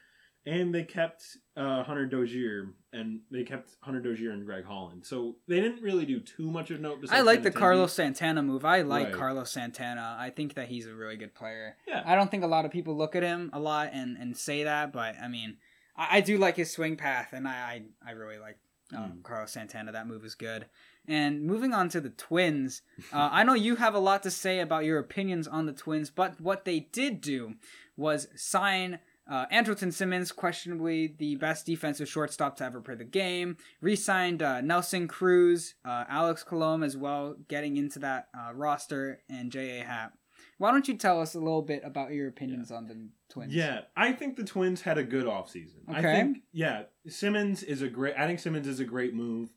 and 0.48 0.74
they 0.74 0.84
kept 0.84 1.22
uh, 1.56 1.82
Hunter 1.82 2.06
Dozier 2.06 2.68
and 2.92 3.20
they 3.30 3.44
kept 3.44 3.76
Hunter 3.80 4.00
Dozier 4.00 4.30
and 4.30 4.44
Greg 4.46 4.64
Holland. 4.64 5.04
So 5.04 5.36
they 5.46 5.60
didn't 5.60 5.82
really 5.82 6.06
do 6.06 6.20
too 6.20 6.50
much 6.50 6.70
of 6.70 6.80
note. 6.80 7.04
I 7.10 7.20
like 7.20 7.42
the 7.42 7.50
Carlos 7.50 7.92
Santana 7.92 8.42
move. 8.42 8.64
I 8.64 8.82
like 8.82 9.06
Right. 9.08 9.14
Carlos 9.14 9.50
Santana. 9.50 10.16
I 10.18 10.30
think 10.30 10.54
that 10.54 10.68
he's 10.68 10.86
a 10.86 10.94
really 10.94 11.16
good 11.16 11.34
player. 11.34 11.76
Yeah, 11.86 12.02
I 12.06 12.14
don't 12.14 12.30
think 12.30 12.44
a 12.44 12.48
lot 12.48 12.64
of 12.64 12.70
people 12.70 12.96
look 12.96 13.14
at 13.14 13.22
him 13.22 13.50
a 13.52 13.60
lot 13.60 13.90
and, 13.92 14.16
and 14.16 14.36
say 14.36 14.64
that, 14.64 14.92
but 14.92 15.16
I 15.22 15.28
mean, 15.28 15.58
I, 15.96 16.18
I 16.18 16.20
do 16.22 16.38
like 16.38 16.56
his 16.56 16.70
swing 16.70 16.96
path, 16.96 17.28
and 17.32 17.46
I 17.46 17.82
I, 18.04 18.10
I 18.10 18.12
really 18.12 18.38
like 18.38 18.58
uh, 18.96 19.00
Mm. 19.00 19.22
Carlos 19.22 19.52
Santana. 19.52 19.92
That 19.92 20.06
move 20.06 20.24
is 20.24 20.34
good. 20.34 20.66
And 21.06 21.42
moving 21.42 21.72
on 21.74 21.88
to 21.90 22.00
the 22.02 22.10
Twins, 22.10 22.82
uh, 23.12 23.28
I 23.32 23.42
know 23.44 23.54
you 23.54 23.76
have 23.76 23.94
a 23.94 23.98
lot 23.98 24.22
to 24.24 24.30
say 24.30 24.60
about 24.60 24.84
your 24.84 24.98
opinions 24.98 25.46
on 25.48 25.64
the 25.66 25.72
Twins, 25.72 26.10
but 26.10 26.38
what 26.40 26.64
they 26.66 26.80
did 26.80 27.20
do 27.22 27.54
was 27.96 28.28
sign 28.36 28.98
Uh, 29.28 29.46
Andrelton 29.52 29.92
Simmons, 29.92 30.32
questionably 30.32 31.14
the 31.18 31.36
best 31.36 31.66
defensive 31.66 32.08
shortstop 32.08 32.56
to 32.56 32.64
ever 32.64 32.80
play 32.80 32.94
the 32.94 33.04
game. 33.04 33.56
Re-signed 33.82 34.42
uh, 34.42 34.60
Nelson 34.62 35.06
Cruz, 35.08 35.74
uh, 35.84 36.04
Alex 36.08 36.44
Colom 36.48 36.84
as 36.84 36.96
well, 36.96 37.36
getting 37.48 37.76
into 37.76 37.98
that 37.98 38.28
uh, 38.38 38.52
roster, 38.54 39.20
and 39.28 39.52
J.A. 39.52 39.84
Happ. 39.84 40.14
Why 40.56 40.70
don't 40.72 40.88
you 40.88 40.96
tell 40.96 41.20
us 41.20 41.34
a 41.34 41.38
little 41.38 41.62
bit 41.62 41.82
about 41.84 42.12
your 42.12 42.26
opinions 42.28 42.70
on 42.72 42.86
the 42.88 43.08
Twins? 43.28 43.54
Yeah, 43.54 43.82
I 43.96 44.12
think 44.12 44.36
the 44.36 44.44
Twins 44.44 44.80
had 44.80 44.96
a 44.98 45.04
good 45.04 45.26
offseason. 45.26 45.82
I 45.88 45.98
Okay. 45.98 46.12
think 46.14 46.38
yeah, 46.52 46.84
Simmons 47.06 47.62
is 47.62 47.82
a 47.82 47.88
great 47.88 48.14
adding 48.16 48.38
Simmons 48.38 48.66
is 48.66 48.80
a 48.80 48.84
great 48.84 49.14
move. 49.14 49.50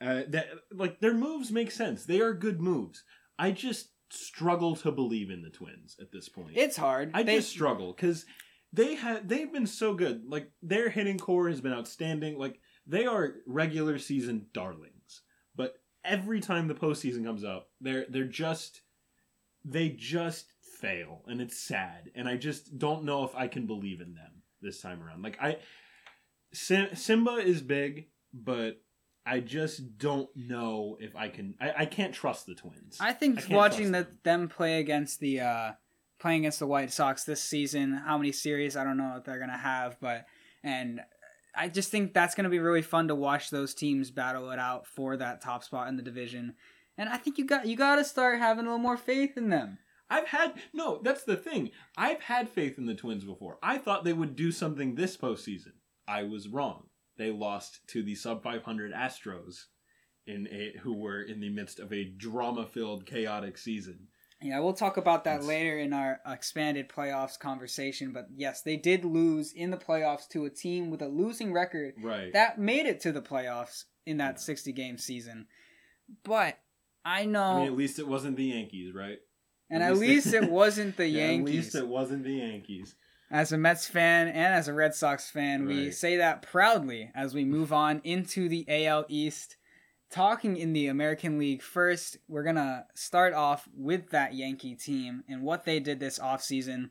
Uh, 0.00 0.22
that 0.28 0.46
like 0.72 1.00
their 1.00 1.12
moves 1.14 1.50
make 1.50 1.70
sense. 1.70 2.04
They 2.06 2.20
are 2.20 2.32
good 2.32 2.60
moves. 2.60 3.02
I 3.38 3.50
just 3.50 3.90
struggle 4.10 4.76
to 4.76 4.90
believe 4.90 5.30
in 5.30 5.42
the 5.42 5.50
Twins 5.50 5.96
at 6.00 6.10
this 6.10 6.28
point. 6.28 6.52
It's 6.56 6.76
hard. 6.76 7.10
I 7.12 7.22
They- 7.22 7.36
just 7.36 7.50
struggle 7.50 7.92
because 7.92 8.24
they 8.72 8.94
had 8.94 9.28
they've 9.28 9.52
been 9.52 9.66
so 9.66 9.94
good. 9.94 10.24
Like 10.26 10.50
their 10.62 10.90
hitting 10.90 11.18
core 11.18 11.48
has 11.48 11.60
been 11.60 11.72
outstanding. 11.72 12.38
Like 12.38 12.60
they 12.86 13.06
are 13.06 13.34
regular 13.46 13.98
season 13.98 14.46
darlings. 14.52 15.22
But 15.56 15.74
every 16.04 16.40
time 16.40 16.68
the 16.68 16.74
postseason 16.74 17.24
comes 17.24 17.44
up, 17.44 17.70
they're 17.80 18.06
they're 18.08 18.24
just 18.24 18.82
they 19.64 19.90
just 19.90 20.52
fail, 20.80 21.22
and 21.26 21.40
it's 21.40 21.58
sad. 21.58 22.10
And 22.14 22.28
I 22.28 22.36
just 22.36 22.78
don't 22.78 23.04
know 23.04 23.24
if 23.24 23.34
I 23.34 23.48
can 23.48 23.66
believe 23.66 24.00
in 24.00 24.14
them 24.14 24.42
this 24.62 24.80
time 24.80 25.02
around. 25.02 25.22
Like 25.22 25.38
I, 25.40 25.58
Sim- 26.52 26.94
Simba 26.94 27.36
is 27.36 27.60
big, 27.60 28.08
but 28.32 28.80
I 29.26 29.40
just 29.40 29.98
don't 29.98 30.28
know 30.34 30.96
if 31.00 31.14
I 31.14 31.28
can. 31.28 31.54
I, 31.60 31.72
I 31.78 31.86
can't 31.86 32.14
trust 32.14 32.46
the 32.46 32.54
Twins. 32.54 32.98
I 33.00 33.12
think 33.12 33.50
I 33.50 33.54
watching 33.54 33.90
trust 33.90 34.08
the, 34.10 34.16
them 34.22 34.48
play 34.48 34.80
against 34.80 35.20
the 35.20 35.40
uh, 35.40 35.72
playing 36.20 36.40
against 36.40 36.58
the 36.58 36.66
White 36.66 36.92
Sox 36.92 37.24
this 37.24 37.42
season, 37.42 37.92
how 37.92 38.18
many 38.18 38.32
series 38.32 38.76
I 38.76 38.84
don't 38.84 38.98
know 38.98 39.16
if 39.18 39.24
they're 39.24 39.40
gonna 39.40 39.56
have, 39.56 39.98
but 40.00 40.26
and 40.62 41.00
I 41.56 41.68
just 41.68 41.90
think 41.90 42.14
that's 42.14 42.34
gonna 42.34 42.48
be 42.48 42.58
really 42.58 42.82
fun 42.82 43.08
to 43.08 43.14
watch 43.14 43.50
those 43.50 43.74
teams 43.74 44.10
battle 44.10 44.50
it 44.50 44.58
out 44.58 44.86
for 44.86 45.16
that 45.16 45.42
top 45.42 45.64
spot 45.64 45.88
in 45.88 45.96
the 45.96 46.02
division. 46.02 46.54
And 46.96 47.08
I 47.08 47.16
think 47.16 47.38
you 47.38 47.46
got 47.46 47.66
you 47.66 47.76
got 47.76 47.96
to 47.96 48.04
start 48.04 48.38
having 48.38 48.66
a 48.66 48.68
little 48.68 48.78
more 48.78 48.98
faith 48.98 49.36
in 49.36 49.48
them. 49.48 49.78
I've 50.10 50.26
had 50.26 50.54
no. 50.74 51.00
That's 51.02 51.22
the 51.22 51.36
thing. 51.36 51.70
I've 51.96 52.20
had 52.20 52.48
faith 52.48 52.76
in 52.76 52.86
the 52.86 52.94
Twins 52.94 53.24
before. 53.24 53.58
I 53.62 53.78
thought 53.78 54.04
they 54.04 54.12
would 54.12 54.36
do 54.36 54.50
something 54.50 54.94
this 54.94 55.16
postseason. 55.16 55.72
I 56.06 56.24
was 56.24 56.48
wrong. 56.48 56.88
They 57.16 57.30
lost 57.30 57.80
to 57.88 58.02
the 58.02 58.16
sub 58.16 58.42
500 58.42 58.92
Astros, 58.92 59.66
in 60.26 60.48
a 60.50 60.78
who 60.80 60.94
were 60.94 61.22
in 61.22 61.40
the 61.40 61.48
midst 61.48 61.78
of 61.78 61.92
a 61.92 62.04
drama-filled, 62.04 63.06
chaotic 63.06 63.56
season. 63.56 64.08
Yeah, 64.42 64.60
we'll 64.60 64.72
talk 64.72 64.96
about 64.96 65.24
that 65.24 65.44
later 65.44 65.78
in 65.78 65.92
our 65.92 66.20
expanded 66.26 66.88
playoffs 66.88 67.38
conversation. 67.38 68.12
But 68.12 68.26
yes, 68.34 68.62
they 68.62 68.76
did 68.76 69.04
lose 69.04 69.52
in 69.52 69.70
the 69.70 69.76
playoffs 69.76 70.26
to 70.30 70.46
a 70.46 70.50
team 70.50 70.90
with 70.90 71.02
a 71.02 71.08
losing 71.08 71.52
record 71.52 71.94
Right. 72.02 72.32
that 72.32 72.58
made 72.58 72.86
it 72.86 73.00
to 73.00 73.12
the 73.12 73.20
playoffs 73.20 73.84
in 74.06 74.16
that 74.16 74.40
60 74.40 74.72
game 74.72 74.96
season. 74.96 75.46
But 76.24 76.58
I 77.04 77.26
know, 77.26 77.42
I 77.42 77.58
mean, 77.60 77.66
at 77.66 77.76
least 77.76 77.98
it 77.98 78.08
wasn't 78.08 78.36
the 78.36 78.44
Yankees, 78.46 78.94
right? 78.94 79.18
and 79.72 79.82
at 79.82 79.92
at 79.92 79.98
least- 79.98 80.26
least 80.26 80.34
it 80.42 80.50
wasn't 80.50 80.96
the 80.96 81.06
Yeah, 81.06 81.28
Yankees. 81.30 81.48
At 81.48 81.54
least 81.54 81.74
it 81.76 81.86
wasn't 81.88 82.24
the 82.24 82.32
Yankees. 82.32 82.94
As 83.30 83.52
a 83.52 83.58
Mets 83.58 83.86
fan 83.86 84.26
and 84.26 84.54
as 84.54 84.66
a 84.66 84.72
Red 84.74 84.92
Sox 84.94 85.30
fan, 85.30 85.64
we 85.66 85.92
say 85.92 86.16
that 86.16 86.42
proudly 86.42 87.12
as 87.14 87.32
we 87.32 87.44
move 87.44 87.72
on 87.72 88.00
into 88.02 88.48
the 88.48 88.64
AL 88.68 89.04
East. 89.08 89.56
Talking 90.10 90.56
in 90.56 90.72
the 90.72 90.88
American 90.88 91.38
League 91.38 91.62
first, 91.62 92.16
we're 92.26 92.42
going 92.42 92.56
to 92.56 92.84
start 92.94 93.32
off 93.32 93.68
with 93.76 94.10
that 94.10 94.34
Yankee 94.34 94.74
team 94.74 95.22
and 95.28 95.42
what 95.42 95.64
they 95.64 95.78
did 95.78 96.00
this 96.00 96.18
offseason. 96.18 96.90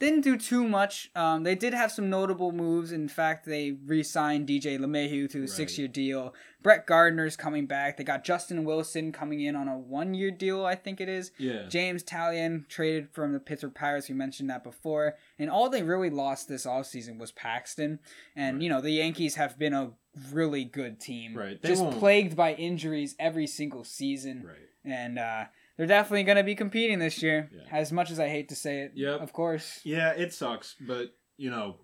Didn't 0.00 0.22
do 0.22 0.36
too 0.36 0.66
much. 0.66 1.10
Um, 1.14 1.44
they 1.44 1.54
did 1.54 1.72
have 1.74 1.92
some 1.92 2.10
notable 2.10 2.50
moves. 2.52 2.90
In 2.90 3.06
fact, 3.06 3.44
they 3.46 3.72
re 3.84 4.02
signed 4.02 4.48
DJ 4.48 4.76
LeMahieu 4.78 5.30
to 5.30 5.38
a 5.38 5.40
Right. 5.42 5.48
six 5.48 5.78
year 5.78 5.86
deal. 5.88 6.34
Brett 6.62 6.86
Gardner's 6.86 7.36
coming 7.36 7.66
back. 7.66 7.96
They 7.96 8.04
got 8.04 8.24
Justin 8.24 8.64
Wilson 8.64 9.12
coming 9.12 9.40
in 9.40 9.54
on 9.54 9.68
a 9.68 9.78
one 9.78 10.14
year 10.14 10.30
deal, 10.30 10.64
I 10.64 10.74
think 10.74 11.00
it 11.00 11.08
is. 11.08 11.30
Yeah. 11.38 11.66
James 11.68 12.02
Taillon 12.02 12.66
traded 12.68 13.10
from 13.10 13.32
the 13.32 13.40
Pittsburgh 13.40 13.74
Pirates. 13.74 14.08
We 14.08 14.14
mentioned 14.14 14.50
that 14.50 14.64
before. 14.64 15.16
And 15.38 15.48
all 15.50 15.68
they 15.68 15.82
really 15.82 16.10
lost 16.10 16.48
this 16.48 16.64
offseason 16.66 17.18
was 17.18 17.30
Paxton. 17.32 18.00
And, 18.34 18.56
Right. 18.56 18.62
you 18.62 18.68
know, 18.70 18.80
the 18.80 18.90
Yankees 18.92 19.34
have 19.36 19.58
been 19.58 19.74
a 19.74 19.92
really 20.32 20.64
good 20.64 20.98
team. 20.98 21.36
Right. 21.36 21.60
They 21.60 21.68
Just 21.68 21.82
won't- 21.82 21.98
plagued 21.98 22.34
by 22.36 22.54
injuries 22.54 23.14
every 23.18 23.46
single 23.46 23.84
season. 23.84 24.44
Right. 24.46 24.56
And 24.82 25.18
uh, 25.18 25.44
they're 25.80 25.86
definitely 25.86 26.24
going 26.24 26.36
to 26.36 26.44
be 26.44 26.54
competing 26.54 26.98
this 26.98 27.22
year. 27.22 27.48
Yeah. 27.50 27.62
As 27.72 27.90
much 27.90 28.10
as 28.10 28.20
I 28.20 28.28
hate 28.28 28.50
to 28.50 28.54
say 28.54 28.80
it, 28.82 28.92
yeah, 28.94 29.14
of 29.14 29.32
course. 29.32 29.80
Yeah, 29.82 30.10
it 30.10 30.34
sucks, 30.34 30.76
but 30.78 31.14
you 31.38 31.48
know, 31.48 31.76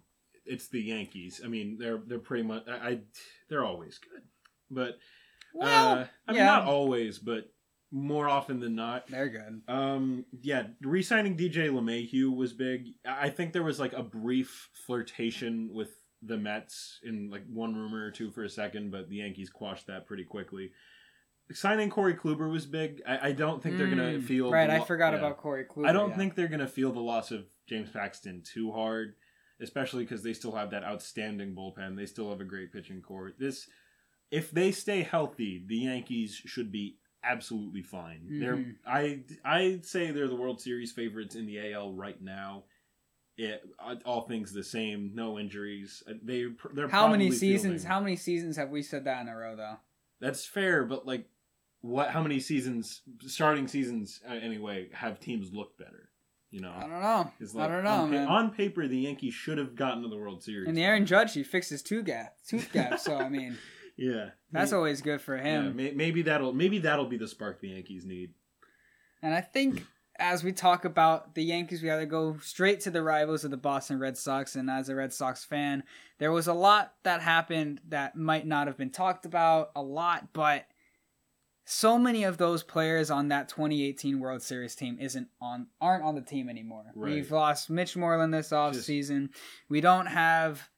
it's 0.45 0.69
the 0.69 0.83
Yankees. 0.83 1.41
I 1.43 1.49
mean, 1.49 1.79
they're 1.81 2.03
they're 2.07 2.19
pretty 2.19 2.43
much. 2.43 2.65
I, 2.69 2.73
I 2.75 2.99
they're 3.49 3.65
always 3.65 3.97
good, 3.99 4.21
but 4.71 4.99
Well, 5.55 5.95
uh, 6.01 6.07
I 6.29 6.33
mean, 6.33 6.41
yeah. 6.41 6.45
not 6.45 6.65
always, 6.65 7.19
but 7.19 7.45
more 7.91 8.29
often 8.29 8.61
than 8.61 8.75
not. 8.75 9.07
they're 9.09 9.31
good. 9.31 9.63
Um, 9.67 10.27
yeah, 10.43 10.65
re-signing 10.83 11.35
DJ 11.35 11.71
LeMahieu 11.71 12.37
was 12.37 12.53
big. 12.53 12.89
I 13.07 13.29
I 13.29 13.31
think 13.31 13.55
there 13.55 13.63
was 13.63 13.81
like 13.81 13.95
a 13.95 14.03
brief 14.03 14.69
flirtation 14.87 15.71
with 15.73 15.89
the 16.21 16.37
Mets 16.37 16.99
in 17.03 17.31
like 17.31 17.45
one 17.51 17.75
rumor 17.75 18.05
or 18.05 18.11
two 18.11 18.31
for 18.31 18.45
a 18.45 18.51
second, 18.51 18.91
but 18.91 19.09
the 19.09 19.17
Yankees 19.17 19.49
quashed 19.49 19.87
that 19.87 20.07
pretty 20.07 20.25
quickly. 20.25 20.73
Signing 21.53 21.91
Corey 21.91 22.15
Kluber 22.15 22.51
was 22.51 22.67
big. 22.67 23.03
I, 23.07 23.29
I 23.29 23.33
don't 23.33 23.63
think 23.63 23.77
they're 23.79 23.87
gonna 23.89 24.15
Mm, 24.19 24.25
feel 24.25 24.51
Right, 24.51 24.67
the 24.67 24.75
I 24.75 24.79
lo- 24.79 24.85
forgot 24.85 25.13
yeah. 25.13 25.21
about 25.21 25.37
Corey 25.39 25.65
Kluber. 25.65 25.89
I 25.89 25.93
don't 25.93 26.11
yeah. 26.11 26.17
think 26.17 26.35
they're 26.35 26.49
gonna 26.49 26.67
feel 26.67 26.93
the 26.93 27.01
loss 27.01 27.31
of 27.31 27.45
James 27.69 27.91
Paxton 27.91 28.43
too 28.43 28.73
hard, 28.73 29.15
especially 29.61 30.05
because 30.05 30.23
they 30.23 30.33
still 30.33 30.53
have 30.53 30.71
that 30.71 30.83
outstanding 30.85 31.55
bullpen. 31.55 31.97
They 31.97 32.07
still 32.07 32.31
have 32.31 32.41
a 32.41 32.45
great 32.45 32.73
pitching 32.73 33.01
core. 33.01 33.33
This, 33.39 33.69
if 34.31 34.51
they 34.51 34.73
stay 34.73 35.03
healthy, 35.03 35.63
the 35.67 35.77
Yankees 35.77 36.35
should 36.35 36.73
be 36.73 36.99
absolutely 37.23 37.83
fine. 37.83 38.39
They're 38.41 38.57
Mhm. 38.57 38.77
I 38.87 39.23
I'd 39.45 39.85
say 39.87 40.11
they're 40.11 40.29
the 40.29 40.35
World 40.37 40.61
Series 40.61 40.91
favorites 40.93 41.37
in 41.37 41.47
the 41.47 41.73
AL 41.73 41.93
right 41.95 42.21
now. 42.21 42.65
It, 43.39 43.63
all 44.07 44.23
things 44.23 44.53
the 44.53 44.65
same, 44.65 45.11
no 45.15 45.39
injuries. 45.39 46.03
Uh, 46.09 46.15
They 46.23 46.47
they're 46.73 46.89
How 46.89 47.07
many 47.07 47.27
probably 47.27 47.31
seasons? 47.33 47.83
fielding- 47.83 47.89
How 47.89 48.01
many 48.01 48.17
seasons 48.17 48.57
have 48.57 48.71
we 48.71 48.83
said 48.83 49.05
that 49.05 49.21
in 49.21 49.29
a 49.29 49.37
row, 49.37 49.55
though? 49.55 49.77
That's 50.21 50.47
fair, 50.47 50.85
but 50.87 51.05
like, 51.07 51.29
what? 51.81 52.11
How 52.11 52.23
many 52.23 52.41
seasons? 52.41 53.03
Starting 53.27 53.69
seasons 53.69 54.21
uh, 54.29 54.35
anyway. 54.35 54.89
Have 54.93 55.21
teams 55.21 55.53
looked 55.53 55.79
better? 55.79 56.11
You 56.51 56.61
know. 56.61 56.73
I 56.75 56.81
don't 56.81 56.91
know. 56.91 57.31
It's 57.41 57.55
I 57.57 57.69
don't 57.69 57.85
know, 57.85 57.91
on, 57.91 58.11
pa- 58.13 58.33
on 58.33 58.51
paper, 58.51 58.87
the 58.87 58.97
Yankees 58.99 59.35
should 59.35 59.59
have 59.59 59.75
gotten 59.75 60.03
to 60.03 60.09
the 60.09 60.17
World 60.17 60.43
Series. 60.43 60.69
and 60.69 60.77
the 60.77 60.85
Aaron 60.85 61.05
Judge, 61.05 61.35
he 61.35 61.43
fixed 61.43 61.71
his 61.71 61.83
tooth 61.83 62.07
gap. 62.07 62.35
Tooth 62.47 62.73
gap. 62.73 62.99
so 63.01 63.17
I 63.19 63.29
mean, 63.29 63.59
yeah, 63.97 64.31
that's 64.53 64.71
May- 64.71 64.77
always 64.77 65.01
good 65.03 65.21
for 65.21 65.37
yeah, 65.37 65.43
him. 65.43 65.77
may- 65.77 65.93
maybe 65.93 66.23
that'll 66.23 66.53
maybe 66.53 66.79
that'll 66.79 67.07
be 67.07 67.19
the 67.19 67.29
spark 67.29 67.61
the 67.61 67.69
Yankees 67.71 68.05
need. 68.07 68.31
And 69.23 69.35
I 69.35 69.41
think 69.41 69.85
as 70.19 70.43
we 70.45 70.53
talk 70.53 70.85
about 70.85 71.35
the 71.35 71.43
Yankees, 71.43 71.83
we 71.83 71.89
to 71.89 72.07
go 72.07 72.39
straight 72.41 72.81
to 72.81 72.91
the 72.91 73.03
rivals 73.03 73.45
of 73.45 73.51
the 73.51 73.57
Boston 73.57 73.99
Red 73.99 74.17
Sox. 74.17 74.55
And 74.55 74.71
as 74.71 74.89
a 74.89 74.95
Red 74.95 75.13
Sox 75.13 75.45
fan, 75.45 75.83
there 76.19 76.33
was 76.33 76.47
a 76.47 76.55
lot 76.55 76.95
that 77.03 77.21
happened 77.21 77.81
that 77.89 78.17
might 78.17 78.47
not 78.47 78.67
have 78.67 78.79
been 78.79 78.91
talked 78.91 79.27
about 79.27 79.71
a 79.77 79.83
lot, 79.83 80.33
but 80.33 80.67
so 81.69 81.99
many 81.99 82.23
of 82.23 82.39
those 82.39 82.63
players 82.63 83.11
on 83.11 83.27
that 83.29 83.49
2018 83.49 84.21
World 84.21 84.41
Series 84.41 84.77
team 84.77 84.99
isn't 85.01 85.29
on 85.41 85.67
aren't 85.81 86.05
on 86.05 86.15
the 86.15 86.21
team 86.23 86.49
anymore. 86.49 86.85
Right. 86.95 87.15
We've 87.15 87.31
lost 87.33 87.69
Mitch 87.69 87.97
Moreland 87.97 88.33
this 88.33 88.51
offseason. 88.51 89.31
We 89.69 89.81
don't 89.81 90.07
have 90.07 90.69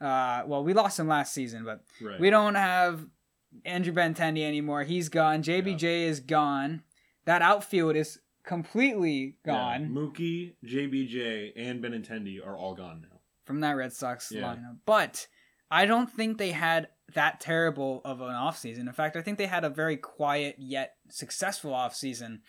uh 0.00 0.42
well, 0.46 0.64
we 0.64 0.72
lost 0.72 0.98
him 0.98 1.06
last 1.06 1.34
season, 1.34 1.64
but 1.64 1.84
Right. 2.00 2.18
we 2.18 2.30
don't 2.30 2.54
have 2.54 3.06
Andrew 3.66 3.92
Benintendi 3.92 4.42
anymore. 4.42 4.82
He's 4.84 5.10
gone. 5.10 5.42
JBJ 5.42 6.04
is 6.04 6.20
gone. 6.20 6.82
That 7.26 7.42
outfield 7.42 7.94
is 7.96 8.18
completely 8.42 9.36
Yeah, 9.46 9.52
gone 9.52 9.90
Mookie, 9.90 10.54
JBJ, 10.64 11.52
and 11.56 11.84
Benintendi 11.84 12.44
are 12.44 12.56
all 12.56 12.74
gone 12.74 13.02
now. 13.02 13.18
from 13.44 13.60
that 13.60 13.72
Red 13.72 13.92
Sox 13.92 14.32
Yeah. 14.32 14.54
lineup. 14.54 14.78
But 14.86 15.28
I 15.70 15.84
don't 15.84 16.10
think 16.10 16.38
they 16.38 16.52
had 16.52 16.88
that 17.14 17.40
terrible 17.40 18.00
of 18.04 18.20
an 18.20 18.28
offseason. 18.28 18.80
In 18.80 18.92
fact, 18.92 19.16
I 19.16 19.22
think 19.22 19.38
they 19.38 19.46
had 19.46 19.64
a 19.64 19.70
very 19.70 19.96
quiet 19.96 20.56
yet 20.58 20.96
successful 21.08 21.72
offseason. 21.72 22.40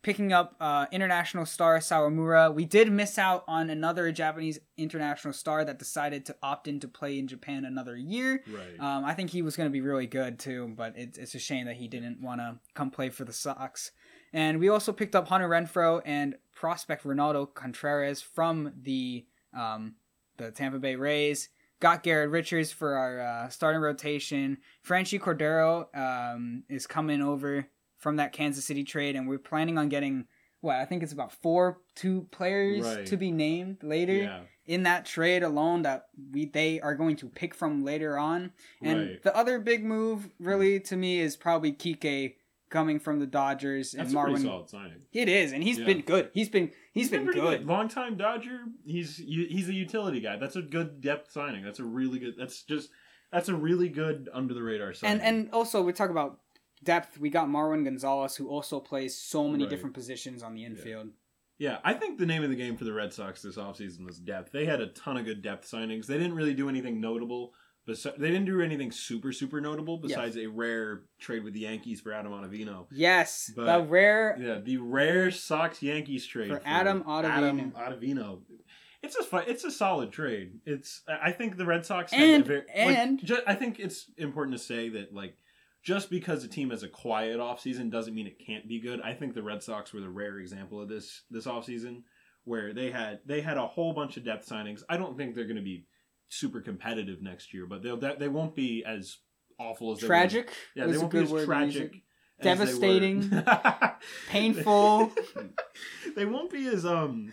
Picking 0.00 0.32
up 0.32 0.54
uh, 0.60 0.86
international 0.92 1.44
star 1.44 1.78
Sawamura. 1.80 2.54
We 2.54 2.64
did 2.64 2.90
miss 2.90 3.18
out 3.18 3.42
on 3.48 3.68
another 3.68 4.12
Japanese 4.12 4.60
international 4.76 5.34
star 5.34 5.64
that 5.64 5.80
decided 5.80 6.24
to 6.26 6.36
opt 6.40 6.68
in 6.68 6.78
to 6.80 6.88
play 6.88 7.18
in 7.18 7.26
Japan 7.26 7.64
another 7.64 7.96
year. 7.96 8.44
Right. 8.46 8.78
Um, 8.78 9.04
I 9.04 9.14
think 9.14 9.30
he 9.30 9.42
was 9.42 9.56
going 9.56 9.68
to 9.68 9.72
be 9.72 9.80
really 9.80 10.06
good 10.06 10.38
too, 10.38 10.72
but 10.76 10.94
it's 10.96 11.18
it's 11.18 11.34
a 11.34 11.40
shame 11.40 11.66
that 11.66 11.76
he 11.76 11.88
didn't 11.88 12.22
want 12.22 12.40
to 12.40 12.60
come 12.74 12.92
play 12.92 13.10
for 13.10 13.24
the 13.24 13.32
Sox. 13.32 13.90
And 14.32 14.60
we 14.60 14.68
also 14.68 14.92
picked 14.92 15.16
up 15.16 15.26
Hunter 15.28 15.48
Renfroe 15.48 16.00
and 16.04 16.36
prospect 16.54 17.04
Ronaldo 17.04 17.52
Contreras 17.52 18.22
from 18.22 18.72
the 18.80 19.26
um, 19.52 19.96
the 20.36 20.52
Tampa 20.52 20.78
Bay 20.78 20.94
Rays. 20.94 21.48
Got 21.80 22.02
Garrett 22.02 22.30
Richards 22.30 22.72
for 22.72 22.96
our 22.96 23.20
uh, 23.20 23.48
starting 23.50 23.80
rotation. 23.80 24.58
Franchy 24.86 25.20
Cordero 25.20 25.86
um, 25.96 26.64
is 26.68 26.86
coming 26.86 27.22
over 27.22 27.68
from 27.96 28.16
that 28.16 28.32
Kansas 28.32 28.64
City 28.64 28.82
trade, 28.84 29.14
and 29.16 29.28
we're 29.28 29.38
planning 29.38 29.78
on 29.78 29.88
getting 29.88 30.26
what 30.60 30.76
I 30.76 30.84
think 30.84 31.04
it's 31.04 31.12
about 31.12 31.30
four 31.32 31.78
two 31.94 32.26
players 32.32 32.84
Right. 32.84 33.06
to 33.06 33.16
be 33.16 33.30
named 33.30 33.78
later 33.84 34.14
Yeah. 34.16 34.40
in 34.66 34.82
that 34.82 35.06
trade 35.06 35.44
alone 35.44 35.82
that 35.82 36.06
we 36.32 36.46
they 36.46 36.80
are 36.80 36.96
going 36.96 37.14
to 37.16 37.28
pick 37.28 37.54
from 37.54 37.84
later 37.84 38.18
on. 38.18 38.52
And 38.82 38.98
Right. 38.98 39.22
the 39.22 39.36
other 39.36 39.60
big 39.60 39.84
move, 39.84 40.30
really, 40.40 40.80
to 40.80 40.96
me, 40.96 41.20
is 41.20 41.36
probably 41.36 41.72
Kike 41.72 42.34
coming 42.70 42.98
from 42.98 43.18
the 43.18 43.26
Dodgers 43.26 43.92
That's 43.92 44.10
and 44.10 44.18
a 44.18 44.20
Marwin. 44.22 44.42
solid 44.42 44.68
signing. 44.68 45.02
It 45.12 45.28
is, 45.28 45.52
and 45.52 45.62
he's 45.62 45.78
Yeah. 45.78 45.86
been 45.86 46.00
good. 46.02 46.30
He's 46.34 46.48
been 46.48 46.72
he's 46.92 47.10
been, 47.10 47.24
pretty 47.24 47.40
good. 47.40 47.66
Long 47.66 47.88
time 47.88 48.16
Dodger. 48.16 48.60
He's 48.86 49.16
he's 49.16 49.68
a 49.68 49.74
utility 49.74 50.20
guy. 50.20 50.36
That's 50.36 50.56
a 50.56 50.62
good 50.62 51.00
depth 51.00 51.30
signing. 51.32 51.64
That's 51.64 51.78
a 51.80 51.84
really 51.84 52.18
good. 52.18 52.34
That's 52.38 52.62
just 52.62 52.90
that's 53.32 53.48
a 53.48 53.54
really 53.54 53.88
good 53.88 54.28
under 54.32 54.54
the 54.54 54.62
radar 54.62 54.94
signing. 54.94 55.20
And 55.20 55.44
and 55.44 55.52
also 55.52 55.82
we 55.82 55.92
talk 55.92 56.10
about 56.10 56.40
depth. 56.84 57.18
We 57.18 57.30
got 57.30 57.48
Marwin 57.48 57.84
Gonzalez, 57.84 58.36
who 58.36 58.48
also 58.48 58.80
plays 58.80 59.16
so 59.16 59.48
many 59.48 59.64
Right. 59.64 59.70
different 59.70 59.94
positions 59.94 60.42
on 60.42 60.54
the 60.54 60.64
infield. 60.64 61.08
yeah, 61.58 61.78
I 61.82 61.92
think 61.94 62.18
the 62.18 62.26
name 62.26 62.44
of 62.44 62.50
the 62.50 62.56
game 62.56 62.76
for 62.76 62.84
the 62.84 62.92
Red 62.92 63.12
Sox 63.12 63.42
this 63.42 63.56
offseason 63.56 64.06
was 64.06 64.18
depth. 64.20 64.52
They 64.52 64.64
had 64.64 64.80
a 64.80 64.86
ton 64.88 65.16
of 65.16 65.24
good 65.24 65.42
depth 65.42 65.68
signings. 65.68 66.06
They 66.06 66.16
didn't 66.18 66.34
really 66.34 66.54
do 66.54 66.68
anything 66.68 67.00
notable. 67.00 67.52
Besi- 67.88 68.16
they 68.18 68.28
didn't 68.28 68.44
do 68.44 68.60
anything 68.60 68.92
super 68.92 69.32
super 69.32 69.60
notable 69.60 69.96
besides 69.98 70.36
a 70.36 70.46
rare 70.46 71.02
trade 71.18 71.42
with 71.44 71.54
the 71.54 71.60
Yankees 71.60 72.00
for 72.00 72.12
Adam 72.12 72.32
Ottavino. 72.32 72.86
Yes, 72.90 73.50
But- 73.56 73.64
the 73.64 73.82
rare. 73.88 74.36
Yeah, 74.40 74.58
the 74.58 74.76
rare 74.76 75.30
Sox 75.30 75.82
Yankees 75.82 76.26
trade 76.26 76.48
For 76.50 76.60
Adam 76.64 77.02
Ottavino. 77.04 77.48
Adam 77.48 77.72
Ottavino. 77.72 78.42
It's 79.02 79.16
a 79.16 79.22
fu- 79.22 79.36
it's 79.38 79.64
a 79.64 79.70
solid 79.70 80.10
trade. 80.12 80.60
It's 80.66 81.02
I 81.08 81.32
think 81.32 81.56
the 81.56 81.64
Red 81.64 81.86
Sox 81.86 82.12
had 82.12 82.20
And- 82.28 82.42
a 82.42 82.46
very, 82.46 82.62
and- 82.74 83.18
like, 83.20 83.24
ju- 83.24 83.42
I 83.46 83.54
think 83.54 83.78
it's 83.80 84.10
important 84.18 84.56
to 84.58 84.62
say 84.62 84.88
that 84.90 85.14
like 85.14 85.36
just 85.82 86.10
because 86.10 86.42
a 86.44 86.48
team 86.48 86.70
has 86.70 86.82
a 86.82 86.88
quiet 86.88 87.38
offseason 87.38 87.90
doesn't 87.90 88.14
mean 88.14 88.26
it 88.26 88.38
can't 88.44 88.68
be 88.68 88.80
good. 88.80 89.00
I 89.00 89.14
think 89.14 89.34
the 89.34 89.42
Red 89.42 89.62
Sox 89.62 89.94
were 89.94 90.00
the 90.00 90.10
rare 90.10 90.38
example 90.38 90.80
of 90.82 90.88
this 90.88 91.22
this 91.30 91.46
offseason 91.46 92.02
where 92.44 92.72
they 92.74 92.90
had 92.90 93.20
they 93.24 93.40
had 93.40 93.56
a 93.56 93.66
whole 93.66 93.92
bunch 93.94 94.16
of 94.16 94.24
depth 94.24 94.46
signings. 94.48 94.82
I 94.88 94.96
don't 94.96 95.16
think 95.16 95.34
they're 95.34 95.44
going 95.44 95.56
to 95.56 95.62
be 95.62 95.86
super 96.28 96.60
competitive 96.60 97.22
next 97.22 97.52
year, 97.54 97.66
but 97.66 97.82
they'll 97.82 97.96
they 97.96 98.28
won't 98.28 98.54
be 98.54 98.84
as 98.84 99.18
awful 99.58 99.92
as 99.92 99.98
they 100.00 100.06
were- 100.06 100.08
Tragic 100.08 100.50
Yeah, 100.74 100.86
they 100.86 100.98
won't 100.98 101.10
be 101.10 101.18
as 101.18 101.30
word. 101.30 101.46
to 101.46 101.64
use 101.64 101.76
it. 101.76 101.80
tragic. 101.80 101.94
as. 102.40 102.44
Devastating. 102.44 103.30
Painful. 104.28 105.12
they 106.16 106.24
won't 106.24 106.50
be 106.50 106.66
as 106.68 106.84
um 106.86 107.32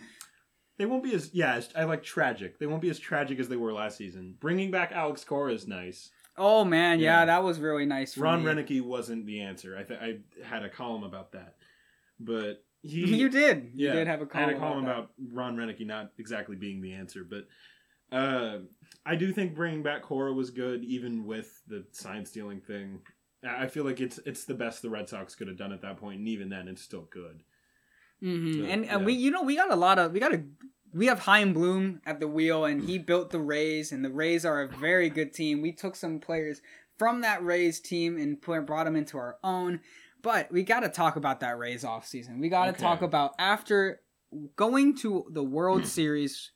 they 0.78 0.86
won't 0.86 1.02
be 1.04 1.14
as 1.14 1.30
yeah 1.32 1.54
as, 1.54 1.68
i 1.76 1.84
like 1.84 2.02
tragic 2.02 2.58
they 2.58 2.66
won't 2.66 2.82
be 2.82 2.90
as 2.90 2.98
tragic 2.98 3.38
as 3.38 3.48
they 3.48 3.56
were 3.56 3.72
last 3.72 3.96
season 3.96 4.34
bringing 4.40 4.70
back 4.70 4.92
alex 4.92 5.24
cora 5.24 5.52
is 5.52 5.66
nice 5.66 6.10
Oh 6.38 6.66
man, 6.66 7.00
yeah, 7.00 7.20
Yeah. 7.20 7.24
that 7.24 7.44
was 7.44 7.58
really 7.58 7.86
nice. 7.86 8.12
For 8.12 8.20
ron 8.20 8.44
me. 8.44 8.50
Roenicke 8.52 8.82
wasn't 8.82 9.24
the 9.24 9.40
answer 9.40 9.74
i 9.78 9.82
th- 9.84 10.00
i 10.00 10.18
had 10.46 10.64
a 10.64 10.68
column 10.68 11.02
about 11.04 11.32
that 11.32 11.54
but 12.20 12.62
he 12.82 13.00
you 13.16 13.28
did. 13.30 13.70
yeah 13.74 13.92
You 13.92 13.98
did 14.00 14.06
have 14.06 14.20
a 14.20 14.24
i 14.24 14.26
column, 14.26 14.48
had 14.48 14.56
a 14.56 14.60
column 14.60 14.84
about, 14.84 14.96
about, 14.98 15.10
ron 15.32 15.56
Roenicke 15.56 15.86
not 15.86 16.10
exactly 16.18 16.56
being 16.56 16.82
the 16.82 16.92
answer 16.92 17.24
but 17.28 17.46
uh 18.12 18.58
i 19.04 19.14
do 19.14 19.32
think 19.32 19.54
bringing 19.54 19.82
back 19.82 20.02
cora 20.02 20.32
was 20.32 20.50
good 20.50 20.84
even 20.84 21.26
with 21.26 21.62
the 21.66 21.84
sign 21.92 22.24
stealing 22.24 22.60
thing 22.60 23.00
I 23.44 23.64
I 23.64 23.68
feel 23.68 23.84
like 23.84 24.00
it's 24.00 24.18
it's 24.26 24.44
the 24.44 24.54
best 24.54 24.82
the 24.82 24.90
Red 24.90 25.08
Sox 25.08 25.34
could 25.34 25.48
have 25.48 25.56
done 25.56 25.72
at 25.72 25.82
that 25.82 25.98
point, 25.98 26.18
and 26.18 26.28
even 26.28 26.48
then, 26.48 26.68
it's 26.68 26.82
still 26.82 27.06
good. 27.10 27.42
that. 28.20 28.26
hmm 28.26 28.64
Yeah, 28.64 28.66
and 28.72 28.84
and 28.86 29.00
yeah. 29.00 29.06
we, 29.06 29.12
you 29.12 29.30
know, 29.30 29.42
we 29.42 29.56
got 29.56 29.72
a 29.72 29.76
lot 29.76 29.98
of 29.98 30.12
we 30.12 30.20
got 30.20 30.34
a 30.34 30.42
we 30.92 31.06
have 31.06 31.20
Chaim 31.20 31.52
Bloom 31.52 32.00
at 32.06 32.18
the 32.20 32.28
wheel, 32.28 32.64
and 32.64 32.82
he 32.82 32.98
built 32.98 33.30
the 33.30 33.38
Rays, 33.40 33.92
and 33.92 34.04
the 34.04 34.10
Rays 34.10 34.44
are 34.44 34.62
a 34.62 34.68
very 34.68 35.10
good 35.10 35.32
team. 35.32 35.60
We 35.60 35.72
took 35.72 35.94
some 35.96 36.18
players 36.18 36.60
from 36.98 37.20
that 37.20 37.44
Rays 37.44 37.78
team 37.80 38.16
and 38.16 38.40
put, 38.40 38.64
brought 38.66 38.84
them 38.84 38.96
into 38.96 39.18
our 39.18 39.36
own. 39.44 39.80
But 40.22 40.50
we 40.50 40.62
got 40.62 40.80
to 40.80 40.88
talk 40.88 41.16
about 41.16 41.40
that 41.40 41.58
Rays 41.58 41.84
offseason. 41.84 42.40
We 42.40 42.48
got 42.48 42.64
to 42.64 42.70
Okay. 42.72 42.82
talk 42.82 43.02
about 43.02 43.34
after 43.38 44.00
going 44.56 44.96
to 44.98 45.26
the 45.30 45.44
World 45.44 45.86
Series 45.86 46.50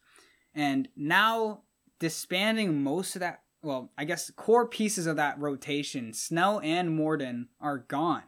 and 0.54 0.88
now 0.96 1.62
disbanding 1.98 2.82
most 2.82 3.16
of 3.16 3.20
that. 3.20 3.42
Well, 3.62 3.92
I 3.98 4.04
guess 4.04 4.30
core 4.30 4.66
pieces 4.66 5.06
of 5.06 5.16
that 5.16 5.38
rotation, 5.38 6.14
Snell 6.14 6.60
and 6.64 6.94
Morton, 6.94 7.48
are 7.60 7.78
gone. 7.78 8.22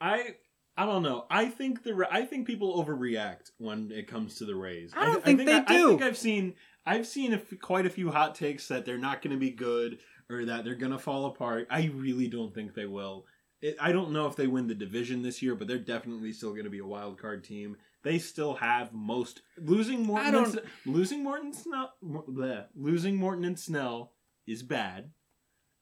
I 0.00 0.36
I 0.76 0.86
don't 0.86 1.02
know. 1.02 1.26
I 1.30 1.46
think 1.46 1.82
the 1.82 2.06
I 2.10 2.24
think 2.24 2.46
people 2.46 2.82
overreact 2.84 3.52
when 3.58 3.90
it 3.92 4.08
comes 4.08 4.36
to 4.36 4.44
the 4.44 4.54
Rays. 4.54 4.92
I 4.94 5.04
don't 5.04 5.24
th- 5.24 5.24
think 5.24 5.46
they 5.46 5.54
I, 5.54 5.64
I 5.66 5.78
do. 5.78 5.88
think 5.90 6.02
I've 6.02 6.18
seen 6.18 6.54
I've 6.84 7.06
seen 7.06 7.32
a 7.32 7.36
f- 7.36 7.58
quite 7.60 7.86
a 7.86 7.90
few 7.90 8.10
hot 8.10 8.34
takes 8.34 8.68
that 8.68 8.84
they're 8.84 8.98
not 8.98 9.22
going 9.22 9.32
to 9.32 9.40
be 9.40 9.50
good 9.50 9.98
or 10.28 10.44
that 10.44 10.64
they're 10.64 10.74
going 10.74 10.92
to 10.92 10.98
fall 10.98 11.26
apart. 11.26 11.68
I 11.70 11.90
really 11.94 12.28
don't 12.28 12.52
think 12.54 12.74
they 12.74 12.86
will. 12.86 13.24
It, 13.62 13.76
I 13.80 13.92
don't 13.92 14.12
know 14.12 14.26
if 14.26 14.36
they 14.36 14.46
win 14.46 14.66
the 14.66 14.74
division 14.74 15.22
this 15.22 15.40
year, 15.40 15.54
but 15.54 15.68
they're 15.68 15.78
definitely 15.78 16.32
still 16.32 16.50
going 16.50 16.64
to 16.64 16.70
be 16.70 16.80
a 16.80 16.86
wild 16.86 17.18
card 17.20 17.44
team. 17.44 17.76
They 18.04 18.18
still 18.18 18.54
have 18.54 18.92
most 18.92 19.40
losing 19.58 20.04
Morton. 20.04 20.34
I 20.34 20.42
and 20.44 20.60
losing 20.86 21.24
Morton 21.24 21.46
and 21.46 21.56
Snell. 21.56 21.92
Bleh. 22.04 22.66
losing 22.76 23.16
Morton 23.16 23.44
and 23.44 23.58
Snell 23.58 24.12
is 24.46 24.62
bad, 24.62 25.10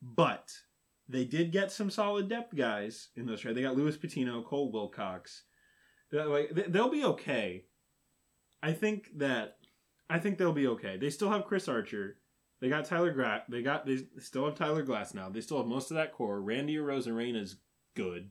but 0.00 0.52
they 1.08 1.24
did 1.24 1.50
get 1.52 1.72
some 1.72 1.90
solid 1.90 2.28
depth 2.28 2.54
guys 2.54 3.08
in 3.16 3.26
those 3.26 3.40
trades. 3.40 3.56
They 3.56 3.62
got 3.62 3.76
Luis 3.76 3.96
Patino, 3.96 4.42
Cole 4.42 4.70
Wilcox. 4.72 5.42
Like 6.12 6.50
they- 6.54 6.62
they'll 6.68 6.90
be 6.90 7.04
okay. 7.04 7.64
I 8.62 8.72
think 8.72 9.10
that 9.18 9.58
I 10.08 10.18
think 10.20 10.38
they'll 10.38 10.52
be 10.52 10.68
okay. 10.68 10.96
They 10.96 11.10
still 11.10 11.30
have 11.30 11.46
Chris 11.46 11.68
Archer. 11.68 12.18
They 12.60 12.68
got 12.68 12.84
Tyler 12.84 13.12
Glass. 13.12 13.42
They 13.48 13.62
got 13.62 13.84
they 13.86 13.98
still 14.18 14.44
have 14.44 14.54
Tyler 14.54 14.82
Glass 14.84 15.14
now. 15.14 15.28
They 15.28 15.40
still 15.40 15.56
have 15.58 15.66
most 15.66 15.90
of 15.90 15.96
that 15.96 16.12
core. 16.12 16.40
Randy 16.40 16.76
Arozarena 16.76 17.40
is 17.42 17.56
good. 17.96 18.30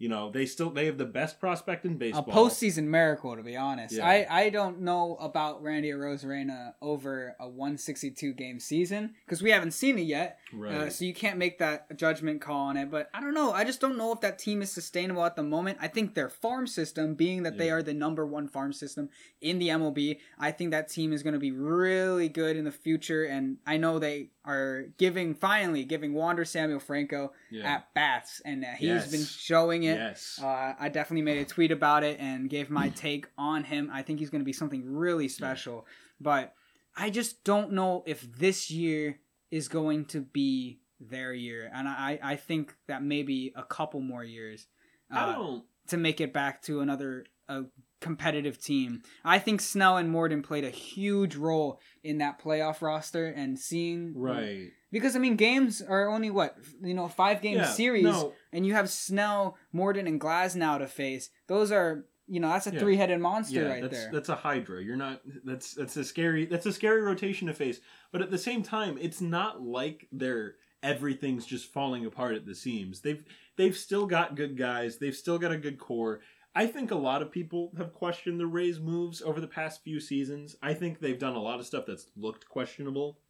You 0.00 0.08
know, 0.08 0.30
they 0.30 0.46
still 0.46 0.70
they 0.70 0.86
have 0.86 0.96
the 0.96 1.04
best 1.04 1.38
prospect 1.38 1.84
in 1.84 1.98
baseball. 1.98 2.24
a 2.26 2.32
postseason 2.32 2.84
miracle, 2.84 3.36
to 3.36 3.42
be 3.42 3.54
honest. 3.54 3.96
Yeah. 3.96 4.08
I, 4.08 4.26
I 4.30 4.48
don't 4.48 4.80
know 4.80 5.18
about 5.20 5.62
Randy 5.62 5.90
Arozarena 5.90 6.72
over 6.80 7.36
a 7.38 7.46
162 7.46 8.32
game 8.32 8.60
season 8.60 9.14
because 9.26 9.42
we 9.42 9.50
haven't 9.50 9.72
seen 9.72 9.98
it 9.98 10.06
yet. 10.06 10.38
right. 10.54 10.74
Uh, 10.74 10.90
so 10.90 11.04
you 11.04 11.12
can't 11.12 11.36
make 11.36 11.58
that 11.58 11.98
judgment 11.98 12.40
call 12.40 12.60
on 12.60 12.78
it. 12.78 12.90
But 12.90 13.10
I 13.12 13.20
don't 13.20 13.34
know. 13.34 13.52
I 13.52 13.64
just 13.64 13.78
don't 13.78 13.98
know 13.98 14.10
if 14.12 14.22
that 14.22 14.38
team 14.38 14.62
is 14.62 14.72
sustainable 14.72 15.22
at 15.22 15.36
the 15.36 15.42
moment. 15.42 15.76
I 15.82 15.88
think 15.88 16.14
their 16.14 16.30
farm 16.30 16.66
system, 16.66 17.14
being 17.14 17.42
that 17.42 17.58
they 17.58 17.70
are 17.70 17.82
the 17.82 17.92
number 17.92 18.24
one 18.24 18.48
farm 18.48 18.72
system 18.72 19.10
in 19.42 19.58
the 19.58 19.68
MLB, 19.68 20.18
I 20.38 20.50
think 20.50 20.70
that 20.70 20.88
team 20.88 21.12
is 21.12 21.22
going 21.22 21.34
to 21.34 21.38
be 21.38 21.52
really 21.52 22.30
good 22.30 22.56
in 22.56 22.64
the 22.64 22.72
future. 22.72 23.24
And 23.24 23.58
I 23.66 23.76
know 23.76 23.98
they 23.98 24.30
are 24.44 24.84
giving, 24.98 25.34
finally, 25.34 25.84
giving 25.84 26.14
Wander 26.14 26.44
Samuel 26.44 26.80
Franco 26.80 27.32
yeah. 27.50 27.74
at 27.74 27.94
bats. 27.94 28.40
And 28.44 28.64
uh, 28.64 28.68
he's 28.78 28.88
Yes. 28.88 29.10
been 29.10 29.24
showing 29.24 29.82
it. 29.84 29.96
yes. 29.96 30.38
Uh, 30.42 30.74
I 30.78 30.88
definitely 30.88 31.22
made 31.22 31.38
a 31.38 31.44
tweet 31.44 31.70
about 31.72 32.02
it 32.04 32.18
and 32.20 32.48
gave 32.48 32.70
my 32.70 32.88
take 32.96 33.26
on 33.36 33.64
him. 33.64 33.90
I 33.92 34.02
think 34.02 34.18
he's 34.18 34.30
going 34.30 34.40
to 34.40 34.46
be 34.46 34.52
something 34.52 34.84
really 34.94 35.28
special. 35.28 35.86
But 36.20 36.54
I 36.96 37.10
just 37.10 37.44
don't 37.44 37.72
know 37.72 38.02
if 38.06 38.22
this 38.38 38.70
year 38.70 39.18
is 39.50 39.68
going 39.68 40.06
to 40.06 40.20
be 40.20 40.80
their 41.00 41.32
year. 41.32 41.70
And 41.74 41.88
I, 41.88 42.18
I 42.22 42.36
think 42.36 42.74
that 42.88 43.02
maybe 43.02 43.52
a 43.56 43.62
couple 43.62 44.00
more 44.00 44.24
years 44.24 44.66
I 45.10 45.24
uh, 45.24 45.32
don't. 45.34 45.64
to 45.88 45.96
make 45.96 46.20
it 46.20 46.32
back 46.32 46.62
to 46.62 46.80
another 46.80 47.24
a 47.48 47.62
competitive 48.00 48.58
team. 48.62 49.02
I 49.24 49.38
think 49.38 49.60
Snell 49.60 49.96
and 49.96 50.10
Morton 50.10 50.42
played 50.42 50.64
a 50.64 50.70
huge 50.70 51.36
role 51.36 51.80
in 52.02 52.18
that 52.18 52.40
playoff 52.42 52.80
roster 52.82 53.26
and 53.26 53.58
seeing 53.58 54.14
Right. 54.16 54.70
because 54.90 55.14
I 55.14 55.18
mean 55.18 55.36
games 55.36 55.82
are 55.82 56.08
only 56.08 56.30
what 56.30 56.56
you 56.82 56.94
know 56.94 57.08
five 57.08 57.42
game 57.42 57.56
Yeah, 57.58 57.66
series 57.66 58.04
no. 58.04 58.32
and 58.52 58.66
you 58.66 58.72
have 58.74 58.88
Snell, 58.90 59.56
Morton, 59.72 60.06
and 60.06 60.20
Glasnow 60.20 60.78
to 60.78 60.86
face. 60.86 61.30
Those 61.46 61.70
are 61.70 62.06
you 62.26 62.40
know 62.40 62.48
that's 62.48 62.66
a 62.68 62.72
Yeah. 62.72 62.78
three 62.80 62.96
headed 62.96 63.20
monster 63.20 63.62
yeah, 63.62 63.68
right 63.68 63.82
that's, 63.82 63.96
there. 63.96 64.10
That's 64.12 64.28
a 64.28 64.36
Hydra. 64.36 64.82
You're 64.82 64.96
not. 64.96 65.20
That's 65.44 65.74
that's 65.74 65.96
a 65.96 66.04
scary. 66.04 66.46
That's 66.46 66.66
a 66.66 66.72
scary 66.72 67.02
rotation 67.02 67.48
to 67.48 67.54
face. 67.54 67.80
But 68.12 68.22
at 68.22 68.30
the 68.30 68.38
same 68.38 68.62
time, 68.62 68.96
it's 69.00 69.20
not 69.20 69.60
like 69.62 70.08
they're 70.12 70.54
everything's 70.82 71.44
just 71.44 71.70
falling 71.70 72.06
apart 72.06 72.34
at 72.34 72.46
the 72.46 72.54
seams. 72.54 73.00
They've 73.00 73.22
they've 73.56 73.76
still 73.76 74.06
got 74.06 74.34
good 74.36 74.56
guys. 74.56 74.98
They've 74.98 75.14
still 75.14 75.38
got 75.38 75.52
a 75.52 75.58
good 75.58 75.78
core. 75.78 76.20
I 76.54 76.66
think 76.66 76.90
a 76.90 76.96
lot 76.96 77.22
of 77.22 77.30
people 77.30 77.72
have 77.78 77.94
questioned 77.94 78.40
the 78.40 78.46
Rays' 78.46 78.80
moves 78.80 79.22
over 79.22 79.40
the 79.40 79.46
past 79.46 79.84
few 79.84 80.00
seasons. 80.00 80.56
I 80.62 80.74
think 80.74 80.98
they've 80.98 81.18
done 81.18 81.36
a 81.36 81.42
lot 81.42 81.60
of 81.60 81.66
stuff 81.66 81.86
that's 81.86 82.06
looked 82.16 82.48
questionable, 82.48 83.20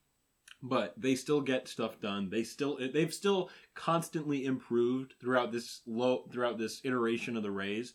but 0.63 0.95
they 0.97 1.15
still 1.15 1.41
get 1.41 1.69
stuff 1.69 2.01
done. 2.01 2.31
They 2.31 2.45
still 2.45 2.79
they've 2.79 3.13
still 3.13 3.51
constantly 3.75 4.47
improved 4.47 5.15
throughout 5.21 5.53
this 5.53 5.83
low 5.87 6.27
throughout 6.33 6.59
this 6.59 6.81
iteration 6.85 7.37
of 7.37 7.43
the 7.43 7.51
Rays. 7.51 7.95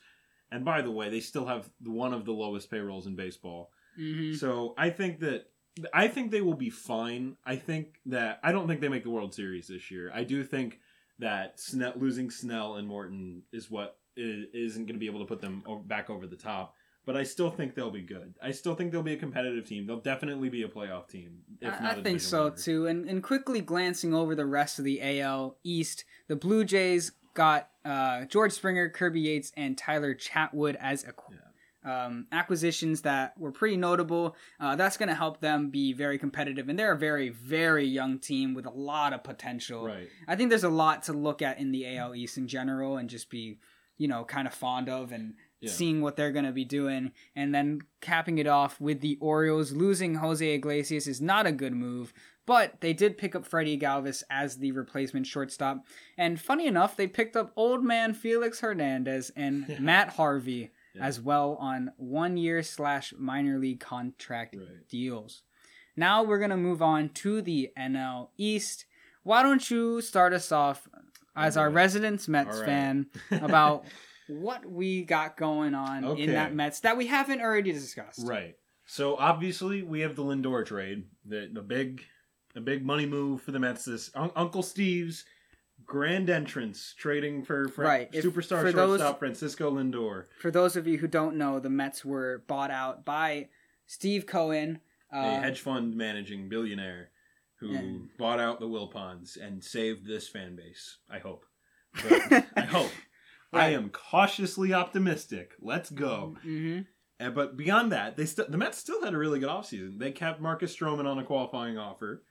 And 0.52 0.64
by 0.64 0.82
the 0.82 0.92
way, 0.92 1.10
they 1.10 1.22
still 1.22 1.48
have 1.48 1.70
one 1.84 2.14
of 2.14 2.26
the 2.26 2.32
lowest 2.32 2.70
payrolls 2.70 3.08
in 3.08 3.16
baseball. 3.16 3.72
Mhm. 4.00 4.36
So 4.36 4.76
I 4.78 4.92
think 4.92 5.20
that 5.22 5.50
I 5.94 6.08
think 6.08 6.32
they 6.32 6.42
will 6.42 6.56
be 6.56 6.70
fine. 6.70 7.36
I 7.44 7.56
think 7.56 8.00
that 8.06 8.40
I 8.44 8.52
don't 8.52 8.68
think 8.68 8.80
they 8.80 8.90
make 8.90 9.04
the 9.04 9.10
World 9.10 9.34
Series 9.34 9.68
this 9.68 9.90
year. 9.90 10.12
I 10.14 10.24
do 10.24 10.44
think 10.44 10.80
that 11.20 11.60
Snell, 11.60 11.94
losing 11.96 12.30
Snell 12.30 12.76
and 12.76 12.88
Morton 12.88 13.44
is 13.52 13.72
what 13.72 13.98
isn't 14.18 14.86
going 14.86 14.96
to 14.96 15.00
be 15.00 15.08
able 15.08 15.20
to 15.20 15.26
put 15.26 15.42
them 15.42 15.64
back 15.86 16.10
over 16.10 16.28
the 16.28 16.36
top. 16.36 16.76
But 17.06 17.16
I 17.16 17.24
still 17.24 17.52
think 17.52 17.76
they'll 17.76 17.92
be 17.92 18.02
good. 18.02 18.34
I 18.42 18.50
still 18.50 18.74
think 18.74 18.92
they'll 18.92 19.04
be 19.04 19.14
a 19.14 19.18
competitive 19.18 19.66
team. 19.66 19.86
They'll 19.86 20.00
definitely 20.00 20.50
be 20.50 20.64
a 20.64 20.68
playoff 20.68 21.08
team. 21.08 21.38
If 21.62 21.72
I, 21.72 21.84
not 21.84 21.98
I 22.00 22.02
think 22.02 22.20
so 22.20 22.46
winner. 22.46 22.56
too. 22.56 22.88
And 22.88 23.08
and 23.08 23.22
quickly 23.22 23.62
glancing 23.62 24.14
over 24.14 24.34
the 24.34 24.48
rest 24.48 24.80
of 24.80 24.86
the 24.86 25.22
AL 25.22 25.58
East, 25.64 26.04
the 26.28 26.36
Blue 26.36 26.64
Jays 26.64 27.12
got 27.36 27.70
uh, 27.84 28.26
George 28.26 28.54
Springer, 28.54 28.90
Kirby 28.90 29.22
Yates, 29.22 29.52
and 29.56 29.78
Tyler 29.78 30.16
Chatwood 30.16 30.76
as 30.80 31.04
a 31.04 31.14
um, 31.86 32.26
acquisitions 32.32 33.02
that 33.02 33.38
were 33.38 33.52
pretty 33.52 33.78
notable. 33.78 34.36
Uh, 34.60 34.76
that's 34.76 34.98
going 34.98 35.10
to 35.10 35.16
help 35.16 35.40
them 35.40 35.70
be 35.70 35.94
very 35.94 36.18
competitive, 36.18 36.68
and 36.68 36.78
they're 36.78 36.94
a 36.94 36.98
very, 36.98 37.30
very 37.30 37.86
young 37.86 38.18
team 38.20 38.54
with 38.54 38.66
a 38.66 38.72
lot 38.72 39.14
of 39.14 39.24
potential. 39.24 39.86
Right. 39.86 40.10
I 40.28 40.36
think 40.36 40.50
there's 40.50 40.64
a 40.64 40.70
lot 40.70 41.04
to 41.04 41.14
look 41.14 41.42
at 41.42 41.60
in 41.60 41.72
the 41.72 41.98
AL 41.98 42.16
East 42.16 42.38
in 42.38 42.48
general, 42.48 42.98
and 42.98 43.10
just 43.10 43.30
be, 43.30 43.60
you 43.98 44.08
know, 44.08 44.24
kind 44.26 44.48
of 44.48 44.54
fond 44.54 44.90
of 44.90 45.12
and 45.12 45.36
Yeah. 45.62 45.72
seeing 45.72 46.02
what 46.02 46.16
they're 46.16 46.32
going 46.34 46.46
to 46.46 46.52
be 46.52 46.66
doing, 46.66 47.12
and 47.36 47.56
then 47.56 47.82
capping 48.02 48.38
it 48.38 48.46
off 48.48 48.80
with 48.80 49.02
the 49.02 49.18
Orioles 49.22 49.72
losing 49.72 50.16
Jose 50.16 50.48
Iglesias 50.54 51.08
is 51.08 51.22
not 51.22 51.48
a 51.48 51.52
good 51.52 51.74
move. 51.74 52.14
But 52.46 52.80
they 52.82 52.94
did 52.94 53.18
pick 53.18 53.34
up 53.36 53.44
Freddie 53.46 53.80
Galvis 53.80 54.22
as 54.30 54.58
the 54.58 54.72
replacement 54.72 55.26
shortstop. 55.26 55.84
And 56.18 56.40
funny 56.40 56.68
enough, 56.68 56.96
they 56.96 57.08
picked 57.08 57.36
up 57.36 57.52
old 57.56 57.84
man 57.84 58.14
Felix 58.14 58.60
Hernandez 58.60 59.32
and 59.36 59.66
Yeah. 59.68 59.80
Matt 59.80 60.10
Harvey 60.10 60.70
Yeah. 60.94 61.06
as 61.06 61.20
well 61.20 61.56
on 61.56 61.92
one 61.98 62.38
year 62.38 62.62
slash 62.62 63.14
minor 63.18 63.58
league 63.58 63.80
contract 63.80 64.56
Right. 64.56 64.88
deals. 64.88 65.42
Now 65.96 66.22
we're 66.22 66.38
gonna 66.40 66.58
move 66.58 66.82
on 66.84 67.10
to 67.24 67.42
the 67.42 67.72
NL 67.76 68.30
East. 68.38 68.86
Why 69.24 69.42
don't 69.42 69.72
you 69.72 70.02
start 70.02 70.32
us 70.34 70.52
off 70.52 70.88
as 71.36 71.58
our 71.58 71.70
boy. 71.70 71.76
residence 71.76 72.28
Mets 72.28 72.58
right. 72.58 72.66
fan 72.66 73.08
about 73.32 73.86
what 74.28 74.66
we 74.66 75.04
got 75.04 75.38
going 75.38 75.74
on 75.76 76.04
Okay. 76.06 76.24
in 76.24 76.32
that 76.34 76.54
Mets 76.54 76.80
that 76.82 76.98
we 76.98 77.08
haven't 77.08 77.42
already 77.42 77.72
discussed? 77.72 78.22
Right. 78.26 78.56
So 78.88 79.16
obviously 79.18 79.84
we 79.84 80.02
have 80.02 80.16
the 80.16 80.24
Lindor 80.24 80.66
trade, 80.66 81.04
the 81.26 81.50
the 81.52 81.62
big, 81.62 82.04
a 82.56 82.62
big 82.62 82.86
money 82.86 83.06
move 83.06 83.42
for 83.42 83.52
the 83.52 83.60
Mets. 83.60 83.86
This 83.86 84.12
Un- 84.16 84.32
Uncle 84.36 84.64
Steve's 84.64 85.26
grand 85.86 86.30
entrance 86.30 86.96
trading 86.98 87.44
for, 87.44 87.68
for 87.68 87.84
Right. 87.84 88.12
Superstar 88.12 88.62
for 88.62 88.72
those- 88.72 89.00
shortstop 89.00 89.20
Francisco 89.20 89.72
Lindor, 89.72 90.26
For 90.40 90.50
those 90.50 90.76
of 90.76 90.88
you 90.88 90.98
who 90.98 91.08
don't 91.08 91.36
know, 91.36 91.60
the 91.60 91.70
Mets 91.70 92.04
were 92.06 92.44
bought 92.48 92.72
out 92.72 93.06
by 93.06 93.50
Steve 93.86 94.26
Cohen. 94.26 94.80
a 95.12 95.18
Uh, 95.18 95.42
hedge 95.42 95.60
fund 95.60 95.96
managing 95.96 96.50
billionaire 96.50 97.10
who 97.60 97.72
Yeah. 97.72 97.98
bought 98.18 98.40
out 98.40 98.60
the 98.60 98.68
Wilpons 98.68 99.38
and 99.42 99.64
saved 99.64 100.06
this 100.06 100.28
fan 100.28 100.56
base. 100.56 100.98
I 101.10 101.20
hope. 101.20 101.46
But 102.10 102.46
I 102.58 102.62
hope. 102.62 102.92
I 103.54 103.70
am 103.70 103.90
cautiously 103.90 104.74
optimistic. 104.74 105.54
Let's 105.62 105.90
go. 105.90 106.36
hmm 106.42 106.80
And, 107.20 107.34
but 107.34 107.56
beyond 107.56 107.94
that, 107.94 108.18
they 108.18 108.26
st- 108.26 108.52
the 108.52 108.58
Mets 108.58 108.78
still 108.78 109.02
had 109.04 109.14
a 109.14 109.18
really 109.18 109.40
good 109.40 109.48
offseason. 109.50 109.98
They 110.00 110.12
kept 110.12 110.42
Marcus 110.42 110.76
Stroman 110.76 111.06
on 111.06 111.20
a 111.20 111.24
qualifying 111.24 111.78
offer. 111.78 112.24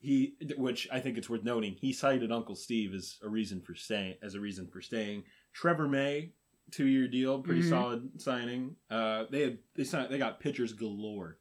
He, 0.00 0.34
which 0.56 0.88
I 0.92 0.98
think 1.00 1.16
it's 1.18 1.30
worth 1.30 1.44
noting, 1.44 1.74
he 1.80 1.92
cited 1.92 2.32
Uncle 2.32 2.54
Steve 2.56 2.94
as 2.94 3.16
a 3.22 3.28
reason 3.28 3.60
for 3.60 3.74
staying. 3.76 4.14
As 4.22 4.34
a 4.34 4.40
reason 4.40 4.66
for 4.66 4.80
staying, 4.80 5.22
Trevor 5.52 5.86
May, 5.88 6.32
two 6.72 6.86
year 6.86 7.06
deal, 7.08 7.40
pretty 7.42 7.62
Mhm. 7.62 7.68
solid 7.70 8.20
signing. 8.20 8.74
Uh, 8.90 9.24
they 9.30 9.42
had 9.42 9.58
they 9.76 9.84
signed, 9.84 10.10
they 10.12 10.18
got 10.18 10.40
pitchers 10.40 10.72
galore. 10.72 11.38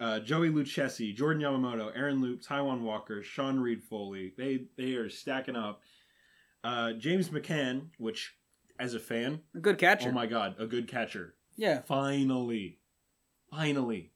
Uh, 0.00 0.18
Joey 0.20 0.50
Lucchesi, 0.50 1.14
Jordan 1.14 1.42
Yamamoto, 1.42 1.92
Aaron 1.96 2.20
Loup, 2.20 2.42
Taijuan 2.42 2.80
Walker, 2.80 3.22
Sean 3.22 3.60
Reid-Foley. 3.60 4.32
They 4.36 4.64
they 4.76 4.94
are 4.94 5.08
stacking 5.08 5.54
up. 5.56 5.80
Uh, 6.64 6.92
James 6.94 7.28
McCann, 7.28 7.88
which 7.98 8.34
as 8.80 8.94
a 8.94 8.98
fan, 8.98 9.40
A 9.54 9.60
good 9.60 9.78
catcher. 9.78 10.08
oh 10.08 10.12
my 10.12 10.26
god, 10.26 10.56
a 10.58 10.66
good 10.66 10.88
catcher. 10.88 11.34
yeah. 11.56 11.82
Finally. 11.82 12.78
Finally. 13.50 14.10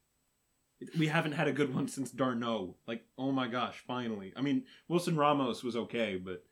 We 0.97 1.07
haven't 1.07 1.33
had 1.33 1.47
a 1.47 1.53
good 1.53 1.73
one 1.73 1.87
since 1.87 2.11
d'Arnaud. 2.11 2.75
Like, 2.87 3.03
oh 3.17 3.31
my 3.31 3.47
gosh, 3.47 3.81
finally. 3.87 4.33
I 4.35 4.41
mean, 4.41 4.63
Wilson 4.89 5.15
Ramos 5.15 5.63
was 5.63 5.75
okay, 5.75 6.15
but 6.17 6.43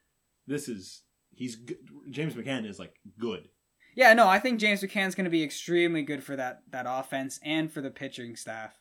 this 0.47 0.70
is 0.70 1.01
he's 1.34 1.55
good. 1.55 1.78
James 2.09 2.36
McCann 2.36 2.65
is 2.65 2.80
like 2.80 2.93
good. 3.20 3.49
Yeah, 3.95 4.13
no, 4.13 4.28
I 4.30 4.39
think 4.39 4.59
James 4.59 4.82
McCann's 4.82 5.15
going 5.15 5.26
to 5.26 5.30
be 5.32 5.43
extremely 5.43 6.03
good 6.03 6.24
for 6.24 6.36
that 6.38 6.61
that 6.70 6.86
offense 6.88 7.39
and 7.43 7.72
for 7.72 7.82
the 7.82 7.89
pitching 7.89 8.36
staff. 8.36 8.78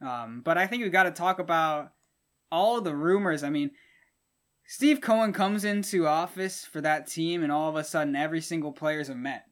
Um, 0.00 0.42
but 0.44 0.56
I 0.58 0.66
think 0.66 0.82
we 0.82 0.90
got 0.90 1.04
to 1.04 1.10
talk 1.10 1.38
about 1.38 1.92
all 2.52 2.80
the 2.80 2.94
rumors. 2.94 3.42
I 3.42 3.50
mean, 3.50 3.70
Steve 4.66 5.00
Cohen 5.00 5.32
comes 5.32 5.64
into 5.64 6.06
office 6.06 6.64
for 6.64 6.80
that 6.82 7.06
team, 7.06 7.42
and 7.42 7.50
all 7.50 7.68
of 7.70 7.76
a 7.76 7.84
sudden, 7.84 8.14
every 8.14 8.40
single 8.40 8.72
player 8.72 9.00
is 9.00 9.08
a 9.08 9.14
Met. 9.14 9.44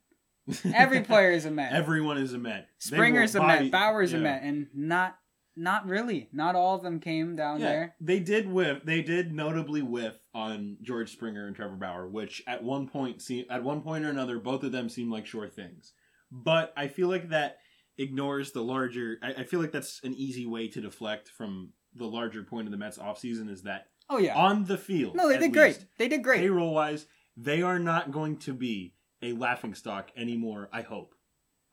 Every 0.75 1.01
player 1.03 1.31
is 1.31 1.47
a 1.47 1.51
Met. 1.51 1.73
Everyone 1.73 2.19
is 2.19 2.33
a 2.35 2.39
Met. 2.39 2.69
Springer's 2.79 3.35
a 3.35 3.43
Met. 3.45 3.71
buy- 3.71 3.79
Bauer's 3.93 4.13
a. 4.13 4.19
Met, 4.19 4.43
and 4.43 4.67
not 4.75 5.17
not 5.59 5.87
really. 5.89 6.29
Not 6.35 6.55
all 6.55 6.77
of 6.77 6.83
them 6.83 7.01
came 7.01 7.35
down 7.35 7.61
Yeah, 7.61 7.67
there. 7.67 7.95
they 7.99 8.21
did 8.21 8.47
whiff. 8.47 8.83
They 8.85 9.01
did 9.01 9.33
notably 9.33 9.81
whiff 9.81 10.15
on 10.35 10.77
George 10.83 11.11
Springer 11.13 11.47
and 11.47 11.57
Trevor 11.57 11.77
Bauer, 11.77 12.07
which 12.07 12.43
at 12.47 12.63
one 12.63 12.87
point 12.89 13.23
seem 13.23 13.47
at 13.51 13.65
one 13.65 13.81
point 13.81 14.05
or 14.05 14.11
another, 14.11 14.39
both 14.39 14.63
of 14.65 14.73
them 14.73 14.91
seemed 14.91 15.11
like 15.11 15.25
sure 15.27 15.49
things. 15.49 15.95
But 16.31 16.75
I 16.77 16.89
feel 16.89 17.09
like 17.09 17.31
that 17.31 17.57
ignores 17.99 18.53
the 18.53 18.63
larger. 18.63 19.19
I, 19.23 19.33
I 19.41 19.45
feel 19.45 19.61
like 19.61 19.73
that's 19.73 20.01
an 20.05 20.15
easy 20.15 20.47
way 20.47 20.69
to 20.69 20.81
deflect 20.81 21.29
from 21.29 21.71
the 21.95 22.07
larger 22.07 22.43
point 22.43 22.67
of 22.67 22.71
the 22.73 22.77
Mets 22.79 22.99
offseason 22.99 23.51
is 23.51 23.63
that 23.63 23.87
Oh 24.11 24.19
yeah. 24.19 24.37
on 24.37 24.65
the 24.67 24.79
field. 24.79 25.17
no, 25.17 25.29
they 25.29 25.39
did 25.39 25.53
great. 25.53 25.85
They 25.99 26.09
did 26.09 26.23
great. 26.23 26.41
Payroll 26.41 26.75
wise, 26.75 27.07
they 27.37 27.63
are 27.63 27.79
not 27.79 28.13
going 28.13 28.37
to 28.39 28.53
be 28.53 28.95
a 29.23 29.33
laughing 29.33 29.75
stock 29.75 30.11
anymore. 30.17 30.69
I 30.73 30.83
hope. 30.83 31.15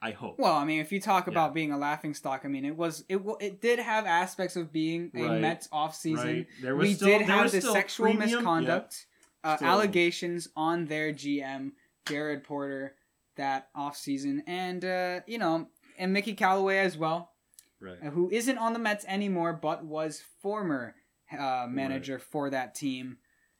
I 0.02 0.12
hope. 0.12 0.38
Well, 0.40 0.54
I 0.56 0.66
mean, 0.66 0.82
if 0.82 0.92
you 0.92 1.00
talk 1.00 1.28
Yeah. 1.28 1.32
about 1.32 1.54
being 1.54 1.72
a 1.72 1.78
laughing 1.78 2.14
stock, 2.14 2.42
I 2.44 2.48
mean, 2.50 2.66
it 2.66 2.76
was 2.76 3.06
it 3.08 3.22
it 3.40 3.62
did 3.62 3.80
have 3.80 4.06
aspects 4.06 4.56
of 4.56 4.72
being 4.72 5.12
a 5.16 5.24
Right. 5.24 5.42
Mets 5.42 5.70
off 5.72 5.96
season. 5.96 6.26
right? 6.28 6.48
There 6.62 6.76
was 6.76 6.88
We 6.90 6.94
still, 6.96 7.08
did 7.08 7.20
there 7.22 7.28
have 7.36 7.44
was 7.44 7.52
the 7.54 7.62
still 7.62 7.74
sexual 7.74 8.08
premium- 8.08 8.30
misconduct 8.32 9.06
uh, 9.46 9.58
allegations 9.62 10.48
on 10.56 10.86
their 10.86 11.14
GM, 11.14 11.72
Jared 12.08 12.44
Porter, 12.44 12.96
that 13.36 13.70
off 13.76 13.96
season, 13.98 14.44
and 14.48 14.84
uh, 14.86 15.20
you 15.28 15.38
know, 15.38 15.68
and 15.98 16.14
Mickey 16.14 16.34
Callaway 16.34 16.78
as 16.78 16.98
well, 16.98 17.32
right. 17.80 18.00
who 18.02 18.30
isn't 18.30 18.58
on 18.58 18.74
the 18.74 18.80
Mets 18.80 19.06
anymore, 19.08 19.54
but 19.54 19.86
was 19.86 20.22
former 20.42 20.96
uh, 21.38 21.68
manager 21.70 22.20
for 22.20 22.50
that 22.50 22.76
team. 22.76 23.18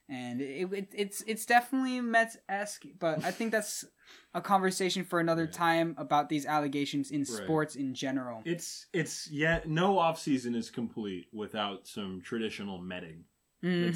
And 0.10 0.42
it, 0.42 0.72
it, 0.74 0.88
it's 0.94 1.22
it's 1.26 1.46
definitely 1.46 2.02
Mets 2.02 2.38
esque, 2.50 2.84
but 3.00 3.24
I 3.24 3.32
think 3.32 3.52
that's 3.52 3.86
a 4.34 4.42
conversation 4.42 5.06
for 5.06 5.20
another 5.20 5.44
Right. 5.44 5.54
time 5.54 5.96
about 5.98 6.28
these 6.30 6.46
allegations 6.46 7.10
in 7.10 7.22
Right. 7.22 7.28
sports 7.28 7.76
in 7.76 7.94
general. 7.94 8.42
It's 8.46 8.88
it's 8.94 9.32
yet 9.32 9.70
no 9.70 9.98
off 9.98 10.20
season 10.20 10.56
is 10.56 10.70
complete 10.70 11.28
without 11.32 11.88
some 11.88 12.22
traditional 12.22 12.80
metting. 12.80 13.24
Mhm. 13.64 13.96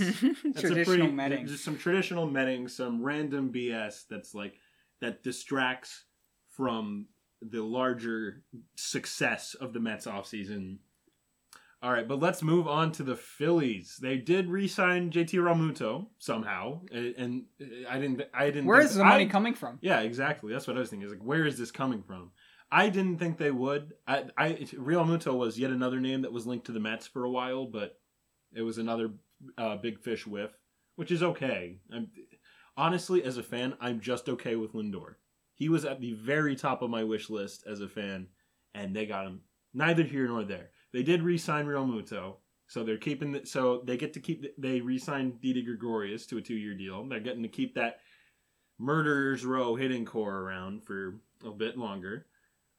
That's 0.53 0.61
Traditional 0.61 0.79
a 0.79 0.85
pretty, 0.85 1.13
metting. 1.13 1.45
Just 1.47 1.65
some 1.65 1.77
traditional 1.77 2.25
metting, 2.25 2.69
some 2.69 3.03
random 3.03 3.51
BS 3.51 4.05
that's 4.09 4.33
like 4.33 4.53
that 5.01 5.23
distracts 5.23 6.05
from 6.49 7.07
the 7.41 7.61
larger 7.61 8.43
success 8.75 9.53
of 9.53 9.73
the 9.73 9.79
Mets 9.79 10.05
offseason. 10.05 10.77
All 11.81 11.91
right, 11.91 12.07
but 12.07 12.19
let's 12.19 12.41
move 12.41 12.67
on 12.67 12.91
to 12.93 13.03
the 13.03 13.15
Phillies. 13.15 13.99
They 14.01 14.17
did 14.17 14.49
re-sign 14.49 15.11
JT 15.11 15.33
Realmuto 15.33 16.07
somehow, 16.17 16.81
and, 16.91 17.43
I 17.87 17.99
didn't. 17.99 18.23
I 18.33 18.45
didn't. 18.47 18.65
Where 18.65 18.81
is 18.81 18.95
the 18.95 19.03
money 19.03 19.25
I- 19.25 19.29
coming 19.29 19.53
from? 19.53 19.77
Yeah, 19.81 19.99
exactly. 19.99 20.51
That's 20.51 20.65
what 20.67 20.75
I 20.75 20.79
was 20.79 20.89
thinking. 20.89 21.05
Is 21.05 21.13
like, 21.13 21.21
where 21.21 21.45
is 21.45 21.57
this 21.57 21.69
coming 21.69 22.01
from? 22.01 22.31
I 22.71 22.89
didn't 22.89 23.19
think 23.19 23.37
they 23.37 23.51
would. 23.51 23.93
I, 24.07 24.25
I 24.37 24.53
Realmuto 24.73 25.37
was 25.37 25.59
yet 25.59 25.71
another 25.71 25.99
name 25.99 26.23
that 26.23 26.33
was 26.33 26.47
linked 26.47 26.65
to 26.65 26.71
the 26.71 26.79
Mets 26.79 27.07
for 27.07 27.23
a 27.23 27.29
while, 27.29 27.65
but 27.65 27.99
it 28.53 28.63
was 28.63 28.77
another 28.79 29.11
uh, 29.57 29.77
big 29.77 29.99
fish 29.99 30.25
whiff, 30.25 30.51
which 30.95 31.11
is 31.11 31.21
okay. 31.21 31.77
I'm, 31.93 32.09
honestly, 32.75 33.23
as 33.23 33.37
a 33.37 33.43
fan, 33.43 33.75
I'm 33.79 33.99
just 33.99 34.27
okay 34.27 34.55
with 34.55 34.73
Lindor. 34.73 35.15
He 35.57 35.69
was 35.69 35.83
at 35.85 35.99
the 35.99 36.13
very 36.13 36.55
top 36.55 36.81
of 36.81 36.89
my 36.89 37.03
wish 37.03 37.29
list 37.29 37.65
as 37.67 37.81
a 37.81 37.89
fan, 37.89 38.27
and 38.73 38.95
they 38.95 39.05
got 39.05 39.25
him. 39.25 39.41
Neither 39.73 40.03
here 40.03 40.27
nor 40.27 40.43
there. 40.43 40.69
They 40.93 41.03
did 41.03 41.21
re-sign 41.23 41.65
Realmuto, 41.65 42.35
so 42.67 42.83
they're 42.83 42.97
keeping. 42.97 43.31
The, 43.33 43.45
so 43.45 43.81
they 43.83 43.97
get 43.97 44.13
to 44.13 44.19
keep. 44.19 44.43
the- 44.43 44.53
They 44.57 44.81
re-signed 44.81 45.41
Didi 45.41 45.63
Gregorius 45.63 46.25
to 46.27 46.37
a 46.37 46.41
two-year 46.41 46.75
deal. 46.75 47.03
They're 47.07 47.19
getting 47.19 47.43
to 47.43 47.49
keep 47.49 47.75
that 47.75 47.99
murderers 48.79 49.43
row 49.45 49.75
hitting 49.75 50.05
core 50.05 50.37
around 50.37 50.83
for 50.85 51.15
a 51.43 51.51
bit 51.51 51.77
longer. 51.77 52.27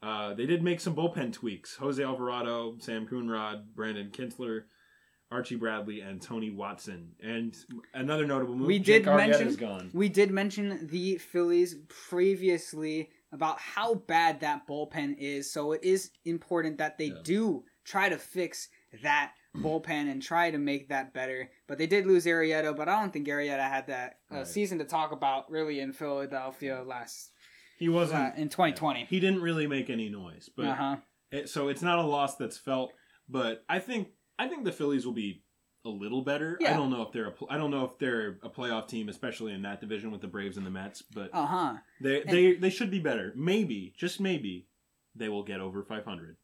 Uh, 0.00 0.32
they 0.34 0.46
did 0.46 0.62
make 0.62 0.78
some 0.80 0.94
bullpen 0.94 1.32
tweaks. 1.32 1.74
Jose 1.76 2.02
Alvarado, 2.02 2.76
Sam 2.78 3.06
Coonrod, 3.06 3.74
Brandon 3.74 4.10
Kintzler, 4.10 4.64
Archie 5.30 5.56
Bradley, 5.56 6.00
and 6.00 6.22
Tony 6.22 6.50
Watson. 6.50 7.12
And 7.22 7.56
another 7.92 8.26
notable 8.26 8.54
move. 8.56 8.66
We 8.66 8.78
did 8.78 9.04
Arrieta 9.04 9.16
mention- 9.16 9.48
is 9.48 9.56
gone. 9.56 9.90
We 9.92 10.08
did 10.08 10.30
mention 10.30 10.86
the 10.86 11.18
Phillies 11.18 11.76
previously 11.88 13.10
about 13.32 13.58
how 13.58 13.94
bad 13.94 14.40
that 14.40 14.66
bullpen 14.66 15.16
is, 15.18 15.52
so 15.52 15.72
it 15.72 15.84
is 15.84 16.10
important 16.24 16.78
that 16.78 16.96
they 16.96 17.06
Yeah. 17.06 17.20
do 17.24 17.64
try 17.84 18.08
to 18.08 18.16
fix 18.18 18.68
that 19.02 19.34
bullpen 19.54 20.10
and 20.10 20.22
try 20.22 20.50
to 20.50 20.56
make 20.58 20.88
that 20.88 21.12
better. 21.12 21.50
But 21.66 21.76
they 21.78 21.86
did 21.86 22.06
lose 22.06 22.24
Arrieta, 22.26 22.74
but 22.74 22.88
I 22.88 23.00
don't 23.00 23.12
think 23.12 23.26
Arrieta 23.28 23.68
had 23.68 23.86
that 23.88 24.20
uh, 24.30 24.36
Right. 24.36 24.46
season 24.46 24.78
to 24.78 24.84
talk 24.84 25.12
about 25.12 25.50
really 25.50 25.80
in 25.80 25.92
Philadelphia 25.92 26.82
last 26.82 27.32
He 27.78 27.88
wasn't 27.88 28.34
uh, 28.34 28.40
in 28.40 28.48
2020. 28.48 29.04
He 29.04 29.20
didn't 29.20 29.40
really 29.42 29.66
make 29.66 29.88
any 29.90 30.08
noise, 30.08 30.48
but 30.56 30.66
Uh 30.66 30.74
huh. 30.74 30.96
it, 31.30 31.48
so 31.48 31.68
it's 31.68 31.82
not 31.82 31.98
a 31.98 32.02
loss 32.02 32.36
that's 32.36 32.56
felt. 32.58 32.92
But 33.28 33.64
I 33.68 33.78
think 33.78 34.08
I 34.38 34.48
think 34.48 34.64
the 34.64 34.72
Phillies 34.72 35.04
will 35.06 35.12
be 35.14 35.42
a 35.84 35.88
little 35.88 36.22
better. 36.22 36.58
Yeah. 36.60 36.72
I 36.72 36.76
don't 36.76 36.90
know 36.90 37.02
if 37.02 37.12
they're 37.12 37.26
a 37.28 37.30
pl- 37.32 37.48
I 37.50 37.56
don't 37.56 37.70
know 37.70 37.84
if 37.84 37.98
they're 37.98 38.38
a 38.42 38.48
playoff 38.50 38.88
team, 38.88 39.08
especially 39.08 39.52
in 39.52 39.62
that 39.62 39.80
division 39.80 40.10
with 40.10 40.20
the 40.20 40.26
Braves 40.28 40.56
and 40.56 40.66
the 40.66 40.70
Mets, 40.70 41.02
but 41.02 41.30
Uh 41.32 41.46
huh. 41.46 41.74
they 42.00 42.22
they 42.22 42.54
they 42.54 42.70
should 42.70 42.90
be 42.90 42.98
better. 43.00 43.32
Maybe, 43.36 43.92
just 43.96 44.20
maybe, 44.20 44.66
they 45.14 45.28
will 45.28 45.42
get 45.44 45.60
over 45.60 45.82
500. 45.82 46.36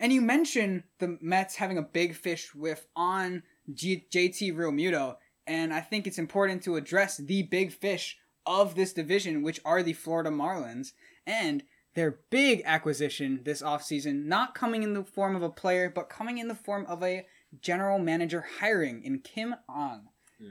And 0.00 0.12
you 0.12 0.20
mentioned 0.20 0.82
the 0.98 1.16
Mets 1.20 1.54
having 1.56 1.78
a 1.78 1.82
big 1.82 2.16
fish 2.16 2.52
whiff 2.54 2.86
on 2.96 3.44
G- 3.72 4.04
JT 4.12 4.52
Realmuto, 4.56 5.16
and 5.46 5.72
I 5.72 5.80
think 5.80 6.06
it's 6.08 6.18
important 6.18 6.62
to 6.64 6.74
address 6.76 7.18
the 7.18 7.44
big 7.44 7.72
fish 7.72 8.18
of 8.46 8.74
this 8.74 8.92
division, 8.92 9.42
which 9.42 9.60
are 9.64 9.82
the 9.82 9.92
Florida 9.92 10.30
Marlins, 10.30 10.88
and 11.26 11.62
their 11.94 12.18
big 12.30 12.62
acquisition 12.64 13.40
this 13.44 13.62
offseason, 13.62 14.24
not 14.24 14.54
coming 14.54 14.82
in 14.82 14.94
the 14.94 15.04
form 15.04 15.36
of 15.36 15.42
a 15.42 15.50
player, 15.50 15.90
but 15.94 16.08
coming 16.08 16.38
in 16.38 16.48
the 16.48 16.54
form 16.54 16.84
of 16.86 17.02
a 17.02 17.26
general 17.60 17.98
manager 17.98 18.44
hiring 18.60 19.02
in 19.02 19.20
Kim 19.20 19.54
Ng. 19.68 20.08
Yeah. 20.38 20.50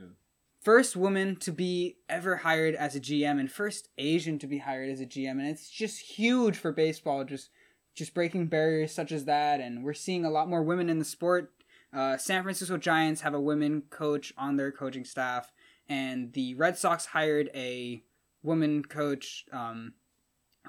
First 0.61 0.95
woman 0.95 1.35
to 1.37 1.51
be 1.51 1.97
ever 2.07 2.37
hired 2.37 2.73
as 2.75 2.95
a 2.95 3.01
GM 3.01 3.37
and 3.39 3.51
first 3.51 3.89
Asian 3.97 4.39
to 4.39 4.47
be 4.47 4.59
hired 4.59 4.89
as 4.89 5.01
a 5.01 5.05
GM, 5.05 5.31
and 5.31 5.47
it's 5.47 5.69
just 5.69 5.99
huge 5.99 6.55
for 6.55 6.71
baseball. 6.71 7.25
Just 7.25 7.49
just 7.93 8.13
breaking 8.13 8.47
barriers 8.47 8.93
such 8.93 9.11
as 9.11 9.25
that, 9.25 9.59
and 9.59 9.83
we're 9.83 9.93
seeing 9.93 10.23
a 10.25 10.31
lot 10.31 10.49
more 10.49 10.63
women 10.63 10.89
in 10.89 10.99
the 10.99 11.05
sport. 11.05 11.51
Uh, 11.93 12.17
San 12.17 12.41
Francisco 12.41 12.77
Giants 12.77 13.21
have 13.21 13.33
a 13.33 13.41
women 13.41 13.83
coach 13.89 14.33
on 14.37 14.55
their 14.55 14.71
coaching 14.71 15.03
staff, 15.03 15.51
and 15.89 16.31
the 16.31 16.55
Red 16.55 16.77
Sox 16.77 17.07
hired 17.07 17.49
a 17.53 18.01
woman 18.41 18.83
coach 18.83 19.45
um, 19.51 19.93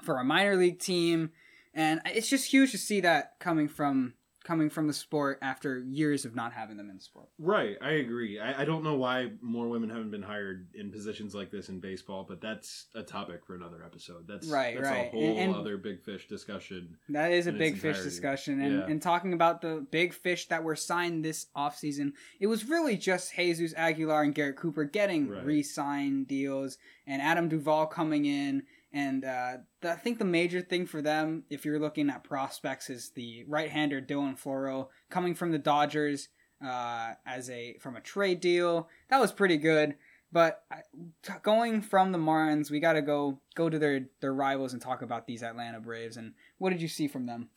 for 0.05 0.19
a 0.19 0.23
minor 0.23 0.55
league 0.55 0.79
team, 0.79 1.31
and 1.73 1.99
it's 2.05 2.29
just 2.29 2.51
huge 2.51 2.71
to 2.71 2.77
see 2.77 3.01
that 3.01 3.39
coming 3.39 3.67
from 3.67 4.13
coming 4.43 4.69
from 4.69 4.85
the 4.85 4.93
sport 4.93 5.39
after 5.41 5.79
years 5.79 6.23
of 6.23 6.35
not 6.35 6.53
having 6.53 6.77
them 6.77 6.87
in 6.91 6.97
the 6.97 7.01
sport. 7.01 7.25
Right, 7.39 7.77
I 7.81 7.93
agree. 7.93 8.39
I, 8.39 8.61
I 8.61 8.63
don't 8.65 8.83
know 8.83 8.93
why 8.93 9.31
more 9.41 9.67
women 9.67 9.89
haven't 9.89 10.11
been 10.11 10.21
hired 10.21 10.67
in 10.75 10.91
positions 10.91 11.33
like 11.33 11.49
this 11.49 11.69
in 11.69 11.79
baseball, 11.79 12.27
but 12.29 12.41
that's 12.41 12.85
a 12.93 13.01
topic 13.01 13.43
for 13.43 13.55
another 13.55 13.83
episode. 13.83 14.27
That's 14.27 14.45
Right, 14.47 14.75
that's 14.75 14.87
right. 14.87 15.07
a 15.07 15.09
whole 15.09 15.23
And- 15.31 15.39
and- 15.39 15.55
other 15.55 15.77
big 15.77 16.03
fish 16.03 16.27
discussion. 16.27 16.95
That 17.09 17.31
is 17.31 17.47
a 17.47 17.51
big 17.53 17.79
fish 17.79 18.03
discussion. 18.03 18.61
And, 18.61 18.73
Yeah. 18.81 18.85
and 18.85 19.01
talking 19.01 19.33
about 19.33 19.61
the 19.63 19.83
big 19.89 20.13
fish 20.13 20.47
that 20.49 20.63
were 20.63 20.75
signed 20.75 21.25
this 21.25 21.47
offseason, 21.57 22.13
it 22.39 22.45
was 22.45 22.69
really 22.69 22.97
just 22.97 23.35
Jesus 23.35 23.73
Aguilar 23.73 24.21
and 24.21 24.35
Garrett 24.35 24.57
Cooper 24.57 24.83
getting 24.83 25.27
Right. 25.27 25.43
re 25.43 25.63
signed 25.63 26.27
deals 26.27 26.77
and 27.07 27.19
Adam 27.19 27.49
Duvall 27.49 27.87
coming 27.87 28.25
in. 28.25 28.61
And 28.95 29.25
uh, 29.25 29.57
the, 29.81 29.91
I 29.91 29.95
think 29.95 30.19
the 30.19 30.25
major 30.25 30.61
thing 30.61 30.85
for 30.85 31.01
them, 31.01 31.43
if 31.49 31.65
you're 31.65 31.79
looking 31.79 32.09
at 32.09 32.23
prospects, 32.23 32.89
is 32.89 33.09
the 33.09 33.43
right 33.45 33.69
hander 33.69 34.01
Dylan 34.01 34.41
Floro 34.41 34.87
coming 35.09 35.35
from 35.35 35.51
the 35.51 35.59
Dodgers 35.59 36.29
uh, 36.65 37.15
as 37.27 37.49
a 37.49 37.77
from 37.81 37.97
a 37.97 38.01
trade 38.01 38.39
deal. 38.39 38.87
That 39.09 39.19
was 39.19 39.33
pretty 39.33 39.57
good. 39.57 39.95
But 40.31 40.63
going 41.43 41.81
from 41.81 42.13
the 42.13 42.17
Marlins, 42.17 42.71
we 42.71 42.79
got 42.79 42.93
to 42.93 43.01
go 43.01 43.41
go 43.53 43.69
to 43.69 43.77
their 43.77 44.07
their 44.21 44.33
rivals 44.33 44.71
and 44.71 44.81
talk 44.81 45.01
about 45.01 45.27
these 45.27 45.43
Atlanta 45.43 45.81
Braves. 45.81 46.15
And 46.15 46.33
what 46.57 46.69
did 46.69 46.81
you 46.81 46.87
see 46.87 47.09
from 47.09 47.25
them? 47.25 47.49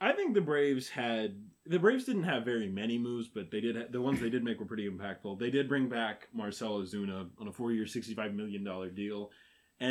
I 0.00 0.12
think 0.12 0.34
the 0.34 0.40
Braves 0.40 0.88
had 0.88 1.36
the 1.64 1.78
Braves 1.78 2.04
didn't 2.04 2.24
have 2.24 2.44
very 2.44 2.68
many 2.68 2.98
moves, 2.98 3.28
but 3.28 3.52
they 3.52 3.60
did 3.60 3.92
the 3.92 4.02
ones 4.02 4.20
they 4.20 4.30
did 4.30 4.42
make 4.42 4.58
were 4.58 4.66
pretty 4.66 4.90
impactful. 4.90 5.38
They 5.38 5.50
did 5.50 5.68
bring 5.68 5.88
back 5.88 6.26
Marcell 6.32 6.80
Ozuna 6.80 7.28
on 7.38 7.48
a 7.48 7.52
four-year, 7.52 7.86
sixty-five 7.86 8.34
million 8.34 8.64
dollar 8.64 8.90
deal, 8.90 9.30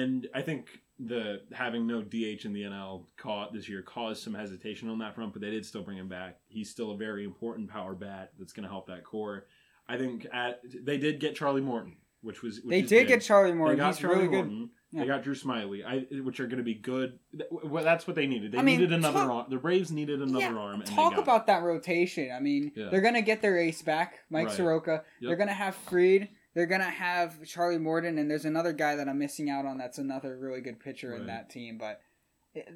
and 0.01 0.27
I 0.33 0.41
think 0.41 0.67
the 0.99 1.41
having 1.51 1.87
no 1.87 2.01
DH 2.01 2.45
in 2.45 2.53
the 2.53 2.61
NL 2.63 3.05
caught 3.17 3.53
this 3.53 3.67
year 3.67 3.81
caused 3.81 4.23
some 4.23 4.33
hesitation 4.33 4.89
on 4.89 4.99
that 4.99 5.15
front, 5.15 5.33
but 5.33 5.41
they 5.41 5.49
did 5.51 5.65
still 5.65 5.83
bring 5.83 5.97
him 5.97 6.07
back. 6.07 6.37
He's 6.47 6.69
still 6.69 6.91
a 6.91 6.97
very 6.97 7.23
important 7.25 7.69
power 7.69 7.93
bat 7.93 8.31
that's 8.37 8.53
going 8.53 8.63
to 8.63 8.69
help 8.69 8.87
that 8.87 9.03
core. 9.03 9.45
I 9.87 9.97
think 9.97 10.27
at 10.31 10.61
they 10.85 10.97
did 10.97 11.19
get 11.19 11.35
Charlie 11.35 11.61
Morton, 11.61 11.97
which 12.21 12.41
was 12.41 12.61
which 12.61 12.69
they 12.69 12.81
did 12.81 12.89
big. 12.89 13.07
get 13.07 13.21
Charlie 13.21 13.51
They 13.51 13.75
got 13.75 13.87
He's 13.93 13.97
Charlie 13.99 14.15
really 14.17 14.27
good. 14.29 14.35
Morton. 14.47 14.69
Yeah. 14.91 15.01
They 15.01 15.07
got 15.07 15.23
Drew 15.23 15.33
Smyly, 15.33 15.83
I, 15.83 16.05
which 16.21 16.39
are 16.39 16.45
going 16.45 16.59
to 16.59 16.63
be 16.63 16.75
good. 16.75 17.17
Well, 17.49 17.83
that's 17.83 18.05
what 18.05 18.15
they 18.15 18.27
needed. 18.27 18.51
They 18.51 18.59
I 18.59 18.61
mean, 18.61 18.77
needed 18.79 18.93
another 18.93 19.21
talk- 19.21 19.29
arm. 19.31 19.45
The 19.49 19.57
Braves 19.57 19.91
needed 19.91 20.21
another 20.21 20.39
Yeah, 20.45 20.55
arm. 20.55 20.81
And 20.81 20.85
Talk 20.89 21.17
about 21.17 21.47
that 21.47 21.63
rotation. 21.63 22.29
I 22.31 22.39
mean, 22.39 22.71
Yeah. 22.75 22.89
they're 22.91 23.01
gonna 23.01 23.23
get 23.23 23.41
their 23.41 23.57
ace 23.57 23.81
back, 23.81 24.19
Mike 24.29 24.47
Right. 24.49 24.55
Soroka. 24.55 25.03
They're 25.19 25.35
gonna 25.35 25.51
have 25.51 25.73
Fried. 25.75 26.29
They're 26.53 26.67
gonna 26.67 26.83
have 26.89 27.43
Charlie 27.45 27.79
Morton, 27.79 28.17
and 28.17 28.29
there's 28.29 28.45
another 28.45 28.73
guy 28.73 28.95
that 28.95 29.07
I'm 29.09 29.17
missing 29.19 29.49
out 29.49 29.65
on. 29.65 29.77
That's 29.77 29.97
another 29.97 30.37
really 30.37 30.61
good 30.61 30.79
pitcher 30.79 31.15
in 31.15 31.25
that 31.27 31.49
team, 31.49 31.77
but 31.79 31.99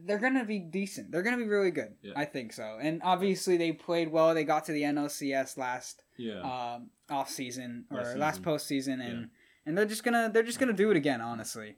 they're 0.05 0.17
gonna 0.17 0.45
be 0.45 0.57
decent. 0.59 1.11
They're 1.11 1.21
gonna 1.21 1.38
be 1.38 1.47
really 1.47 1.69
good. 1.69 1.93
Yeah. 2.01 2.13
I 2.15 2.25
think 2.25 2.53
so. 2.53 2.80
And 2.82 3.01
obviously, 3.03 3.57
they 3.57 3.71
played 3.71 4.11
well. 4.11 4.34
They 4.34 4.43
got 4.43 4.65
to 4.65 4.71
the 4.71 4.82
NLCS 4.84 5.57
last. 5.57 6.03
Yeah. 6.17 6.39
um, 6.41 6.89
off 7.09 7.30
season 7.30 7.86
or 7.91 7.97
Last 8.01 8.17
last 8.17 8.36
season. 8.38 8.43
postseason, 8.99 9.07
and 9.07 9.19
Yeah. 9.21 9.25
and 9.67 9.78
they're 9.78 9.86
just 9.86 10.03
gonna 10.03 10.30
they're 10.34 10.43
just 10.43 10.59
gonna 10.59 10.73
do 10.73 10.89
it 10.89 10.97
again. 10.97 11.21
Honestly, 11.21 11.75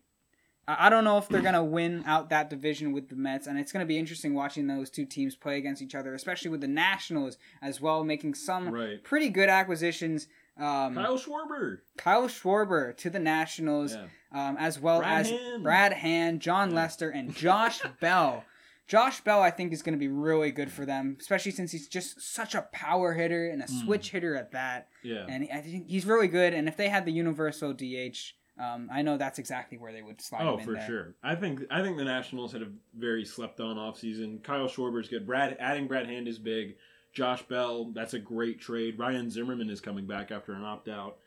I, 0.68 0.88
I 0.88 0.90
don't 0.90 1.04
know 1.04 1.18
if 1.18 1.28
they're 1.28 1.42
gonna 1.42 1.64
win 1.66 2.04
out 2.06 2.30
that 2.30 2.50
division 2.50 2.94
with 2.94 3.10
the 3.10 3.16
Mets, 3.16 3.46
and 3.48 3.60
it's 3.60 3.74
gonna 3.74 3.86
be 3.86 3.98
interesting 4.00 4.34
watching 4.34 4.68
those 4.68 4.90
two 4.90 5.06
teams 5.06 5.36
play 5.36 5.58
against 5.58 5.82
each 5.82 5.94
other, 5.96 6.14
especially 6.14 6.50
with 6.50 6.62
the 6.62 6.68
Nationals 6.70 7.38
as 7.62 7.82
well, 7.82 8.06
making 8.06 8.34
some 8.36 8.70
right. 8.70 9.04
pretty 9.04 9.30
good 9.30 9.50
acquisitions. 9.50 10.28
Um, 10.60 10.96
Kyle, 10.96 11.18
Schwarber. 11.18 11.78
Kyle 11.98 12.28
Schwarber. 12.28 12.96
To 12.98 13.10
the 13.10 13.20
Nationals, 13.20 13.94
Yeah. 13.96 14.50
um, 14.50 14.58
as 14.58 14.80
well 14.80 15.00
Brad 15.00 15.20
as 15.22 15.30
Hand. 15.30 15.64
Brad 15.64 15.94
Hand, 15.94 16.42
John 16.42 16.70
Yeah. 16.72 16.76
Lester, 16.76 17.10
and 17.10 17.34
Josh 17.36 17.82
Bell. 18.00 18.44
Josh 18.88 19.22
Bell, 19.22 19.42
I 19.42 19.52
think, 19.52 19.72
is 19.72 19.84
going 19.84 19.94
to 19.94 20.00
be 20.00 20.08
really 20.08 20.50
good 20.52 20.72
for 20.72 20.84
them, 20.86 21.16
especially 21.20 21.52
since 21.52 21.72
he's 21.72 21.88
just 21.88 22.20
such 22.22 22.56
a 22.56 22.64
power 22.74 23.14
hitter 23.14 23.48
and 23.48 23.62
a 23.62 23.66
Mm. 23.66 23.86
switch 23.86 24.10
hitter 24.10 24.36
at 24.36 24.52
that. 24.52 24.88
Yeah. 25.04 25.26
And 25.30 25.48
I 25.54 25.62
think 25.62 25.88
he's 25.88 26.06
really 26.06 26.28
good. 26.28 26.54
And 26.56 26.68
if 26.68 26.76
they 26.76 26.90
had 26.90 27.06
the 27.06 27.12
universal 27.12 27.72
DH, 27.72 28.34
um, 28.58 28.90
I 28.92 29.04
know 29.04 29.16
that's 29.16 29.38
exactly 29.40 29.78
where 29.78 29.94
they 29.94 30.02
would 30.02 30.20
slide 30.20 30.42
Oh, 30.42 30.56
him 30.56 30.60
in 30.62 30.66
for 30.66 30.74
there. 30.74 30.88
sure. 30.88 31.16
I 31.24 31.36
think 31.36 31.62
I 31.72 31.82
think 31.84 31.98
the 31.98 32.04
Nationals 32.04 32.52
had 32.52 32.64
a 32.64 32.68
very 32.98 33.24
slept 33.26 33.60
on 33.62 33.78
offseason. 33.78 34.44
Kyle 34.44 34.68
Schwarber's 34.68 35.08
good. 35.08 35.26
Brad 35.28 35.56
adding 35.60 35.88
Brad 35.88 36.08
Hand 36.08 36.28
is 36.28 36.40
big. 36.40 36.76
Josh 37.14 37.42
Bell, 37.44 37.92
that's 37.94 38.14
a 38.14 38.20
great 38.20 38.60
trade. 38.62 39.00
Ryan 39.00 39.30
Zimmerman 39.30 39.70
is 39.70 39.82
coming 39.82 40.06
back 40.06 40.32
after 40.32 40.54
an 40.54 40.64
opt 40.64 40.88
out. 40.88 41.18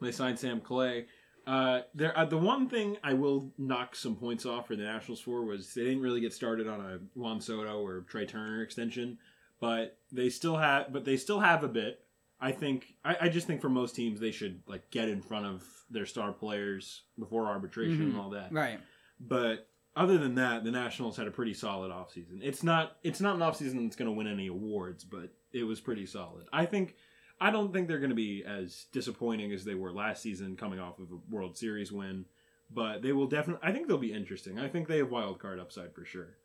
They 0.00 0.12
signed 0.12 0.38
Sam 0.38 0.60
Clay. 0.60 1.06
Uh, 1.46 1.80
there, 1.94 2.16
uh, 2.16 2.24
the 2.24 2.38
one 2.38 2.68
thing 2.68 2.96
I 3.02 3.14
will 3.14 3.52
knock 3.58 3.96
some 3.96 4.14
points 4.16 4.46
off 4.46 4.68
for 4.68 4.76
the 4.76 4.84
Nationals 4.84 5.20
for 5.20 5.44
was 5.44 5.74
they 5.74 5.82
didn't 5.84 6.02
really 6.02 6.20
get 6.20 6.32
started 6.32 6.68
on 6.68 6.80
a 6.80 6.98
Juan 7.18 7.40
Soto 7.40 7.84
or 7.84 8.02
Trea 8.02 8.26
Turner 8.26 8.62
extension, 8.62 9.18
but 9.60 9.98
they 10.12 10.28
still 10.28 10.56
have, 10.56 10.92
but 10.92 11.04
they 11.04 11.16
still 11.16 11.40
have 11.40 11.64
a 11.64 11.68
bit. 11.68 12.00
I 12.40 12.52
think, 12.52 12.94
I, 13.04 13.16
I 13.22 13.28
just 13.28 13.46
think 13.46 13.60
for 13.60 13.68
most 13.68 13.94
teams 13.96 14.18
they 14.20 14.30
should 14.32 14.62
like 14.66 14.90
get 14.90 15.08
in 15.08 15.22
front 15.22 15.46
of 15.46 15.64
their 15.90 16.06
star 16.06 16.32
players 16.32 17.02
before 17.18 17.46
arbitration 17.48 18.02
and 18.02 18.14
Mhm. 18.14 18.18
all 18.18 18.30
that. 18.30 18.52
Right. 18.52 18.80
But 19.20 19.68
other 19.94 20.18
than 20.18 20.36
that, 20.36 20.64
the 20.64 20.70
Nationals 20.70 21.16
had 21.16 21.26
a 21.26 21.30
pretty 21.30 21.54
solid 21.54 21.90
offseason. 21.90 22.40
It's 22.42 22.62
not 22.62 22.96
it's 23.02 23.20
not 23.20 23.36
an 23.36 23.42
offseason 23.42 23.84
that's 23.84 23.96
going 23.96 24.10
to 24.10 24.16
win 24.16 24.26
any 24.26 24.46
awards, 24.46 25.04
but 25.04 25.30
it 25.52 25.64
was 25.64 25.80
pretty 25.80 26.06
solid. 26.06 26.46
I 26.52 26.66
think 26.66 26.96
I 27.40 27.50
don't 27.50 27.72
think 27.72 27.88
they're 27.88 27.98
going 27.98 28.10
to 28.10 28.16
be 28.16 28.44
as 28.46 28.86
disappointing 28.92 29.52
as 29.52 29.64
they 29.64 29.74
were 29.74 29.92
last 29.92 30.22
season 30.22 30.56
coming 30.56 30.78
off 30.78 30.98
of 30.98 31.10
a 31.10 31.34
World 31.34 31.58
Series 31.58 31.92
win, 31.92 32.24
but 32.70 33.02
they 33.02 33.12
will 33.12 33.26
definitely 33.26 33.68
I 33.68 33.72
think 33.72 33.86
they'll 33.86 33.98
be 33.98 34.12
interesting. 34.12 34.58
I 34.58 34.68
think 34.68 34.88
they 34.88 34.98
have 34.98 35.10
wild 35.10 35.38
card 35.38 35.60
upside 35.60 35.94
for 35.94 36.04
sure. 36.04 36.36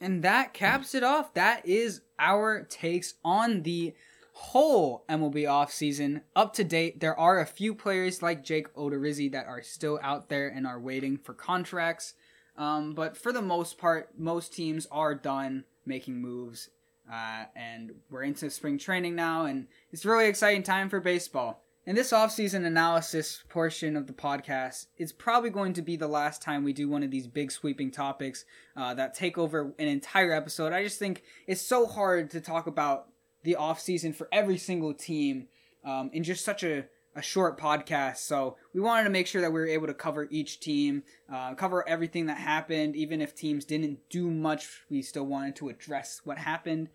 And 0.00 0.22
that 0.24 0.52
caps 0.52 0.94
it 0.94 1.02
off. 1.02 1.32
That 1.34 1.66
is 1.66 2.02
our 2.18 2.64
takes 2.64 3.14
on 3.24 3.62
the 3.62 3.94
whole 4.32 5.04
MLB 5.08 5.44
offseason. 5.44 6.20
Up 6.34 6.52
to 6.54 6.64
date, 6.64 7.00
there 7.00 7.18
are 7.18 7.40
a 7.40 7.46
few 7.46 7.74
players 7.74 8.20
like 8.20 8.44
Jake 8.44 8.74
Odorizzi 8.74 9.32
that 9.32 9.46
are 9.46 9.62
still 9.62 9.98
out 10.02 10.28
there 10.28 10.48
and 10.48 10.66
are 10.66 10.78
waiting 10.78 11.16
for 11.16 11.32
contracts. 11.32 12.12
Um, 12.56 12.94
but 12.94 13.16
for 13.16 13.32
the 13.32 13.42
most 13.42 13.78
part, 13.78 14.10
most 14.18 14.52
teams 14.52 14.86
are 14.90 15.14
done 15.14 15.64
making 15.84 16.20
moves. 16.20 16.70
Uh, 17.10 17.44
and 17.54 17.92
we're 18.10 18.22
into 18.22 18.50
spring 18.50 18.78
training 18.78 19.14
now, 19.14 19.44
and 19.44 19.68
it's 19.92 20.04
a 20.04 20.08
really 20.08 20.26
exciting 20.26 20.64
time 20.64 20.88
for 20.88 20.98
baseball. 20.98 21.62
In 21.86 21.94
this 21.94 22.10
offseason 22.10 22.66
analysis 22.66 23.44
portion 23.48 23.96
of 23.96 24.08
the 24.08 24.12
podcast, 24.12 24.86
it's 24.96 25.12
probably 25.12 25.50
going 25.50 25.72
to 25.74 25.82
be 25.82 25.94
the 25.94 26.08
last 26.08 26.42
time 26.42 26.64
we 26.64 26.72
do 26.72 26.88
one 26.88 27.04
of 27.04 27.12
these 27.12 27.28
big 27.28 27.52
sweeping 27.52 27.92
topics 27.92 28.44
uh, 28.76 28.92
that 28.94 29.14
take 29.14 29.38
over 29.38 29.72
an 29.78 29.86
entire 29.86 30.32
episode. 30.32 30.72
I 30.72 30.82
just 30.82 30.98
think 30.98 31.22
it's 31.46 31.62
so 31.62 31.86
hard 31.86 32.30
to 32.30 32.40
talk 32.40 32.66
about 32.66 33.06
the 33.44 33.56
offseason 33.56 34.16
for 34.16 34.28
every 34.32 34.58
single 34.58 34.94
team 34.94 35.46
um, 35.84 36.10
in 36.12 36.24
just 36.24 36.44
such 36.44 36.64
a, 36.64 36.86
a 37.16 37.22
short 37.22 37.58
podcast. 37.58 38.18
So 38.18 38.56
we 38.74 38.80
wanted 38.80 39.04
to 39.04 39.10
make 39.10 39.26
sure 39.26 39.40
that 39.40 39.52
we 39.52 39.58
were 39.58 39.66
able 39.66 39.86
to 39.86 39.94
cover 39.94 40.28
each 40.30 40.60
team, 40.60 41.02
uh, 41.32 41.54
cover 41.54 41.88
everything 41.88 42.26
that 42.26 42.36
happened. 42.36 42.94
Even 42.94 43.22
if 43.22 43.34
teams 43.34 43.64
didn't 43.64 43.98
do 44.10 44.30
much, 44.30 44.82
we 44.90 45.02
still 45.02 45.26
wanted 45.26 45.56
to 45.56 45.70
address 45.70 46.20
what 46.24 46.38
happened. 46.38 46.90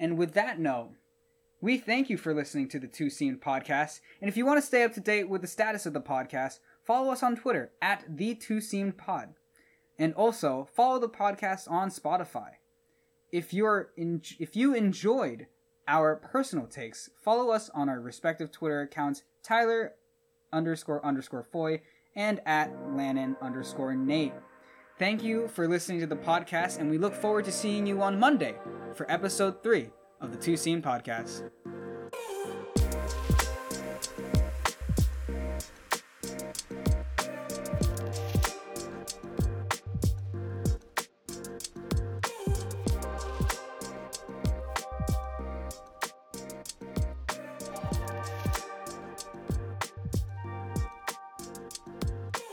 And 0.00 0.16
with 0.16 0.32
that 0.32 0.58
note, 0.58 0.92
we 1.60 1.76
thank 1.76 2.08
you 2.08 2.16
for 2.16 2.34
listening 2.34 2.68
to 2.68 2.78
the 2.78 2.86
Two 2.86 3.10
Seamed 3.10 3.42
Podcast. 3.42 4.00
And 4.20 4.28
if 4.28 4.36
you 4.36 4.46
want 4.46 4.58
to 4.58 4.66
stay 4.66 4.84
up 4.84 4.94
to 4.94 5.00
date 5.00 5.28
with 5.28 5.42
the 5.42 5.46
status 5.46 5.86
of 5.86 5.92
the 5.92 6.00
podcast, 6.00 6.60
follow 6.84 7.12
us 7.12 7.22
on 7.22 7.36
Twitter 7.36 7.72
at 7.82 8.04
the 8.08 8.34
Two 8.34 8.60
Seamed 8.60 8.96
Pod. 8.96 9.34
And 9.98 10.14
also 10.14 10.68
follow 10.74 10.98
the 10.98 11.08
podcast 11.08 11.70
on 11.70 11.90
Spotify. 11.90 12.52
If 13.30 13.52
you're 13.52 13.90
in, 13.96 14.22
if 14.38 14.56
you 14.56 14.74
enjoyed 14.74 15.48
our 15.88 16.16
personal 16.16 16.66
takes. 16.66 17.08
Follow 17.20 17.50
us 17.50 17.70
on 17.70 17.88
our 17.88 17.98
respective 17.98 18.52
Twitter 18.52 18.82
accounts, 18.82 19.22
Tyler 19.42 19.92
underscore 20.52 21.04
underscore 21.04 21.42
Foy 21.42 21.80
and 22.16 22.40
at 22.46 22.72
Lannon 22.94 23.36
underscore 23.40 23.94
Nate. 23.94 24.32
Thank 24.98 25.22
you 25.22 25.46
for 25.48 25.68
listening 25.68 26.00
to 26.00 26.06
the 26.06 26.16
podcast, 26.16 26.78
and 26.78 26.90
we 26.90 26.98
look 26.98 27.14
forward 27.14 27.44
to 27.44 27.52
seeing 27.52 27.86
you 27.86 28.02
on 28.02 28.18
Monday 28.18 28.56
for 28.94 29.08
episode 29.10 29.62
three 29.62 29.90
of 30.20 30.32
the 30.32 30.38
Two 30.38 30.56
Seam 30.56 30.82
Podcast. 30.82 31.48